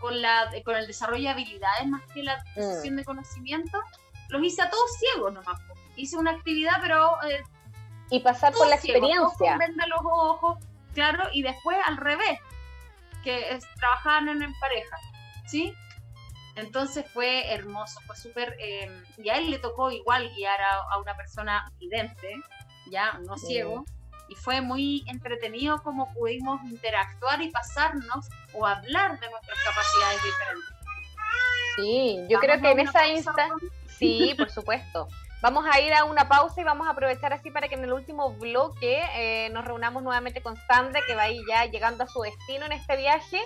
con, 0.00 0.22
la, 0.22 0.50
con 0.64 0.76
el 0.76 0.86
desarrollo 0.86 1.24
de 1.24 1.28
habilidades 1.28 1.86
más 1.86 2.02
que 2.14 2.22
la 2.22 2.34
adquisición 2.34 2.94
mm. 2.94 2.96
de 2.96 3.04
conocimiento, 3.04 3.78
los 4.30 4.42
hice 4.42 4.62
a 4.62 4.70
todos 4.70 4.90
ciegos 4.98 5.32
nomás. 5.32 5.60
Hice 5.96 6.16
una 6.16 6.30
actividad, 6.30 6.78
pero... 6.80 7.22
Eh, 7.24 7.42
y 8.10 8.20
pasar 8.20 8.52
por 8.54 8.66
la 8.68 8.76
experiencia. 8.76 9.56
Venda 9.58 9.86
los 9.86 10.00
ojos, 10.02 10.58
claro, 10.94 11.28
y 11.32 11.42
después 11.42 11.76
al 11.86 11.98
revés, 11.98 12.40
que 13.22 13.50
es, 13.50 13.64
trabajaban 13.76 14.28
en 14.28 14.54
pareja, 14.58 14.96
¿sí? 15.46 15.74
Entonces 16.60 17.04
fue 17.12 17.52
hermoso, 17.52 18.00
fue 18.06 18.16
súper... 18.16 18.56
Eh, 18.58 18.90
y 19.18 19.28
a 19.28 19.38
él 19.38 19.50
le 19.50 19.58
tocó 19.58 19.90
igual 19.90 20.30
guiar 20.34 20.60
a, 20.60 20.98
una 20.98 21.16
persona 21.16 21.72
vidente, 21.78 22.30
ya, 22.90 23.18
no 23.26 23.36
ciego, 23.36 23.84
y 24.28 24.34
fue 24.34 24.60
muy 24.60 25.04
entretenido 25.08 25.82
como 25.82 26.12
pudimos 26.12 26.62
interactuar 26.64 27.42
y 27.42 27.50
pasarnos 27.50 28.28
o 28.54 28.66
hablar 28.66 29.18
de 29.18 29.30
nuestras 29.30 29.58
capacidades 29.64 30.22
diferentes. 30.22 30.80
Sí, 31.76 32.26
yo 32.28 32.38
creo 32.38 32.60
que 32.60 32.70
en 32.70 32.80
esa 32.80 33.06
instancia... 33.06 33.68
Sí, 33.88 34.34
por 34.36 34.50
supuesto. 34.50 35.08
Vamos 35.42 35.64
a 35.70 35.80
ir 35.80 35.92
a 35.94 36.04
una 36.04 36.28
pausa 36.28 36.60
y 36.60 36.64
vamos 36.64 36.86
a 36.86 36.90
aprovechar 36.90 37.32
así 37.32 37.50
para 37.50 37.68
que 37.68 37.74
en 37.74 37.84
el 37.84 37.92
último 37.92 38.32
bloque 38.34 39.02
eh, 39.14 39.50
nos 39.50 39.64
reunamos 39.64 40.02
nuevamente 40.02 40.42
con 40.42 40.56
Sandra, 40.66 41.00
que 41.06 41.14
va 41.14 41.22
a 41.22 41.30
ir 41.30 41.42
ya 41.48 41.64
llegando 41.66 42.04
a 42.04 42.08
su 42.08 42.20
destino 42.20 42.66
en 42.66 42.72
este 42.72 42.96
viaje 42.96 43.40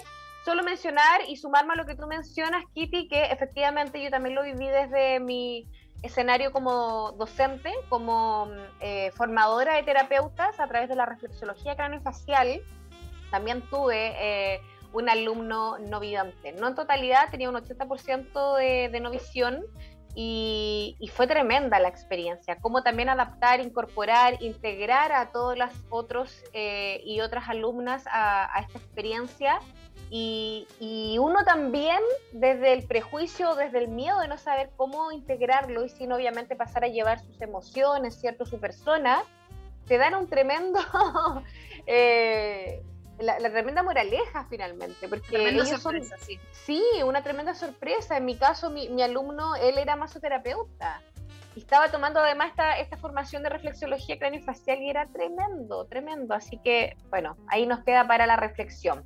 solo 0.44 0.62
mencionar 0.62 1.22
y 1.26 1.36
sumarme 1.36 1.72
a 1.72 1.76
lo 1.76 1.86
que 1.86 1.94
tú 1.94 2.06
mencionas, 2.06 2.64
Kitty, 2.74 3.08
que 3.08 3.24
efectivamente 3.24 4.02
yo 4.02 4.10
también 4.10 4.34
lo 4.34 4.42
viví 4.42 4.66
desde 4.66 5.18
mi 5.20 5.66
escenario 6.02 6.52
como 6.52 7.12
docente, 7.12 7.72
como 7.88 8.48
eh, 8.80 9.10
formadora 9.12 9.76
de 9.76 9.84
terapeutas 9.84 10.60
a 10.60 10.66
través 10.66 10.90
de 10.90 10.96
la 10.96 11.06
reflexología 11.06 11.76
craneofacial. 11.76 12.60
También 13.30 13.62
tuve 13.70 14.12
eh, 14.20 14.60
un 14.92 15.08
alumno 15.08 15.78
no. 15.78 16.00
No 16.58 16.68
en 16.68 16.74
totalidad, 16.74 17.30
tenía 17.30 17.48
un 17.48 17.56
80% 17.56 18.58
de, 18.58 18.90
de 18.90 19.00
no 19.00 19.10
y, 20.16 21.10
fue 21.14 21.26
tremenda 21.26 21.80
la 21.80 21.88
experiencia. 21.88 22.58
Cómo 22.60 22.82
también 22.82 23.08
adaptar, 23.08 23.60
incorporar, 23.60 24.42
integrar 24.42 25.10
a 25.12 25.32
todos 25.32 25.56
los 25.56 25.70
otros 25.88 26.44
eh, 26.52 27.00
y 27.04 27.20
otras 27.20 27.48
alumnas 27.48 28.04
a 28.06 28.60
esta 28.60 28.78
experiencia 28.78 29.58
Y, 30.10 30.66
y, 30.80 31.18
uno 31.18 31.44
también, 31.44 32.00
desde 32.32 32.72
el 32.72 32.86
prejuicio, 32.86 33.54
desde 33.54 33.78
el 33.78 33.88
miedo 33.88 34.20
de 34.20 34.28
no 34.28 34.38
saber 34.38 34.70
cómo 34.76 35.10
integrarlo 35.10 35.84
y 35.84 35.88
sin 35.88 36.12
obviamente 36.12 36.54
pasar 36.56 36.84
a 36.84 36.88
llevar 36.88 37.20
sus 37.20 37.40
emociones, 37.40 38.14
¿cierto? 38.20 38.46
Su 38.46 38.60
persona, 38.60 39.24
te 39.86 39.98
dan 39.98 40.14
un 40.14 40.28
tremendo, 40.28 40.78
eh, 41.86 42.82
la, 43.18 43.38
tremenda 43.50 43.82
moraleja 43.82 44.46
finalmente. 44.48 45.08
Porque 45.08 45.28
tremenda 45.28 45.64
sorpresa, 45.66 46.16
sí. 46.18 46.38
Sí, 46.52 46.82
una 47.04 47.22
tremenda 47.22 47.54
sorpresa. 47.54 48.16
En 48.16 48.24
mi 48.24 48.36
caso, 48.36 48.70
mi, 48.70 48.88
mi 48.88 49.02
alumno, 49.02 49.56
él 49.56 49.78
era 49.78 49.96
masoterapeuta. 49.96 51.00
Y 51.56 51.60
estaba 51.60 51.88
tomando 51.90 52.20
además 52.20 52.50
esta, 52.50 52.78
esta 52.78 52.96
formación 52.96 53.44
de 53.44 53.48
reflexología 53.48 54.18
craneofacial 54.18 54.82
y 54.82 54.90
era 54.90 55.06
tremendo, 55.06 55.86
tremendo. 55.86 56.34
Así 56.34 56.58
que, 56.58 56.96
bueno, 57.10 57.36
ahí 57.46 57.66
nos 57.66 57.84
queda 57.84 58.06
para 58.06 58.26
la 58.26 58.36
reflexión. 58.36 59.04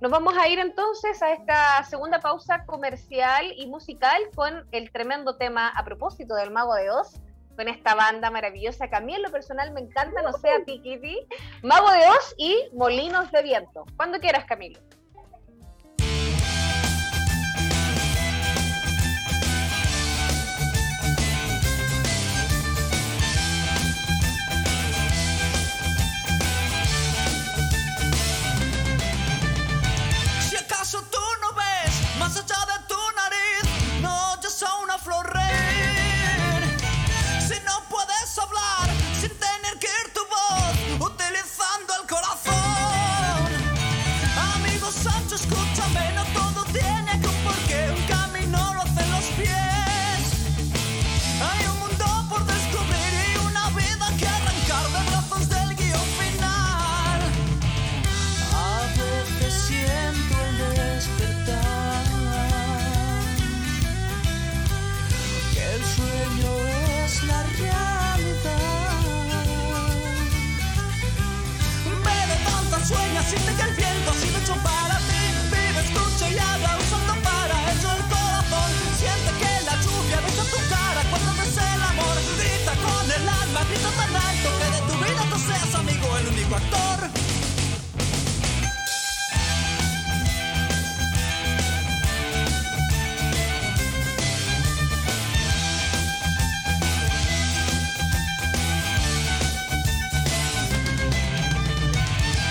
Nos 0.00 0.10
vamos 0.10 0.34
a 0.36 0.48
ir 0.48 0.58
entonces 0.58 1.22
a 1.22 1.32
esta 1.32 1.82
segunda 1.84 2.20
pausa 2.20 2.64
comercial 2.66 3.52
y 3.56 3.66
musical 3.66 4.20
con 4.34 4.66
el 4.72 4.90
tremendo 4.90 5.36
tema 5.36 5.68
a 5.68 5.84
propósito 5.84 6.34
del 6.34 6.50
Mago 6.50 6.74
de 6.74 6.90
Oz, 6.90 7.20
con 7.56 7.68
esta 7.68 7.94
banda 7.94 8.30
maravillosa 8.30 8.88
que 8.88 8.96
a 8.96 9.00
mí 9.00 9.14
en 9.14 9.22
lo 9.22 9.30
personal 9.30 9.72
me 9.72 9.80
encanta, 9.80 10.22
no 10.22 10.32
sea 10.32 10.64
Piquiti, 10.64 11.18
Mago 11.62 11.90
de 11.90 12.06
Oz 12.08 12.34
y 12.38 12.68
Molinos 12.72 13.30
de 13.32 13.42
Viento. 13.42 13.84
Cuando 13.96 14.18
quieras, 14.18 14.44
Camilo. 14.46 14.80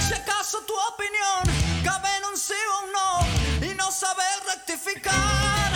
Si 0.07 0.14
acaso 0.14 0.60
tu 0.62 0.74
opinión 0.74 1.84
cabe 1.84 2.10
en 2.18 2.26
un 2.26 2.38
sí 2.38 2.53
o 2.53 2.86
un 2.86 2.91
no 2.91 3.68
y 3.72 3.76
no 3.76 3.91
saber 3.91 4.26
rectificar. 4.47 5.72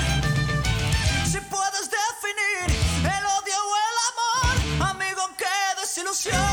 Si 1.31 1.39
puedes 1.39 1.89
definir 1.89 2.77
el 2.99 3.25
odio 3.37 3.57
o 3.69 3.75
el 3.87 3.97
amor, 4.09 4.89
amigo, 4.89 5.29
qué 5.37 5.81
desilusión. 5.81 6.52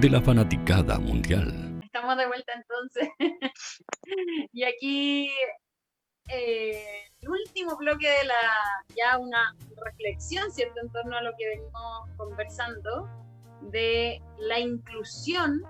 de 0.00 0.10
la 0.10 0.20
fanaticada 0.20 0.98
mundial. 0.98 1.80
Estamos 1.82 2.16
de 2.16 2.26
vuelta 2.26 2.52
entonces. 2.54 3.08
y 4.52 4.64
aquí 4.64 5.30
eh, 6.28 7.04
el 7.20 7.28
último 7.28 7.76
bloque 7.76 8.08
de 8.08 8.24
la, 8.24 8.84
ya 8.96 9.18
una 9.18 9.54
reflexión, 9.84 10.50
¿cierto?, 10.50 10.80
en 10.82 10.90
torno 10.92 11.16
a 11.16 11.22
lo 11.22 11.32
que 11.38 11.48
venimos 11.48 12.08
conversando, 12.16 13.08
de 13.70 14.20
la 14.38 14.58
inclusión 14.58 15.62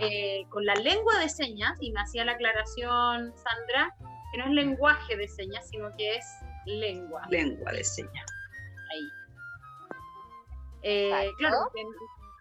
eh, 0.00 0.44
con 0.48 0.64
la 0.64 0.74
lengua 0.74 1.18
de 1.20 1.28
señas, 1.28 1.76
y 1.80 1.92
me 1.92 2.00
hacía 2.00 2.24
la 2.24 2.32
aclaración 2.32 3.32
Sandra, 3.36 3.94
que 4.32 4.38
no 4.38 4.46
es 4.46 4.50
lenguaje 4.50 5.16
de 5.16 5.28
señas, 5.28 5.68
sino 5.68 5.94
que 5.96 6.16
es 6.16 6.26
lengua. 6.66 7.22
Lengua 7.30 7.72
de 7.72 7.84
señas. 7.84 8.26
Eh, 10.86 11.30
claro, 11.38 11.70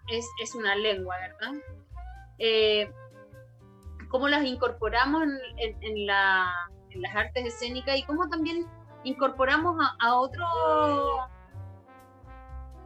es, 0.10 0.26
es, 0.42 0.56
una 0.56 0.76
lengua, 0.76 1.16
¿verdad? 1.18 1.54
Eh, 2.40 2.92
cómo 4.10 4.28
las 4.28 4.44
incorporamos 4.44 5.24
en, 5.58 6.06
la, 6.06 6.46
en, 6.90 7.02
las 7.02 7.16
artes 7.16 7.46
escénicas 7.46 7.98
y 7.98 8.04
cómo 8.04 8.28
también 8.30 8.68
incorporamos 9.04 9.76
a, 10.00 10.16
otro 10.16 10.46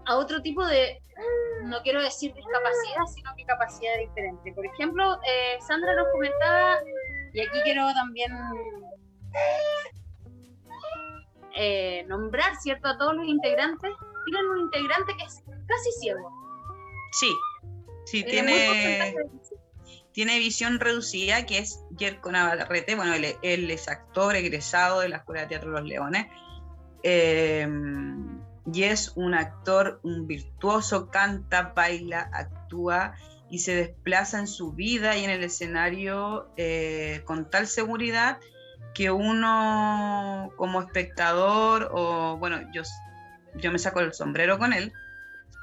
a 0.05 0.15
otro 0.15 0.41
tipo 0.41 0.65
de, 0.65 1.01
no 1.63 1.81
quiero 1.81 2.01
decir 2.01 2.33
discapacidad, 2.33 3.05
sino 3.13 3.35
que 3.35 3.45
capacidad 3.45 3.97
diferente. 3.99 4.53
Por 4.53 4.65
ejemplo, 4.65 5.19
eh, 5.27 5.57
Sandra 5.61 5.95
nos 5.95 6.07
comentaba, 6.11 6.77
y 7.33 7.41
aquí 7.41 7.59
quiero 7.63 7.85
también 7.93 8.31
nombrar, 12.07 12.55
¿cierto?, 12.57 12.87
a 12.87 12.97
todos 12.97 13.15
los 13.15 13.27
integrantes 13.27 13.91
tienen 14.25 14.49
un 14.49 14.59
integrante 14.59 15.15
que 15.17 15.23
es 15.23 15.43
casi 15.67 15.91
ciego. 15.99 16.36
Sí, 17.19 17.35
sí, 18.05 18.23
tiene, 18.23 19.15
tiene 20.11 20.39
visión 20.39 20.79
reducida, 20.79 21.45
que 21.45 21.59
es 21.59 21.79
Jerko 21.97 22.31
Navarrete. 22.31 22.95
Bueno, 22.95 23.13
él, 23.13 23.71
es 23.71 23.87
actor 23.87 24.35
egresado 24.35 24.99
de 24.99 25.09
la 25.09 25.17
Escuela 25.17 25.41
de 25.41 25.47
Teatro 25.47 25.71
Los 25.71 25.83
Leones. 25.83 26.27
Em, 27.03 28.39
y 28.71 28.83
es 28.83 29.13
un 29.15 29.33
actor, 29.33 29.99
un 30.03 30.27
virtuoso, 30.27 31.09
canta, 31.09 31.73
baila, 31.75 32.29
actúa 32.33 33.15
y 33.49 33.59
se 33.59 33.75
desplaza 33.75 34.39
en 34.39 34.47
su 34.47 34.73
vida 34.73 35.15
y 35.15 35.23
en 35.23 35.29
el 35.29 35.43
escenario 35.43 36.49
eh, 36.57 37.21
con 37.25 37.49
tal 37.49 37.67
seguridad 37.67 38.39
que 38.93 39.09
uno 39.09 40.51
como 40.57 40.81
espectador 40.81 41.89
o 41.93 42.37
bueno, 42.37 42.59
yo 42.73 42.81
yo 43.55 43.71
me 43.71 43.79
saco 43.79 44.01
el 44.01 44.13
sombrero 44.13 44.59
con 44.59 44.73
él, 44.73 44.91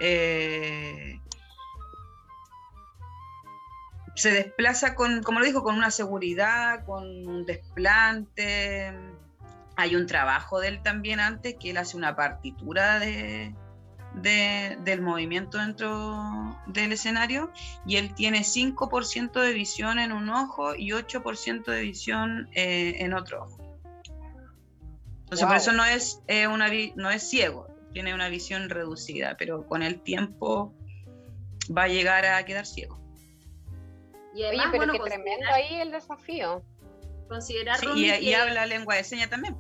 eh, 0.01 1.21
se 4.15 4.31
desplaza 4.31 4.95
con, 4.95 5.23
como 5.23 5.41
lo 5.41 5.47
dijo, 5.47 5.63
con 5.63 5.77
una 5.77 5.91
seguridad, 5.91 6.85
con 6.85 7.05
un 7.27 7.45
desplante. 7.45 8.93
Hay 9.77 9.97
un 9.97 10.07
trabajo 10.07 10.61
de 10.61 10.69
él 10.69 10.83
también 10.83 11.21
antes, 11.21 11.57
que 11.59 11.71
él 11.71 11.79
hace 11.79 11.97
una 11.97 12.15
partitura 12.15 13.01
de, 13.01 13.55
del 14.15 15.03
movimiento 15.03 15.59
dentro 15.59 16.57
del 16.67 16.93
escenario 16.93 17.53
y 17.85 17.97
él 17.97 18.15
tiene 18.15 18.41
5% 18.41 19.41
de 19.41 19.53
visión 19.53 19.99
en 19.99 20.13
un 20.13 20.31
ojo 20.31 20.77
y 20.77 20.91
8% 20.91 21.65
de 21.65 21.81
visión 21.83 22.49
eh, 22.53 22.97
en 23.01 23.15
otro 23.15 23.45
ojo. 23.45 23.79
Entonces, 25.25 25.47
por 25.47 25.57
eso 25.57 25.73
no 25.73 25.85
es, 25.85 26.23
eh, 26.29 26.47
una, 26.47 26.69
no 26.95 27.11
es 27.11 27.29
ciego, 27.29 27.67
tiene 27.93 28.15
una 28.15 28.29
visión 28.29 28.69
reducida, 28.69 29.37
pero 29.37 29.67
con 29.67 29.83
el 29.83 30.01
tiempo 30.01 30.73
va 31.77 31.85
a 31.85 31.89
llegar 31.89 32.25
a 32.25 32.45
quedar 32.45 32.67
ciego. 32.67 33.04
Y 34.35 34.45
además, 34.45 34.69
pero 34.73 34.93
qué 34.93 34.99
tremendo 34.99 35.47
ahí 35.53 35.81
el 35.81 35.93
desafío. 35.93 36.63
Considerar 37.29 37.79
y, 37.95 38.35
habla 38.35 38.67
lengua 38.67 38.97
de 38.97 39.05
señas 39.05 39.31
también. 39.31 39.57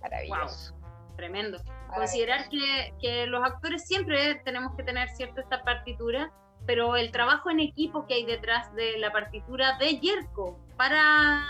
Maravilloso. 0.00 0.74
tremendo. 1.16 1.58
Considerar 1.94 2.48
que, 2.48 2.94
que, 3.00 3.26
los 3.26 3.44
actores 3.44 3.86
siempre 3.86 4.36
tenemos 4.44 4.74
que 4.76 4.82
tener 4.82 5.08
cierta 5.10 5.42
esta 5.42 5.62
partitura, 5.62 6.32
pero 6.66 6.96
el 6.96 7.12
trabajo 7.12 7.50
en 7.50 7.60
equipo 7.60 8.06
que 8.06 8.14
hay 8.14 8.24
detrás 8.24 8.74
de 8.74 8.98
la 8.98 9.12
partitura 9.12 9.76
de 9.78 10.00
Yerko 10.00 10.58
para, 10.76 11.46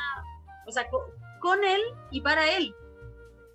o 0.66 0.72
sea, 0.72 0.86
con 1.40 1.64
él 1.64 1.80
y 2.10 2.20
para 2.20 2.50
él, 2.50 2.74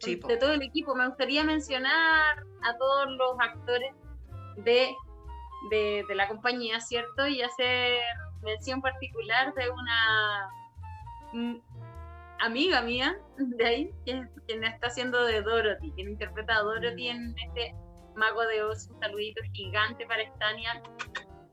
de 0.05 0.37
todo 0.37 0.53
el 0.53 0.61
equipo. 0.61 0.95
Me 0.95 1.07
gustaría 1.07 1.43
mencionar 1.43 2.43
a 2.63 2.77
todos 2.77 3.11
los 3.11 3.39
actores 3.39 3.93
de, 4.57 4.95
de, 5.69 6.05
la 6.15 6.27
compañía, 6.27 6.79
¿cierto? 6.79 7.27
Y 7.27 7.41
hacer 7.41 7.99
mención 8.41 8.81
particular 8.81 9.53
de 9.53 9.69
una 9.69 10.49
mm, 11.33 11.57
amiga 12.39 12.81
mía 12.81 13.17
de 13.37 13.65
ahí, 13.65 13.91
quien, 14.05 14.29
está 14.47 14.87
haciendo 14.87 15.23
de 15.25 15.41
Dorothy, 15.41 15.91
quien 15.91 16.09
interpreta 16.09 16.57
a 16.57 16.61
Dorothy 16.61 17.09
en 17.09 17.35
este 17.37 17.75
Mago 18.15 18.41
de 18.45 18.63
Oz. 18.63 18.89
Un 18.89 18.99
saludito 18.99 19.41
gigante 19.53 20.05
para 20.05 20.23
Estania. 20.23 20.81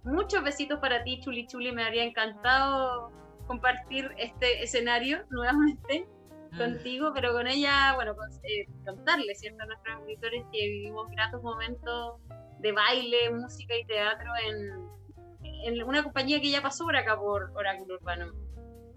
Muchos 0.05 0.43
besitos 0.43 0.79
para 0.81 1.03
ti, 1.03 1.21
Chuli 1.21 1.47
Chuli. 1.47 1.73
Me 1.73 1.85
habría 1.85 2.05
encantado 2.05 3.11
compartir 3.47 4.11
este 4.19 4.63
escenario 4.63 5.25
nuevamente 5.31 6.07
contigo, 6.57 7.13
pero 7.15 7.33
con 7.33 7.47
ella, 7.47 7.95
bueno, 7.95 8.15
eh, 8.45 8.67
contarle, 8.85 9.35
¿cierto? 9.35 9.63
A 9.63 9.67
nuestros 9.67 9.97
auditores 9.97 10.45
que 10.53 10.59
vivimos 10.59 11.11
gratos 11.11 11.43
momentos 11.43 12.21
de 12.65 12.73
baile, 12.73 13.31
música 13.31 13.77
y 13.77 13.85
teatro 13.85 14.33
en, 14.43 14.89
en 15.65 15.83
una 15.85 16.03
compañía 16.03 16.41
que 16.41 16.51
ya 16.51 16.63
pasó 16.63 16.85
por 16.85 16.97
acá 16.97 17.15
por 17.15 17.53
Oráculo 17.55 17.97
Urbano, 17.97 18.33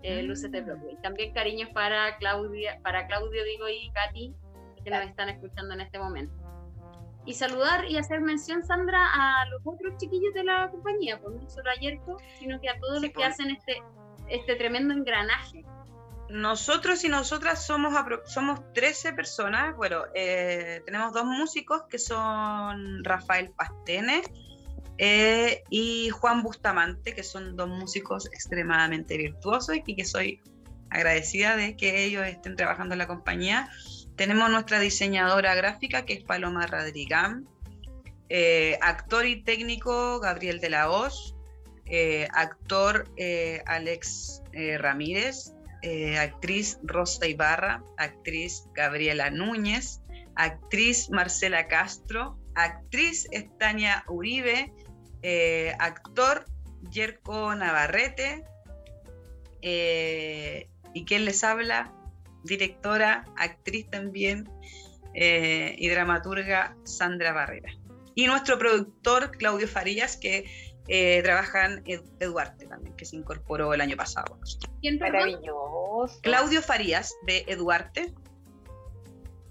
eh, 0.04 0.24
Luces 0.24 0.50
de 0.54 0.62
Broadway. 0.62 0.96
También 1.04 1.34
cariños 1.34 1.70
para 1.72 2.18
Claudia, 2.18 2.80
para 2.82 3.06
Claudio, 3.08 3.44
digo, 3.44 3.68
y 3.68 3.92
Katy, 3.92 4.34
que 4.86 4.90
nos 4.90 5.02
están 5.02 5.28
escuchando 5.28 5.74
en 5.74 5.82
este 5.82 6.00
momento. 6.00 6.34
Y 7.26 7.34
saludar 7.34 7.84
y 7.90 7.98
hacer 7.98 8.22
mención, 8.22 8.64
Sandra, 8.64 9.06
a 9.14 9.46
los 9.50 9.62
otros 9.66 9.98
chiquillos 9.98 10.34
de 10.34 10.46
la 10.46 10.70
compañía, 10.72 11.20
pues 11.20 11.36
no 11.36 11.50
solo 11.50 11.70
a 11.70 11.76
Yerko, 11.76 12.18
sino 12.40 12.62
que 12.62 12.70
a 12.70 12.80
todos 12.80 13.02
los 13.02 13.12
que 13.12 13.16
pues. 13.16 13.28
hacen 13.28 13.50
este, 13.50 13.84
este 14.30 14.56
tremendo 14.56 14.94
engranaje 14.94 15.66
nosotros 16.30 17.04
y 17.04 17.10
nosotras 17.10 17.66
somos, 17.66 17.94
somos 18.26 18.60
13 18.74 19.14
personas. 19.14 19.76
Bueno, 19.76 20.04
eh, 20.14 20.82
tenemos 20.86 21.14
dos 21.14 21.26
músicos 21.26 21.84
que 21.90 22.00
son 22.00 23.04
Rafael 23.04 23.52
Pastene 23.52 24.22
eh, 24.98 25.64
y 25.70 26.10
Juan 26.10 26.44
Bustamante, 26.44 27.14
que 27.14 27.24
son 27.24 27.56
dos 27.56 27.70
músicos 27.70 28.28
extremadamente 28.28 29.18
virtuosos 29.18 29.78
y 29.86 29.96
que 29.96 30.06
soy 30.06 30.42
agradecida 30.90 31.56
de 31.56 31.76
que 31.78 32.04
ellos 32.04 32.26
estén 32.26 32.56
trabajando 32.56 32.94
en 32.94 33.00
la 33.00 33.08
compañía. 33.08 33.70
Tenemos 34.16 34.50
nuestra 34.50 34.80
diseñadora 34.80 35.56
gráfica, 35.56 36.06
que 36.06 36.14
es 36.14 36.24
Paloma 36.24 36.68
Radrigán, 36.68 37.48
eh, 38.30 38.78
actor 38.82 39.26
y 39.26 39.44
técnico 39.44 40.20
Gabriel 40.20 40.60
de 40.60 40.70
la 40.70 40.90
Hoz, 40.90 41.36
actor 42.34 43.10
Alex 43.66 44.42
Ramírez, 44.80 45.54
actriz 46.20 46.80
Rosa 46.84 47.28
Ibarra, 47.28 47.84
actriz 47.98 48.66
Gabriela 48.74 49.30
Núñez, 49.30 50.02
actriz 50.36 51.10
Marcela 51.10 51.68
Castro, 51.68 52.38
actriz 52.56 53.28
Estania 53.32 54.04
Uribe, 54.08 54.74
actor 55.80 56.46
Yerko 56.92 57.56
Navarrete, 57.56 58.44
y 59.62 61.06
quien 61.06 61.26
les 61.26 61.44
habla, 61.44 61.94
directora, 62.44 63.26
actriz 63.36 63.90
también 63.90 64.50
y 65.14 65.90
dramaturga 65.90 66.76
Sandra 66.84 67.34
Barrera. 67.34 67.72
Y 68.16 68.26
nuestro 68.26 68.58
productor 68.58 69.32
Claudio 69.38 69.68
Farías, 69.68 70.18
que 70.18 70.67
eh, 70.88 71.22
trabaja 71.24 71.66
en 71.66 71.84
Eduarte 72.20 72.66
también, 72.66 72.96
que 72.96 73.06
se 73.06 73.16
incorporó 73.16 73.74
el 73.74 73.82
año 73.82 73.98
pasado. 73.98 74.40
¿Quién 74.82 75.00
Maravilloso. 75.00 76.20
Claudio 76.22 76.62
Farías, 76.62 77.14
de 77.24 77.44
Eduarte. 77.48 78.14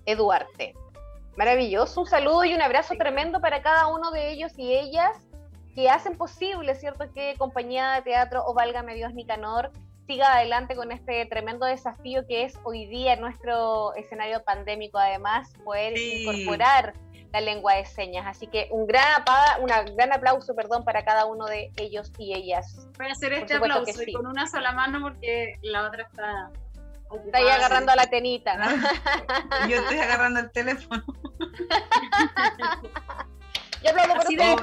Eduarte. 0.06 0.74
Maravilloso. 1.36 2.00
Un 2.00 2.06
saludo 2.06 2.44
y 2.44 2.54
un 2.54 2.62
abrazo 2.62 2.94
tremendo 2.96 3.40
para 3.40 3.62
cada 3.62 3.88
uno 3.88 4.10
de 4.10 4.30
ellos 4.30 4.52
y 4.56 4.72
ellas 4.72 5.18
que 5.74 5.90
hacen 5.90 6.16
posible, 6.16 6.74
¿cierto?, 6.74 7.04
que 7.12 7.34
Compañía 7.36 7.92
de 7.92 8.02
Teatro 8.02 8.42
o 8.46 8.54
Válgame 8.54 8.94
Dios 8.94 9.12
Nicanor 9.12 9.70
siga 10.06 10.36
adelante 10.36 10.74
con 10.74 10.92
este 10.92 11.26
tremendo 11.26 11.66
desafío 11.66 12.26
que 12.26 12.44
es 12.44 12.58
hoy 12.64 12.86
día 12.86 13.14
en 13.14 13.20
nuestro 13.20 13.94
escenario 13.94 14.42
pandémico, 14.44 14.98
además, 14.98 15.52
poder 15.64 15.98
incorporar 15.98 16.94
la 17.32 17.40
lengua 17.40 17.74
de 17.74 17.84
señas. 17.84 18.26
Así 18.26 18.46
que 18.46 18.68
un 18.70 18.86
gran, 18.86 19.22
una 19.60 19.82
gran 19.82 20.12
aplauso 20.12 20.54
perdón, 20.54 20.84
para 20.84 21.04
cada 21.04 21.26
uno 21.26 21.46
de 21.46 21.70
ellos 21.76 22.12
y 22.18 22.34
ellas. 22.34 22.88
Voy 22.96 23.08
a 23.08 23.12
hacer 23.12 23.32
este 23.32 23.54
aplauso 23.54 24.02
y 24.02 24.12
con 24.12 24.26
una 24.26 24.46
sola 24.46 24.72
mano 24.72 25.00
porque 25.00 25.58
la 25.62 25.86
otra 25.86 26.04
está... 26.04 26.50
Está 27.24 27.38
ahí 27.38 27.46
agarrando 27.46 27.92
a 27.92 27.96
la 27.96 28.06
tenita. 28.08 28.56
Yo 29.68 29.76
estoy 29.76 29.98
agarrando 29.98 30.40
el 30.40 30.50
teléfono. 30.50 31.04
Yo 33.82 33.90
aplaudo 33.90 34.14
por 34.14 34.22
así 34.26 34.34
de 34.34 34.56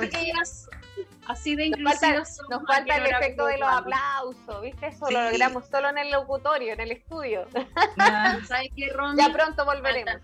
así 1.27 1.55
de 1.55 1.67
inclusivos. 1.67 2.37
Nos 2.49 2.65
falta, 2.65 2.97
el 2.97 3.05
efecto 3.05 3.45
de 3.45 3.57
los 3.57 3.69
aplausos, 3.69 4.61
¿viste? 4.61 4.87
Eso 4.87 5.09
lo 5.09 5.23
logramos 5.23 5.67
solo 5.67 5.89
en 5.89 5.97
el 5.99 6.11
locutorio, 6.11 6.73
en 6.73 6.81
el 6.81 6.91
estudio. 6.91 7.47
¿Sabes 8.47 8.69
qué, 8.75 8.89
Ron? 8.93 9.17
Ya 9.17 9.29
pronto 9.29 9.65
volveremos 9.65 10.21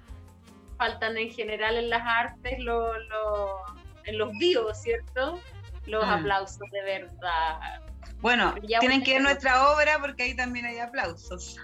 faltan 0.79 1.17
en 1.17 1.29
general 1.29 1.75
en 1.75 1.89
las 1.89 2.01
artes, 2.03 2.57
lo, 2.59 2.93
en 4.05 4.17
los 4.17 4.31
vivos, 4.39 4.81
¿cierto? 4.81 5.39
Los 5.85 6.03
ah. 6.05 6.15
aplausos 6.15 6.67
de 6.71 6.81
verdad. 6.81 7.59
Bueno, 8.21 8.55
tienen 8.79 9.03
que 9.03 9.13
ver 9.13 9.21
nuestra 9.21 9.71
obra 9.71 9.99
porque 9.99 10.23
ahí 10.23 10.35
también 10.35 10.65
hay 10.65 10.79
aplausos. 10.79 11.57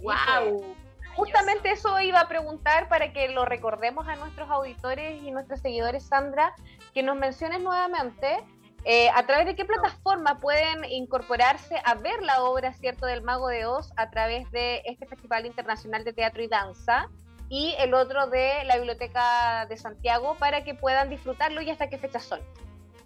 ¡Wow! 0.00 0.76
Justamente 1.14 1.70
eso 1.70 2.00
iba 2.00 2.20
a 2.20 2.28
preguntar 2.28 2.88
para 2.88 3.12
que 3.12 3.28
lo 3.28 3.44
recordemos 3.44 4.06
a 4.08 4.16
nuestros 4.16 4.50
auditores 4.50 5.22
y 5.22 5.30
nuestros 5.30 5.60
seguidores, 5.60 6.04
Sandra, 6.04 6.54
que 6.92 7.02
nos 7.02 7.16
menciones 7.16 7.60
nuevamente 7.60 8.38
eh, 8.84 9.10
a 9.10 9.24
través 9.24 9.46
de 9.46 9.54
qué 9.54 9.64
plataforma 9.64 10.40
pueden 10.40 10.84
incorporarse 10.84 11.76
a 11.84 11.94
ver 11.94 12.22
la 12.22 12.42
obra, 12.42 12.72
¿cierto?, 12.72 13.06
del 13.06 13.22
Mago 13.22 13.48
de 13.48 13.66
Oz 13.66 13.92
a 13.96 14.10
través 14.10 14.50
de 14.50 14.82
este 14.84 15.06
Festival 15.06 15.46
Internacional 15.46 16.02
de 16.04 16.12
Teatro 16.12 16.42
y 16.42 16.48
Danza 16.48 17.08
y 17.50 17.74
el 17.80 17.92
otro 17.92 18.28
de 18.28 18.64
la 18.64 18.76
Biblioteca 18.76 19.66
de 19.68 19.76
Santiago 19.76 20.36
para 20.38 20.64
que 20.64 20.74
puedan 20.74 21.10
disfrutarlo 21.10 21.60
y 21.60 21.68
hasta 21.68 21.90
qué 21.90 21.98
fecha 21.98 22.20
son. 22.20 22.40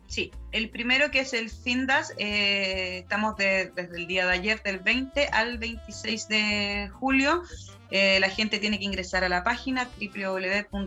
Sí, 0.07 0.31
el 0.53 0.69
primero 0.69 1.11
que 1.11 1.21
es 1.21 1.33
el 1.33 1.49
FINDAS, 1.51 2.13
eh, 2.19 2.99
estamos 2.99 3.37
desde 3.37 3.89
el 3.97 4.07
día 4.07 4.27
de 4.27 4.33
ayer, 4.33 4.63
del 4.63 4.79
20 4.81 5.29
al 5.29 5.57
26 5.59 6.29
de 6.29 6.91
julio. 6.93 7.43
Eh, 7.91 8.21
la 8.21 8.29
gente 8.29 8.59
tiene 8.59 8.79
que 8.79 8.85
ingresar 8.85 9.25
a 9.25 9.31
la 9.31 9.43
página 9.43 9.89
www.findas.cl, 9.99 10.85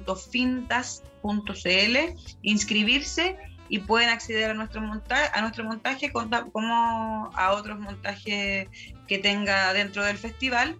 inscribirse 2.44 3.38
y 3.70 3.80
pueden 3.80 4.10
acceder 4.10 4.52
a 4.52 4.54
nuestro 4.54 4.82
montaje, 4.82 5.32
a 5.34 5.42
nuestro 5.42 5.64
montaje 5.64 6.12
como 6.12 7.32
a 7.34 7.54
otros 7.54 7.80
montajes 7.80 8.70
que 9.08 9.18
tenga 9.18 9.74
dentro 9.74 10.04
del 10.04 10.18
festival. 10.18 10.78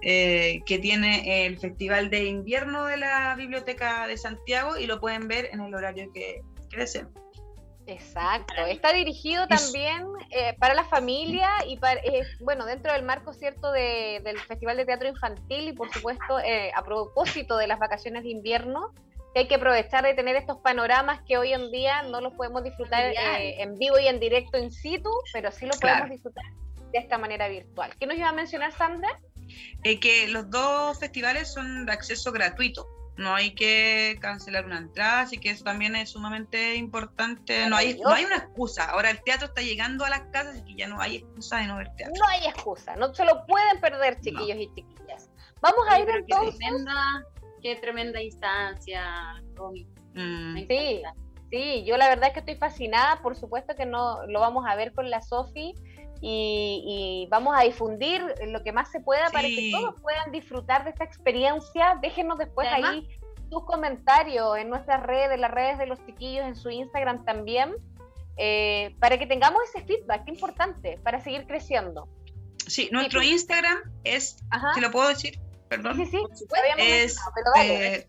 eh, 0.00 0.60
que 0.64 0.78
tiene 0.78 1.46
el 1.46 1.58
Festival 1.58 2.08
de 2.08 2.26
Invierno 2.26 2.84
de 2.84 2.98
la 2.98 3.34
Biblioteca 3.34 4.06
de 4.06 4.16
Santiago 4.16 4.78
y 4.78 4.86
lo 4.86 5.00
pueden 5.00 5.26
ver 5.26 5.48
en 5.52 5.58
el 5.60 5.74
horario 5.74 6.12
que, 6.12 6.42
que 6.70 6.76
deseen. 6.76 7.08
Exacto, 7.88 8.66
está 8.66 8.92
dirigido 8.92 9.48
también 9.48 10.06
eh, 10.28 10.54
para 10.58 10.74
la 10.74 10.84
familia 10.84 11.48
y 11.66 11.78
para, 11.78 11.98
eh, 12.00 12.22
bueno, 12.40 12.66
dentro 12.66 12.92
del 12.92 13.02
marco 13.02 13.32
cierto 13.32 13.72
del 13.72 14.38
Festival 14.46 14.76
de 14.76 14.84
Teatro 14.84 15.08
Infantil 15.08 15.68
y 15.68 15.72
por 15.72 15.90
supuesto 15.90 16.38
eh, 16.38 16.70
a 16.74 16.84
propósito 16.84 17.56
de 17.56 17.66
las 17.66 17.78
vacaciones 17.78 18.24
de 18.24 18.28
invierno, 18.28 18.92
que 19.32 19.40
hay 19.40 19.48
que 19.48 19.54
aprovechar 19.54 20.04
de 20.04 20.12
tener 20.12 20.36
estos 20.36 20.58
panoramas 20.58 21.22
que 21.26 21.38
hoy 21.38 21.54
en 21.54 21.70
día 21.70 22.02
no 22.02 22.20
los 22.20 22.34
podemos 22.34 22.62
disfrutar 22.62 23.10
en 23.16 23.78
vivo 23.78 23.98
y 23.98 24.06
en 24.06 24.20
directo 24.20 24.58
in 24.58 24.70
situ, 24.70 25.10
pero 25.32 25.50
sí 25.50 25.64
lo 25.64 25.72
podemos 25.80 26.10
disfrutar 26.10 26.44
de 26.92 26.98
esta 26.98 27.16
manera 27.16 27.48
virtual. 27.48 27.94
¿Qué 27.98 28.06
nos 28.06 28.18
iba 28.18 28.28
a 28.28 28.32
mencionar 28.32 28.72
Sandra? 28.72 29.18
que 29.82 30.28
los 30.28 30.50
dos 30.50 30.98
festivales 30.98 31.50
son 31.50 31.86
de 31.86 31.92
acceso 31.92 32.32
gratuito 32.32 32.97
no 33.18 33.34
hay 33.34 33.50
que 33.50 34.16
cancelar 34.20 34.64
una 34.64 34.78
entrada, 34.78 35.22
así 35.22 35.38
que 35.38 35.50
eso 35.50 35.64
también 35.64 35.96
es 35.96 36.10
sumamente 36.10 36.76
importante. 36.76 37.68
No 37.68 37.76
hay, 37.76 37.98
no 37.98 38.10
hay 38.10 38.24
una 38.24 38.36
excusa. 38.36 38.84
Ahora 38.90 39.10
el 39.10 39.20
teatro 39.24 39.48
está 39.48 39.60
llegando 39.60 40.04
a 40.04 40.08
las 40.08 40.20
casas 40.30 40.56
y 40.58 40.62
que 40.62 40.74
ya 40.76 40.86
no 40.86 41.00
hay 41.00 41.16
excusa 41.16 41.58
de 41.58 41.66
no 41.66 41.78
ver 41.78 41.90
teatro. 41.96 42.14
No 42.16 42.28
hay 42.28 42.46
excusa, 42.46 42.94
no 42.94 43.12
se 43.12 43.24
lo 43.24 43.44
pueden 43.46 43.80
perder, 43.80 44.20
chiquillos 44.20 44.58
y 44.58 44.72
chiquillas. 44.72 45.30
Vamos 45.60 45.84
a 45.90 45.98
ir 45.98 46.08
entonces. 46.08 46.52
Qué 46.52 46.58
tremenda, 46.58 47.24
qué 47.60 47.76
tremenda 47.76 48.22
instancia, 48.22 49.42
mm. 50.14 50.56
Sí, 50.68 51.02
sí, 51.50 51.84
yo 51.84 51.96
la 51.96 52.08
verdad 52.08 52.28
es 52.28 52.34
que 52.34 52.40
estoy 52.40 52.54
fascinada, 52.54 53.20
por 53.20 53.34
supuesto 53.34 53.74
que 53.74 53.84
no 53.84 54.24
lo 54.28 54.38
vamos 54.38 54.64
a 54.64 54.76
ver 54.76 54.92
con 54.92 55.10
la 55.10 55.22
Sofi. 55.22 55.74
Y, 56.20 57.28
vamos 57.30 57.54
a 57.56 57.62
difundir 57.62 58.22
lo 58.46 58.62
que 58.62 58.72
más 58.72 58.90
se 58.90 59.00
pueda 59.00 59.30
para 59.30 59.46
que 59.46 59.70
todos 59.72 60.00
puedan 60.00 60.32
disfrutar 60.32 60.84
de 60.84 60.90
esta 60.90 61.04
experiencia. 61.04 61.98
Déjenos 62.00 62.38
después 62.38 62.68
ahí 62.70 63.08
sus 63.50 63.64
comentarios 63.64 64.58
en 64.58 64.68
nuestras 64.68 65.02
redes, 65.02 65.32
en 65.32 65.40
las 65.40 65.50
redes 65.50 65.78
de 65.78 65.86
los 65.86 66.04
chiquillos, 66.04 66.44
en 66.44 66.56
su 66.56 66.70
Instagram 66.70 67.24
también, 67.24 67.74
eh, 68.36 68.94
para 68.98 69.18
que 69.18 69.26
tengamos 69.26 69.60
ese 69.72 69.84
feedback 69.84 70.28
importante 70.28 70.98
para 71.02 71.20
seguir 71.20 71.46
creciendo. 71.46 72.08
Sí, 72.66 72.88
nuestro 72.92 73.22
Instagram 73.22 73.78
es, 74.04 74.36
si 74.74 74.80
lo 74.80 74.90
puedo 74.90 75.08
decir, 75.08 75.38
perdón. 75.68 75.96
Sí, 75.96 76.06
sí, 76.06 76.18
es, 76.76 77.16
eh, 77.58 78.06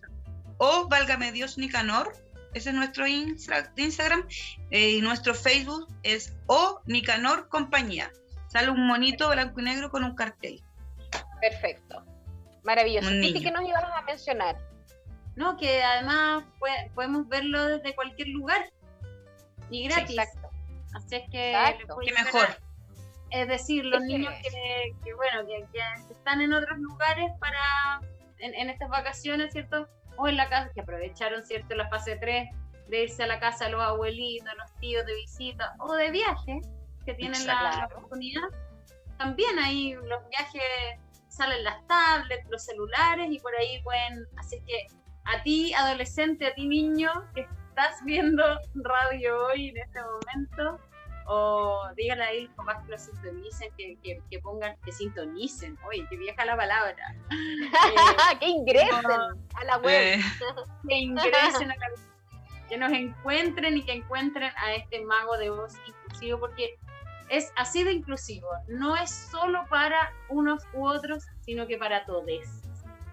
o 0.58 0.88
Válgame 0.90 1.32
Dios 1.32 1.58
Nicanor, 1.58 2.12
ese 2.54 2.70
es 2.70 2.76
nuestro 2.76 3.06
Instagram. 3.08 4.28
Eh, 4.72 4.92
y 4.92 5.02
nuestro 5.02 5.34
Facebook 5.34 5.88
es 6.04 6.36
O 6.48 6.82
Nicanor 6.86 7.50
Compañía. 7.50 8.12
Sale 8.48 8.70
un 8.72 8.88
monito 8.88 9.30
blanco 9.30 9.60
y 9.60 9.64
negro 9.64 9.92
con 9.92 10.04
un 10.04 10.16
cartel. 10.16 10.62
Perfecto. 11.40 12.04
Maravilloso. 12.64 13.12
¿Y 13.14 13.42
qué 13.42 13.52
nos 13.52 13.64
ibas 13.64 13.84
a 13.84 14.02
mencionar? 14.02 14.58
No, 15.36 15.58
que 15.58 15.82
además 15.84 16.44
podemos 16.94 17.28
verlo 17.30 17.66
desde 17.66 17.96
cualquier 17.96 18.30
lugar 18.30 18.72
y 19.70 19.88
gratis. 19.88 20.18
exacto. 20.18 20.50
Así 20.96 21.16
es 21.16 21.30
que 21.30 21.56
qué 22.04 22.14
mejor. 22.14 22.48
Es 23.30 23.48
decir, 23.48 23.86
los 23.86 24.02
niños 24.02 24.34
que, 24.42 25.14
bueno, 25.14 25.46
que, 25.48 25.80
están 26.12 26.42
en 26.42 26.52
otros 26.52 26.80
lugares 26.80 27.32
para 27.40 28.02
en, 28.40 28.56
en 28.56 28.72
estas 28.72 28.90
vacaciones, 28.90 29.54
¿cierto? 29.54 29.88
O 30.20 30.28
en 30.28 30.38
la 30.38 30.50
casa, 30.50 30.70
que 30.74 30.82
aprovecharon, 30.82 31.46
¿cierto?, 31.46 31.76
la 31.76 31.88
fase 31.90 32.18
3 32.18 32.50
de 32.90 33.04
irse 33.04 33.24
a 33.24 33.28
la 33.28 33.40
casa 33.40 33.66
de 33.66 33.72
los 33.72 33.82
abuelitos, 33.82 34.50
los 34.58 34.76
tíos 34.80 35.06
de 35.06 35.16
visita 35.16 35.76
o 35.80 35.94
de 35.94 36.12
viaje, 36.12 36.62
que 37.06 37.14
tienen 37.14 37.48
la, 37.48 37.88
oportunidad. 37.92 38.50
También 39.18 39.58
ahí 39.60 39.94
los 39.94 40.28
viajes 40.30 41.00
salen 41.28 41.64
las 41.64 41.86
tablets, 41.88 42.50
los 42.50 42.64
celulares 42.64 43.28
y 43.30 43.40
por 43.40 43.56
ahí 43.56 43.82
pueden, 43.84 44.26
así 44.38 44.60
que 44.66 44.88
a 45.26 45.42
ti 45.44 45.74
adolescente, 45.74 46.48
a 46.48 46.54
ti 46.56 46.68
niño 46.68 47.12
que 47.34 47.48
estás 47.70 48.04
viendo 48.04 48.44
radio 48.76 49.46
hoy 49.48 49.70
en 49.70 49.78
este 49.78 50.00
momento, 50.02 50.84
o 51.32 51.88
díganle 51.96 52.24
ahí 52.24 52.42
los 52.46 52.54
papás 52.56 52.84
que 52.84 52.92
lo 52.92 52.98
sintonicen, 52.98 53.70
que, 53.78 54.20
que, 54.30 54.40
pongan, 54.40 54.76
que 54.84 54.92
sintonicen, 54.92 55.78
oye, 55.88 56.04
que 56.10 56.18
vieja 56.18 56.44
la 56.44 56.58
palabra. 56.58 57.16
que 58.40 58.48
ingresen 58.48 59.06
a 59.06 59.64
la 59.64 59.78
web. 59.78 60.18
Eh. 60.18 60.22
que 60.90 60.96
ingresen 60.96 61.72
a 61.72 61.76
la 61.78 61.88
web. 61.88 62.00
Que 62.68 62.78
nos 62.78 62.92
encuentren 62.92 63.78
y 63.78 63.86
que 63.86 63.94
encuentren 63.94 64.52
a 64.58 64.74
este 64.74 65.06
mago 65.06 65.38
de 65.38 65.52
voz 65.52 65.76
inclusivo, 65.88 66.40
porque 66.40 66.80
es 67.30 67.52
así 67.56 67.84
de 67.84 67.94
inclusivo. 67.94 68.48
No 68.68 68.96
es 68.96 69.12
solo 69.12 69.66
para 69.70 70.12
unos 70.30 70.64
u 70.74 70.88
otros, 70.88 71.26
sino 71.42 71.68
que 71.68 71.78
para 71.78 72.06
todos. 72.06 72.26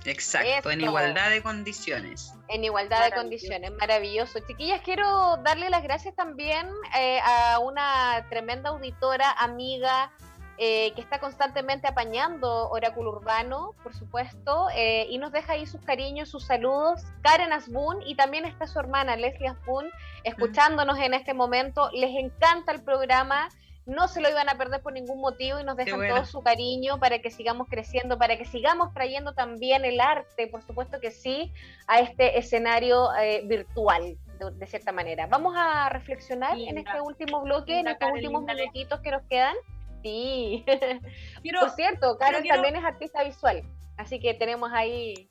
Exacto, 0.07 0.71
en 0.71 0.81
igualdad 0.81 1.31
de 1.31 1.43
condiciones. 1.43 2.33
En 2.49 2.65
igualdad 2.65 3.05
de 3.05 3.13
condiciones, 3.13 3.73
maravilloso. 3.73 4.39
Chiquillas, 4.41 4.81
quiero 4.83 5.37
darle 5.39 5.71
las 5.71 5.83
gracias 5.83 6.15
también 6.15 6.69
eh, 6.99 7.19
a 7.23 7.59
una 7.59 8.27
tremenda 8.29 8.71
auditora, 8.71 9.31
amiga, 9.33 10.13
eh, 10.59 10.93
que 10.95 11.03
está 11.03 11.19
constantemente 11.21 11.87
apañando 11.87 12.71
Oráculo 12.71 13.11
Urbano, 13.11 13.75
por 13.83 13.95
supuesto, 13.95 14.69
eh, 14.75 15.07
y 15.11 15.19
nos 15.19 15.31
deja 15.31 15.53
ahí 15.53 15.67
sus 15.67 15.83
cariños, 15.83 16.31
sus 16.31 16.47
saludos. 16.47 17.03
Karen 17.21 17.53
Asbun 17.53 18.01
y 18.07 18.15
también 18.15 18.47
está 18.47 18.67
su 18.67 18.79
hermana 18.81 19.17
Leslie 19.17 19.49
Asbun 19.49 19.91
escuchándonos 20.25 20.99
en 20.99 21.13
este 21.13 21.35
momento. 21.35 21.91
Les 21.93 22.11
encanta 22.17 22.73
el 22.73 22.83
programa 22.83 23.51
no 23.87 24.09
se 24.09 24.21
lo 24.21 24.29
iban 24.29 24.49
a 24.49 24.59
perder 24.59 24.83
por 24.83 24.93
ningún 24.93 25.21
motivo 25.21 25.61
y 25.61 25.65
nos 25.65 25.77
dejan 25.77 26.09
todo 26.09 26.25
su 26.25 26.43
cariño 26.43 26.99
para 26.99 27.21
que 27.21 27.31
sigamos 27.31 27.69
creciendo, 27.69 28.19
para 28.19 28.37
que 28.37 28.45
sigamos 28.45 28.93
trayendo 28.93 29.33
también 29.33 29.85
el 29.85 30.01
arte, 30.01 30.49
por 30.49 30.63
supuesto 30.63 31.01
que 31.01 31.13
sí, 31.13 31.53
a 31.87 32.01
este 32.01 32.39
escenario 32.39 33.15
eh, 33.15 33.43
virtual, 33.47 34.19
de, 34.55 34.67
cierta 34.67 34.91
manera. 34.91 35.29
Vamos 35.29 35.55
a 35.57 35.89
reflexionar 35.89 36.59
en 36.59 36.79
este 36.79 37.01
último 37.01 37.43
bloque, 37.43 37.79
en 37.79 37.87
estos 37.87 38.11
últimos 38.11 38.43
minutitos 38.43 39.01
que 39.01 39.11
nos 39.13 39.23
quedan. 39.25 39.55
Sí. 40.03 40.65
por 41.61 41.71
cierto, 41.71 42.19
Karen 42.19 42.45
también 42.47 42.77
es 42.77 42.85
artista 42.85 43.23
visual, 43.23 43.63
así 43.97 44.19
que 44.19 44.35
tenemos 44.35 44.71
ahí 44.73 45.29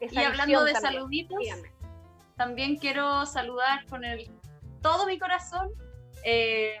esa 0.00 0.22
Y 0.22 0.24
hablando 0.24 0.64
de 0.64 0.74
saluditos, 0.76 1.38
también 2.36 2.76
quiero 2.76 3.26
saludar 3.26 3.84
con 3.86 4.04
el 4.04 4.30
todo 4.80 5.06
mi 5.06 5.18
corazón. 5.18 5.70
Eh, 6.24 6.76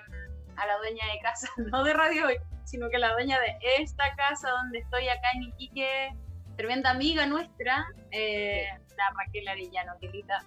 a 0.56 0.66
la 0.66 0.78
dueña 0.78 1.04
de 1.12 1.20
casa, 1.20 1.48
no 1.72 1.84
de 1.84 1.92
Radio 1.92 2.26
Hoy, 2.26 2.36
sino 2.64 2.88
que 2.90 2.98
la 2.98 3.12
dueña 3.12 3.38
de 3.40 3.56
esta 3.78 4.14
casa 4.16 4.50
donde 4.50 4.78
estoy 4.78 5.08
acá 5.08 5.28
en 5.34 5.44
Iquique, 5.44 6.14
tremenda 6.56 6.90
amiga 6.90 7.26
nuestra, 7.26 7.86
eh, 8.10 8.66
la 8.96 9.10
Raquel 9.18 9.48
Arellano, 9.48 9.92
querida. 10.00 10.44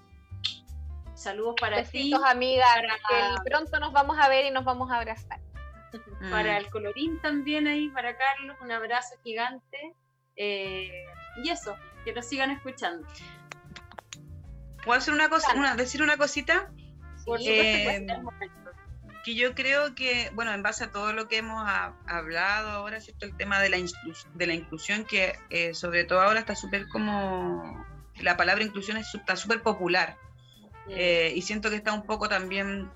Saludos 1.14 1.56
para 1.60 1.78
Besitos, 1.78 2.22
ti. 2.22 2.30
amiga, 2.30 2.66
pronto 3.44 3.80
nos 3.80 3.92
vamos 3.92 4.18
a 4.20 4.30
ver 4.30 4.46
y 4.46 4.52
nos 4.52 4.64
vamos 4.64 4.92
a 4.92 4.98
abrazar. 4.98 5.40
Para 6.32 6.54
mm. 6.54 6.58
el 6.58 6.70
colorín 6.70 7.22
también 7.22 7.68
ahí, 7.68 7.90
para 7.90 8.16
Carlos, 8.18 8.58
un 8.62 8.72
abrazo 8.72 9.16
gigante. 9.24 9.96
Eh, 10.36 11.06
y 11.44 11.50
eso, 11.50 11.76
que 12.06 12.14
nos 12.14 12.26
sigan 12.26 12.52
escuchando. 12.52 13.08
¿Puedo 14.84 15.00
hacer 15.00 15.14
una 15.14 15.30
cosa, 15.30 15.54
una, 15.56 15.76
decir 15.76 16.02
una 16.02 16.18
cosita? 16.18 16.72
Por 17.26 17.40
eh, 17.42 18.08
que 19.28 19.36
yo 19.36 19.54
creo 19.54 19.94
que, 19.94 20.32
bueno, 20.36 20.54
en 20.54 20.64
base 20.64 20.86
a 20.86 20.92
todo 20.94 21.12
lo 21.12 21.28
que 21.28 21.40
hemos 21.40 21.62
hablado 22.08 22.70
ahora, 22.70 23.02
¿cierto? 23.02 23.26
El 23.26 23.36
tema 23.36 23.60
de 23.60 23.68
la, 23.68 23.78
de 24.36 24.48
la 24.48 24.54
inclusión, 24.54 25.04
que 25.04 25.38
eh, 25.50 25.74
sobre 25.74 26.06
todo 26.06 26.22
ahora 26.22 26.40
está 26.40 26.56
súper 26.56 26.88
como, 26.88 27.86
la 28.22 28.38
palabra 28.38 28.64
inclusión 28.64 28.96
está 28.96 29.36
súper 29.36 29.62
popular. 29.62 30.16
Eh, 30.88 31.34
y 31.36 31.42
siento 31.42 31.70
que 31.70 31.76
está 31.76 31.92
un 31.92 32.06
poco 32.06 32.30
también 32.30 32.90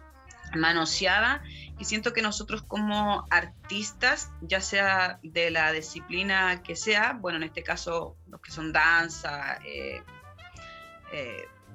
manoseada 0.56 1.44
y 1.78 1.84
siento 1.84 2.14
que 2.14 2.22
nosotros 2.22 2.62
como 2.62 3.28
artistas, 3.30 4.32
ya 4.40 4.62
sea 4.62 5.20
de 5.24 5.52
la 5.52 5.74
disciplina 5.74 6.64
que 6.64 6.78
sea, 6.78 7.12
bueno, 7.20 7.40
en 7.40 7.44
este 7.44 7.62
caso 7.62 8.16
los 8.30 8.40
que 8.40 8.52
son 8.52 8.72
danza, 8.72 9.60
eh, 9.66 10.02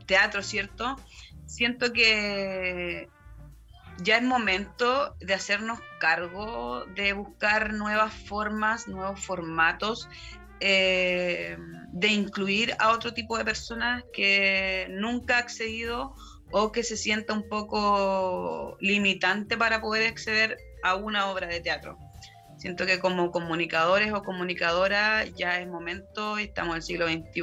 teatro, 0.07 0.43
¿cierto? 0.43 0.97
Siento 1.45 1.93
que 1.93 3.11
ya 3.99 4.19
es 4.19 4.23
momento 4.23 5.15
de 5.21 5.35
hacernos 5.35 5.81
cargo, 6.01 6.85
de 6.95 7.13
buscar 7.13 7.73
nuevas 7.73 8.13
formas, 8.13 8.89
nuevos 8.89 9.21
formatos, 9.25 10.09
eh, 10.61 11.57
de 11.93 12.09
incluir 12.09 12.75
a 12.79 12.91
otro 12.91 13.13
tipo 13.13 13.37
de 13.37 13.45
personas 13.45 14.05
que 14.13 14.87
nunca 14.91 15.37
ha 15.37 15.41
accedido 15.41 16.15
o 16.51 16.73
que 16.73 16.83
se 16.83 16.97
sienta 16.97 17.33
un 17.33 17.49
poco 17.49 18.77
limitante 18.81 19.57
para 19.57 19.81
poder 19.81 20.09
acceder 20.09 20.57
a 20.83 20.95
una 20.95 21.29
obra 21.29 21.47
de 21.47 21.61
teatro. 21.61 21.99
Siento 22.59 22.87
que 22.87 22.99
como 22.99 23.31
comunicadores 23.33 24.13
o 24.13 24.23
comunicadoras 24.23 25.33
ya 25.35 25.61
es 25.61 25.69
momento, 25.69 26.39
estamos 26.39 26.73
en 26.73 26.77
el 26.77 26.83
siglo 26.83 27.07
XXI, 27.07 27.43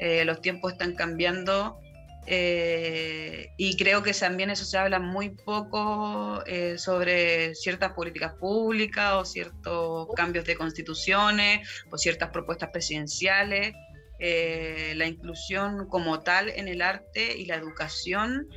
eh, 0.00 0.24
los 0.24 0.40
tiempos 0.40 0.72
están 0.72 0.94
cambiando 0.94 1.78
eh, 2.26 3.52
y 3.56 3.76
creo 3.76 4.02
que 4.02 4.12
también 4.12 4.50
eso 4.50 4.64
se 4.64 4.76
habla 4.76 4.98
muy 4.98 5.30
poco 5.30 6.42
eh, 6.46 6.76
sobre 6.76 7.54
ciertas 7.54 7.92
políticas 7.92 8.34
públicas 8.34 9.14
o 9.14 9.24
ciertos 9.24 10.08
cambios 10.16 10.44
de 10.44 10.56
constituciones 10.56 11.68
o 11.90 11.96
ciertas 11.96 12.30
propuestas 12.30 12.70
presidenciales. 12.70 13.72
Eh, 14.18 14.94
la 14.96 15.06
inclusión 15.06 15.86
como 15.88 16.22
tal 16.22 16.48
en 16.48 16.68
el 16.68 16.82
arte 16.82 17.36
y 17.36 17.46
la 17.46 17.56
educación 17.56 18.48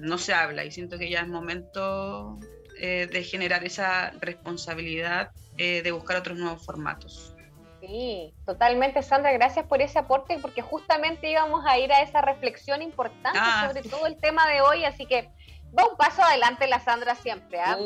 no 0.00 0.18
se 0.18 0.32
habla 0.32 0.64
y 0.64 0.72
siento 0.72 0.98
que 0.98 1.08
ya 1.08 1.20
es 1.20 1.28
momento 1.28 2.36
de 2.80 3.22
generar 3.22 3.64
esa 3.64 4.10
responsabilidad 4.20 5.30
de 5.56 5.92
buscar 5.92 6.16
otros 6.16 6.36
nuevos 6.36 6.64
formatos. 6.64 7.37
Sí, 7.88 8.34
totalmente, 8.44 9.02
Sandra. 9.02 9.32
Gracias 9.32 9.64
por 9.64 9.80
ese 9.80 9.98
aporte, 9.98 10.38
porque 10.40 10.60
justamente 10.60 11.30
íbamos 11.30 11.64
a 11.66 11.78
ir 11.78 11.90
a 11.90 12.02
esa 12.02 12.20
reflexión 12.20 12.82
importante 12.82 13.38
ah, 13.42 13.66
sobre 13.66 13.88
todo 13.88 14.06
el 14.06 14.20
tema 14.20 14.46
de 14.46 14.60
hoy, 14.60 14.84
así 14.84 15.06
que 15.06 15.30
va 15.76 15.88
un 15.88 15.96
paso 15.96 16.22
adelante 16.22 16.66
la 16.66 16.80
Sandra 16.80 17.14
siempre, 17.14 17.60
¿ah? 17.60 17.78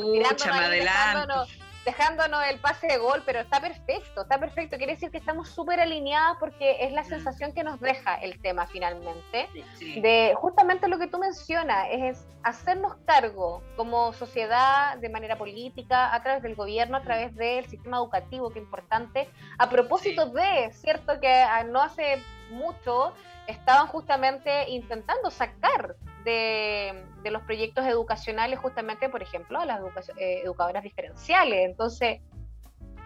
adelante 0.51 1.55
dejándonos 1.85 2.45
el 2.47 2.61
pase 2.61 2.87
de 2.87 2.99
gol, 2.99 3.23
pero 3.27 3.41
está 3.41 3.61
perfecto, 3.61 4.23
está 4.23 4.39
perfecto. 4.39 4.77
Quiere 4.77 4.95
decir 4.95 5.11
que 5.11 5.19
estamos 5.19 5.49
súper 5.49 5.81
alineadas 5.81 6.37
porque 6.39 6.77
es 6.81 6.93
la 6.93 7.05
sensación 7.05 7.53
que 7.53 7.65
nos 7.65 7.81
deja 7.81 8.15
el 8.17 8.41
tema 8.41 8.67
finalmente. 8.67 9.49
De 9.81 10.35
justamente 10.37 10.89
lo 10.89 10.99
que 10.99 11.09
tú 11.09 11.19
mencionas, 11.19 11.89
es 11.91 12.27
hacernos 12.43 12.97
cargo 13.05 13.63
como 13.77 14.13
sociedad 14.13 14.97
de 14.99 15.09
manera 15.09 15.37
política, 15.37 16.15
a 16.15 16.23
través 16.23 16.43
del 16.43 16.55
gobierno, 16.55 16.97
a 16.97 17.03
través 17.03 17.35
del 17.35 17.67
sistema 17.67 17.97
educativo, 17.99 18.51
que 18.51 18.59
es 18.59 18.65
importante. 18.65 19.29
A 19.59 19.69
propósito 19.69 20.27
de, 20.27 20.71
cierto 20.73 21.21
que 21.21 21.33
ah, 21.33 21.65
no 21.65 21.81
hace 21.83 22.23
mucho 22.51 23.13
estaban 23.47 23.89
justamente 23.89 24.71
intentando 24.71 25.31
sacar 25.31 25.97
de, 26.25 27.05
los 27.31 27.43
proyectos 27.43 27.87
educacionales 27.87 28.59
justamente, 28.59 29.09
por 29.09 29.23
ejemplo, 29.23 29.61
a 29.61 29.67
las 29.67 29.81
eh, 30.17 30.43
educadoras 30.45 30.83
diferenciales. 30.83 31.65
Entonces, 31.65 32.21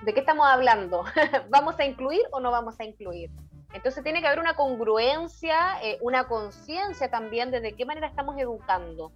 ¿de 0.02 0.14
qué 0.14 0.20
estamos 0.20 0.46
hablando? 0.46 1.04
¿Vamos 1.50 1.78
a 1.78 1.84
incluir 1.84 2.22
o 2.32 2.40
no 2.40 2.50
vamos 2.50 2.78
a 2.80 2.84
incluir? 2.84 3.30
Entonces 3.72 4.02
tiene 4.02 4.20
que 4.20 4.26
haber 4.26 4.40
una 4.40 4.54
congruencia, 4.54 5.82
eh, 5.82 5.98
una 6.00 6.28
conciencia 6.28 7.10
también 7.10 7.50
de 7.50 7.60
de 7.60 7.72
qué 7.72 7.84
manera 7.84 8.06
estamos 8.06 8.38
educando. 8.38 9.12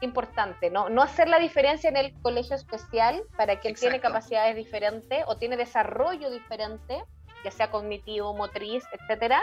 Importante, 0.00 0.70
¿no? 0.70 0.90
No 0.90 1.00
hacer 1.02 1.28
la 1.28 1.38
diferencia 1.38 1.88
en 1.88 1.96
el 1.96 2.12
colegio 2.20 2.56
especial 2.56 3.22
para 3.36 3.60
quien 3.60 3.74
tiene 3.74 4.00
capacidades 4.00 4.56
diferentes 4.56 5.24
o 5.26 5.36
tiene 5.36 5.56
desarrollo 5.56 6.30
diferente, 6.30 7.02
ya 7.44 7.50
sea 7.50 7.70
cognitivo, 7.70 8.34
motriz, 8.34 8.84
etcétera, 8.92 9.42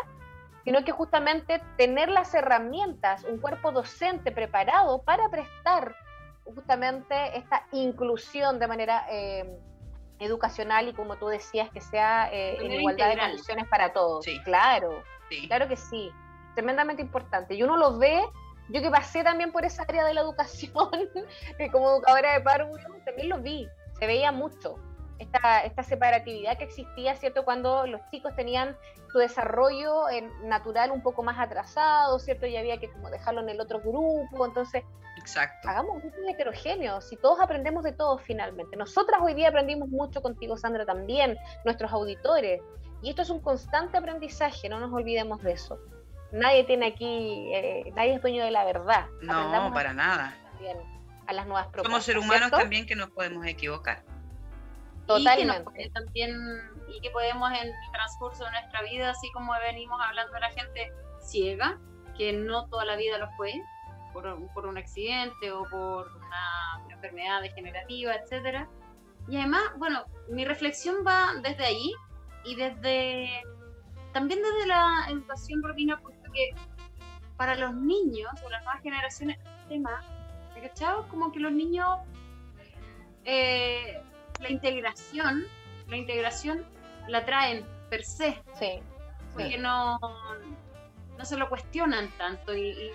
sino 0.63 0.83
que 0.83 0.91
justamente 0.91 1.61
tener 1.77 2.09
las 2.09 2.33
herramientas, 2.33 3.23
un 3.23 3.39
cuerpo 3.39 3.71
docente 3.71 4.31
preparado 4.31 5.01
para 5.03 5.29
prestar 5.29 5.95
justamente 6.43 7.37
esta 7.37 7.65
inclusión 7.71 8.59
de 8.59 8.67
manera 8.67 9.05
eh, 9.09 9.57
educacional 10.19 10.87
y 10.87 10.93
como 10.93 11.15
tú 11.17 11.27
decías, 11.27 11.69
que 11.71 11.81
sea 11.81 12.31
eh, 12.31 12.57
en 12.59 12.71
igualdad 12.71 13.09
de 13.09 13.17
condiciones 13.17 13.67
para 13.67 13.93
todos. 13.93 14.25
Claro, 14.43 15.03
claro 15.47 15.67
que 15.67 15.77
sí, 15.77 16.11
tremendamente 16.55 17.01
importante. 17.01 17.55
Y 17.55 17.63
uno 17.63 17.77
lo 17.77 17.97
ve, 17.97 18.21
yo 18.69 18.81
que 18.81 18.89
pasé 18.89 19.23
también 19.23 19.51
por 19.51 19.65
esa 19.65 19.83
área 19.83 20.05
de 20.05 20.13
la 20.13 20.21
educación, 20.21 20.73
como 21.71 21.91
educadora 21.91 22.33
de 22.33 22.41
párvulo, 22.41 22.83
también 23.05 23.29
lo 23.29 23.39
vi, 23.39 23.67
se 23.97 24.05
veía 24.05 24.31
mucho 24.31 24.75
esta, 25.21 25.59
esta 25.59 25.83
separatividad 25.83 26.57
que 26.57 26.63
existía, 26.63 27.15
¿cierto? 27.15 27.45
Cuando 27.45 27.85
los 27.85 28.01
chicos 28.09 28.35
tenían 28.35 28.75
su 29.11 29.19
desarrollo 29.19 30.05
natural 30.43 30.89
un 30.89 31.03
poco 31.03 31.21
más 31.21 31.39
atrasado, 31.39 32.17
¿cierto? 32.17 32.47
Y 32.47 32.57
había 32.57 32.79
que 32.79 32.89
como 32.89 33.09
dejarlo 33.09 33.41
en 33.41 33.49
el 33.49 33.61
otro 33.61 33.79
grupo, 33.79 34.45
entonces... 34.45 34.83
Exacto. 35.17 35.69
Hagamos 35.69 35.95
un 35.95 36.01
grupo 36.01 36.17
heterogéneo, 36.27 37.01
si 37.01 37.17
todos 37.17 37.39
aprendemos 37.39 37.83
de 37.83 37.91
todos 37.91 38.21
finalmente. 38.23 38.75
Nosotras 38.75 39.21
hoy 39.21 39.35
día 39.35 39.49
aprendimos 39.49 39.89
mucho 39.89 40.23
contigo, 40.23 40.57
Sandra, 40.57 40.85
también, 40.85 41.37
nuestros 41.63 41.91
auditores. 41.91 42.59
Y 43.03 43.11
esto 43.11 43.21
es 43.21 43.29
un 43.29 43.41
constante 43.41 43.97
aprendizaje, 43.97 44.69
no 44.69 44.79
nos 44.79 44.91
olvidemos 44.91 45.43
de 45.43 45.51
eso. 45.51 45.77
Nadie 46.31 46.63
tiene 46.63 46.87
aquí, 46.87 47.51
eh, 47.53 47.91
nadie 47.95 48.15
es 48.15 48.21
dueño 48.21 48.43
de 48.43 48.51
la 48.51 48.63
verdad. 48.63 49.05
No, 49.21 49.71
para 49.73 49.93
nada. 49.93 50.35
a 51.27 51.33
las 51.33 51.45
nuevas 51.45 51.67
propuestas. 51.67 51.91
Somos 51.91 52.03
seres 52.05 52.23
humanos 52.23 52.49
también 52.49 52.87
que 52.87 52.95
nos 52.95 53.11
podemos 53.11 53.45
equivocar. 53.45 54.03
Totalmente. 55.17 55.71
Y 55.81 55.83
que, 55.83 55.89
también, 55.89 56.35
y 56.87 57.01
que 57.01 57.09
podemos 57.11 57.49
en 57.51 57.67
el 57.67 57.73
transcurso 57.91 58.43
de 58.45 58.51
nuestra 58.51 58.81
vida, 58.83 59.09
así 59.11 59.31
como 59.31 59.53
venimos 59.59 59.99
hablando 60.01 60.33
de 60.33 60.39
la 60.39 60.51
gente 60.51 60.91
ciega, 61.21 61.79
que 62.17 62.33
no 62.33 62.67
toda 62.67 62.85
la 62.85 62.95
vida 62.95 63.17
lo 63.17 63.29
fue, 63.31 63.53
por, 64.13 64.53
por 64.53 64.65
un 64.65 64.77
accidente 64.77 65.51
o 65.51 65.63
por 65.69 66.07
una, 66.17 66.81
enfermedad 67.01 67.41
degenerativa, 67.41 68.13
etcétera. 68.13 68.69
Y 69.27 69.37
además, 69.37 69.61
bueno, 69.77 70.05
mi 70.29 70.45
reflexión 70.45 70.97
va 71.05 71.33
desde 71.41 71.65
ahí 71.65 71.91
y 72.43 72.55
desde 72.55 73.41
también 74.13 74.41
desde 74.41 74.67
la 74.67 75.07
educación 75.09 75.61
propina, 75.61 75.97
puesto 75.97 76.31
que 76.31 76.51
para 77.37 77.55
los 77.55 77.73
niños 77.73 78.29
o 78.45 78.49
las 78.49 78.63
nuevas 78.63 78.83
generaciones, 78.83 79.39
tema, 79.67 80.03
¿cachado? 80.61 81.07
Como 81.07 81.31
que 81.31 81.39
los 81.39 81.51
niños, 81.51 81.87
eh, 83.25 83.99
la 84.41 84.49
integración, 84.49 85.45
la 85.87 85.97
integración 85.97 86.65
la 87.07 87.25
traen 87.25 87.65
per 87.89 88.03
se. 88.03 88.41
Sí. 88.57 88.81
Porque 89.33 89.57
no, 89.57 89.99
no 91.17 91.25
se 91.25 91.37
lo 91.37 91.47
cuestionan 91.47 92.09
tanto 92.17 92.55
y, 92.55 92.91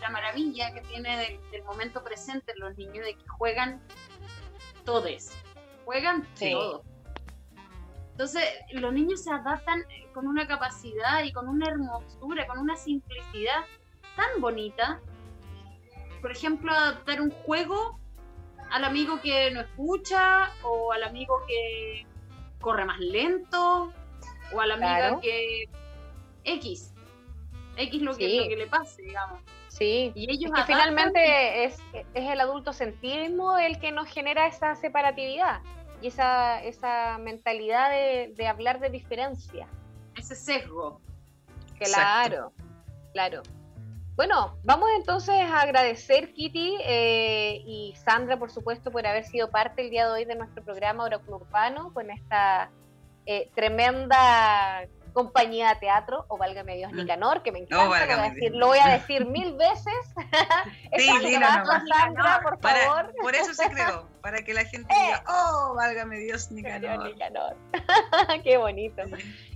la 0.00 0.10
maravilla 0.10 0.72
que 0.74 0.82
tiene 0.82 1.38
del, 1.50 1.64
momento 1.64 2.02
presente 2.04 2.52
los 2.56 2.76
niños 2.76 3.06
de 3.06 3.14
que 3.14 3.26
juegan 3.26 3.80
todos, 4.84 5.32
juegan 5.84 6.26
todos. 6.38 6.82
Entonces, 8.10 8.44
los 8.72 8.92
niños 8.92 9.24
se 9.24 9.32
adaptan 9.32 9.82
con 10.12 10.26
una 10.26 10.46
capacidad 10.46 11.24
y 11.24 11.32
con 11.32 11.48
una 11.48 11.68
hermosura, 11.68 12.46
con 12.46 12.58
una 12.58 12.76
simplicidad 12.76 13.64
tan 14.14 14.40
bonita. 14.40 15.00
Por 16.20 16.32
ejemplo, 16.32 16.70
adaptar 16.70 17.20
un 17.20 17.30
juego 17.30 17.98
al 18.70 18.84
amigo 18.84 19.20
que 19.20 19.50
no 19.50 19.60
escucha 19.60 20.50
o 20.62 20.92
al 20.92 21.02
amigo 21.02 21.42
que 21.46 22.06
corre 22.60 22.84
más 22.84 22.98
lento 22.98 23.92
o 24.52 24.60
a 24.60 24.66
la 24.66 24.74
amiga 24.74 25.20
que 25.20 25.68
X. 26.44 26.92
X 27.76 28.02
lo 28.02 28.16
que, 28.16 28.40
lo 28.40 28.48
que 28.48 28.56
le 28.56 28.66
pase, 28.66 29.02
digamos. 29.02 29.40
Sí, 29.68 30.12
y 30.14 30.30
ellos 30.30 30.52
que 30.54 30.62
finalmente 30.62 31.64
es, 31.64 31.82
es 31.92 32.30
el 32.30 32.40
adultocentrismo 32.40 33.58
el 33.58 33.80
que 33.80 33.90
nos 33.90 34.08
genera 34.08 34.46
esa 34.46 34.76
separatividad 34.76 35.62
y 36.00 36.08
esa, 36.08 36.62
esa 36.62 37.18
mentalidad 37.18 37.90
de, 37.90 38.46
hablar 38.46 38.78
de 38.78 38.90
diferencia. 38.90 39.66
Ese 40.16 40.34
sesgo. 40.34 41.00
Claro, 41.78 42.52
claro. 43.12 43.42
Bueno, 44.16 44.56
vamos 44.62 44.88
entonces 44.96 45.34
a 45.34 45.62
agradecer 45.62 46.32
Kitty 46.34 46.76
eh, 46.84 47.62
y 47.66 47.94
Sandra, 47.96 48.38
por 48.38 48.50
supuesto, 48.50 48.92
por 48.92 49.04
haber 49.04 49.24
sido 49.24 49.50
parte 49.50 49.82
el 49.82 49.90
día 49.90 50.06
de 50.06 50.12
hoy 50.12 50.24
de 50.24 50.36
nuestro 50.36 50.62
programa 50.62 51.04
Oráculo 51.04 51.38
Urbano 51.38 51.92
con 51.92 52.10
esta 52.10 52.70
eh, 53.26 53.50
tremenda 53.56 54.86
compañía 55.12 55.70
de 55.70 55.76
teatro, 55.76 56.26
o 56.28 56.36
válgame 56.36 56.76
Dios, 56.76 56.92
mm. 56.92 56.96
Nicanor, 56.96 57.42
que 57.42 57.52
me 57.52 57.60
encanta, 57.60 57.84
lo, 57.84 57.88
voy 57.88 57.98
a 57.98 58.30
decir, 58.30 58.54
lo, 58.54 58.66
voy 58.66 58.78
a 58.78 58.88
decir, 58.88 59.26
mil 59.26 59.56
veces. 59.56 59.94
sí, 60.96 61.06
Sandra, 61.06 62.40
por 62.42 62.60
favor. 62.60 63.14
por 63.20 63.34
eso 63.34 63.54
se 63.54 63.68
creó, 63.70 64.08
para 64.20 64.42
que 64.42 64.54
la 64.54 64.64
gente 64.64 64.92
diga, 64.92 65.18
eh. 65.18 65.24
oh, 65.28 65.74
válgame 65.76 66.18
Dios, 66.18 66.50
Nicanor. 66.50 67.04
Nicanor. 67.04 67.56
Qué 68.44 68.58
bonito. 68.58 69.02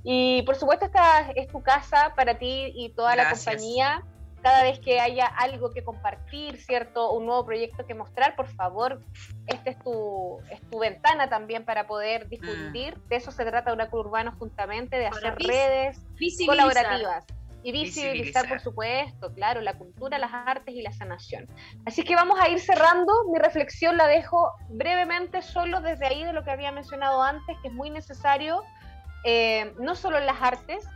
Y 0.04 0.42
por 0.42 0.56
supuesto, 0.56 0.86
esta 0.86 1.30
es 1.32 1.48
tu 1.48 1.60
casa 1.62 2.12
para 2.16 2.38
ti 2.38 2.72
y 2.74 2.90
toda 2.90 3.14
la 3.16 3.30
compañía 3.30 4.04
cada 4.42 4.62
vez 4.62 4.78
que 4.78 5.00
haya 5.00 5.26
algo 5.26 5.72
que 5.72 5.82
compartir, 5.84 6.56
¿cierto? 6.58 7.12
Un 7.12 7.26
nuevo 7.26 7.44
proyecto 7.44 7.86
que 7.86 7.94
mostrar, 7.94 8.36
por 8.36 8.48
favor, 8.48 9.00
esta 9.46 9.70
es 9.70 9.78
tu, 9.80 10.38
es 10.50 10.60
tu 10.70 10.78
ventana 10.78 11.28
también 11.28 11.64
para 11.64 11.86
poder 11.86 12.28
difundir. 12.28 12.96
Mm. 12.96 13.08
De 13.08 13.16
eso 13.16 13.30
se 13.30 13.44
trata 13.44 13.72
Oráculo 13.72 14.04
Urbano 14.04 14.32
justamente, 14.38 14.96
de 14.98 15.06
hacer 15.06 15.34
redes 15.38 16.00
colaborativas. 16.46 17.24
Y 17.64 17.72
visibilizar, 17.72 18.48
por 18.48 18.60
supuesto, 18.60 19.34
claro, 19.34 19.60
la 19.60 19.74
cultura, 19.74 20.16
las 20.18 20.32
artes 20.32 20.74
y 20.74 20.80
la 20.80 20.92
sanación. 20.92 21.48
Así 21.86 22.04
que 22.04 22.14
vamos 22.14 22.38
a 22.40 22.48
ir 22.48 22.60
cerrando. 22.60 23.12
Mi 23.32 23.38
reflexión 23.40 23.96
la 23.96 24.06
dejo 24.06 24.52
brevemente 24.68 25.42
solo 25.42 25.80
desde 25.80 26.06
ahí 26.06 26.24
de 26.24 26.32
lo 26.32 26.44
que 26.44 26.52
había 26.52 26.70
mencionado 26.70 27.20
antes, 27.20 27.56
que 27.60 27.68
es 27.68 27.74
muy 27.74 27.90
necesario, 27.90 28.62
eh, 29.24 29.74
no 29.80 29.96
solo 29.96 30.18
en 30.18 30.26
las 30.26 30.40
artes, 30.40 30.86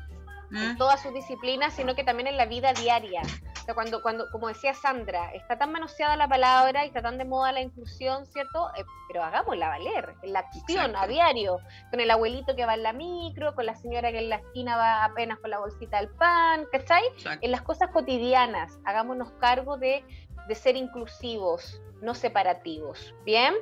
en 0.54 0.76
todas 0.76 1.00
sus 1.02 1.14
disciplinas, 1.14 1.72
sino 1.72 1.94
que 1.94 2.04
también 2.04 2.26
en 2.26 2.36
la 2.36 2.46
vida 2.46 2.72
diaria. 2.72 3.22
O 3.62 3.64
sea, 3.64 3.74
cuando, 3.74 4.02
cuando, 4.02 4.30
como 4.30 4.48
decía 4.48 4.74
Sandra, 4.74 5.30
está 5.34 5.56
tan 5.56 5.70
manoseada 5.72 6.16
la 6.16 6.26
palabra 6.28 6.84
y 6.84 6.88
está 6.88 7.00
tan 7.00 7.16
de 7.16 7.24
moda 7.24 7.52
la 7.52 7.60
inclusión, 7.60 8.26
¿cierto? 8.26 8.70
Eh, 8.76 8.84
pero 9.06 9.22
hagámosla 9.22 9.68
valer, 9.68 10.14
en 10.22 10.32
la 10.32 10.40
acción, 10.40 10.96
a 10.96 11.06
diario, 11.06 11.58
con 11.90 12.00
el 12.00 12.10
abuelito 12.10 12.56
que 12.56 12.66
va 12.66 12.74
en 12.74 12.82
la 12.82 12.92
micro, 12.92 13.54
con 13.54 13.66
la 13.66 13.76
señora 13.76 14.10
que 14.10 14.18
en 14.18 14.30
la 14.30 14.36
esquina 14.36 14.76
va 14.76 15.04
apenas 15.04 15.38
con 15.38 15.50
la 15.50 15.60
bolsita 15.60 15.98
del 15.98 16.08
pan, 16.10 16.66
¿cachai? 16.72 17.04
En 17.40 17.50
las 17.50 17.62
cosas 17.62 17.90
cotidianas, 17.92 18.80
hagámonos 18.84 19.30
cargo 19.40 19.76
de, 19.76 20.04
de 20.48 20.54
ser 20.54 20.76
inclusivos, 20.76 21.80
no 22.00 22.14
separativos. 22.14 23.14
¿Bien? 23.24 23.54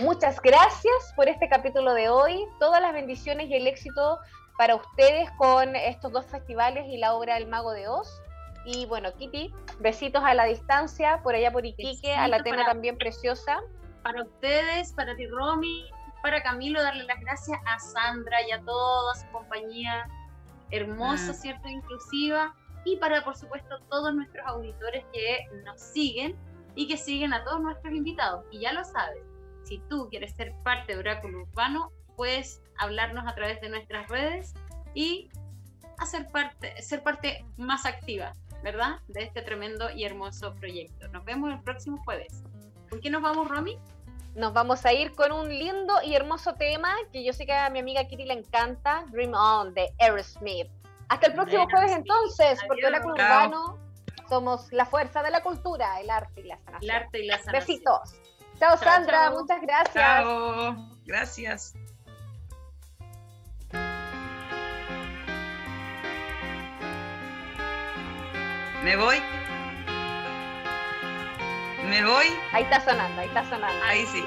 Muchas 0.00 0.40
gracias 0.40 1.12
por 1.14 1.28
este 1.28 1.48
capítulo 1.48 1.94
de 1.94 2.08
hoy. 2.08 2.46
Todas 2.58 2.80
las 2.80 2.92
bendiciones 2.92 3.48
y 3.48 3.54
el 3.54 3.66
éxito 3.66 4.18
para 4.56 4.76
ustedes 4.76 5.30
con 5.32 5.74
estos 5.76 6.12
dos 6.12 6.26
festivales 6.26 6.86
y 6.88 6.98
la 6.98 7.14
obra 7.14 7.36
El 7.36 7.48
Mago 7.48 7.72
de 7.72 7.88
Oz. 7.88 8.22
Y 8.64 8.86
bueno, 8.86 9.12
Kitty, 9.14 9.52
besitos 9.80 10.22
a 10.24 10.34
la 10.34 10.44
distancia, 10.44 11.20
por 11.22 11.34
allá 11.34 11.52
por 11.52 11.66
Iquique, 11.66 12.14
a 12.14 12.28
la 12.28 12.42
Tena 12.42 12.64
también 12.64 12.96
preciosa. 12.96 13.60
Para 14.02 14.22
ustedes, 14.22 14.92
para 14.92 15.14
ti, 15.16 15.26
Romy, 15.26 15.84
para 16.22 16.42
Camilo, 16.42 16.82
darle 16.82 17.04
las 17.04 17.20
gracias 17.20 17.58
a 17.66 17.78
Sandra 17.78 18.38
y 18.48 18.52
a 18.52 18.60
toda 18.62 19.14
su 19.14 19.28
compañía 19.30 20.08
hermosa, 20.70 21.32
mm. 21.32 21.34
¿cierto? 21.34 21.68
Inclusiva. 21.68 22.54
Y 22.84 22.96
para, 22.96 23.22
por 23.24 23.36
supuesto, 23.36 23.80
todos 23.90 24.14
nuestros 24.14 24.46
auditores 24.46 25.04
que 25.12 25.46
nos 25.64 25.80
siguen 25.80 26.36
y 26.74 26.88
que 26.88 26.96
siguen 26.96 27.32
a 27.32 27.44
todos 27.44 27.60
nuestros 27.60 27.92
invitados. 27.94 28.44
Y 28.50 28.60
ya 28.60 28.72
lo 28.72 28.84
sabes, 28.84 29.22
si 29.64 29.78
tú 29.88 30.08
quieres 30.10 30.34
ser 30.34 30.54
parte 30.62 30.94
de 30.94 30.98
Oráculo 31.00 31.42
Urbano, 31.42 31.90
puedes 32.16 32.62
hablarnos 32.78 33.26
a 33.26 33.34
través 33.34 33.60
de 33.60 33.68
nuestras 33.68 34.08
redes 34.08 34.54
y 34.94 35.28
hacer 35.98 36.26
parte, 36.28 36.80
ser 36.82 37.02
parte 37.02 37.44
más 37.56 37.86
activa, 37.86 38.34
¿verdad? 38.62 39.00
De 39.08 39.22
este 39.22 39.42
tremendo 39.42 39.90
y 39.90 40.04
hermoso 40.04 40.54
proyecto. 40.54 41.08
Nos 41.08 41.24
vemos 41.24 41.52
el 41.52 41.60
próximo 41.62 42.02
jueves. 42.04 42.42
¿Con 42.90 43.00
qué 43.00 43.10
nos 43.10 43.22
vamos, 43.22 43.48
Romy? 43.48 43.78
Nos 44.34 44.52
vamos 44.52 44.84
a 44.84 44.92
ir 44.92 45.12
con 45.12 45.30
un 45.30 45.48
lindo 45.48 45.94
y 46.04 46.14
hermoso 46.14 46.54
tema 46.54 46.92
que 47.12 47.24
yo 47.24 47.32
sé 47.32 47.46
que 47.46 47.52
a 47.52 47.70
mi 47.70 47.78
amiga 47.78 48.04
Kitty 48.04 48.24
le 48.24 48.34
encanta, 48.34 49.04
Dream 49.10 49.32
On 49.34 49.72
de 49.74 49.92
Aerosmith. 50.00 50.68
Hasta 51.08 51.28
el 51.28 51.34
próximo 51.34 51.66
jueves 51.70 51.92
entonces, 51.92 52.58
porque 52.66 52.90
la 52.90 53.00
Urbano 53.04 53.78
somos 54.28 54.72
la 54.72 54.86
fuerza 54.86 55.22
de 55.22 55.30
la 55.30 55.42
cultura, 55.42 56.00
el 56.00 56.10
arte 56.10 56.40
y 56.40 56.44
la 56.44 56.58
sanación. 56.58 56.82
El 56.82 56.90
arte 56.90 57.18
y 57.20 57.26
la 57.26 57.38
sanación. 57.38 57.60
Besitos. 57.60 58.20
Chao, 58.58 58.76
Sandra, 58.76 59.30
muchas 59.30 59.60
gracias. 59.60 59.94
Chao, 59.94 60.76
gracias. 61.04 61.74
¿Me 68.84 68.96
voy? 68.96 69.16
¿Me 71.88 72.04
voy? 72.04 72.26
Ahí 72.52 72.64
está 72.64 72.84
sonando, 72.84 73.22
ahí 73.22 73.28
está 73.28 73.42
sonando. 73.48 73.82
Ahí 73.82 74.04
sí. 74.04 74.22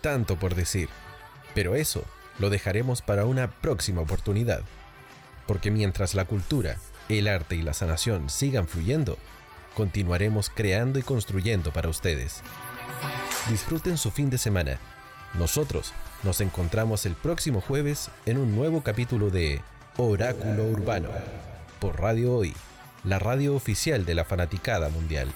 tanto 0.00 0.36
por 0.36 0.54
decir, 0.54 0.88
pero 1.54 1.74
eso 1.74 2.04
lo 2.38 2.50
dejaremos 2.50 3.02
para 3.02 3.24
una 3.24 3.50
próxima 3.50 4.00
oportunidad, 4.00 4.62
porque 5.46 5.70
mientras 5.70 6.14
la 6.14 6.24
cultura, 6.24 6.76
el 7.08 7.28
arte 7.28 7.56
y 7.56 7.62
la 7.62 7.74
sanación 7.74 8.30
sigan 8.30 8.68
fluyendo, 8.68 9.18
continuaremos 9.74 10.50
creando 10.50 10.98
y 10.98 11.02
construyendo 11.02 11.72
para 11.72 11.88
ustedes. 11.88 12.42
Disfruten 13.48 13.96
su 13.96 14.10
fin 14.10 14.30
de 14.30 14.38
semana. 14.38 14.78
Nosotros 15.34 15.92
nos 16.22 16.40
encontramos 16.40 17.06
el 17.06 17.14
próximo 17.14 17.60
jueves 17.60 18.10
en 18.26 18.38
un 18.38 18.54
nuevo 18.54 18.82
capítulo 18.82 19.30
de 19.30 19.62
Oráculo 19.96 20.64
Urbano 20.64 21.10
por 21.80 22.00
Radio 22.00 22.34
Hoy, 22.34 22.54
la 23.04 23.18
radio 23.18 23.54
oficial 23.54 24.04
de 24.04 24.14
la 24.14 24.24
Fanaticada 24.24 24.88
Mundial. 24.88 25.28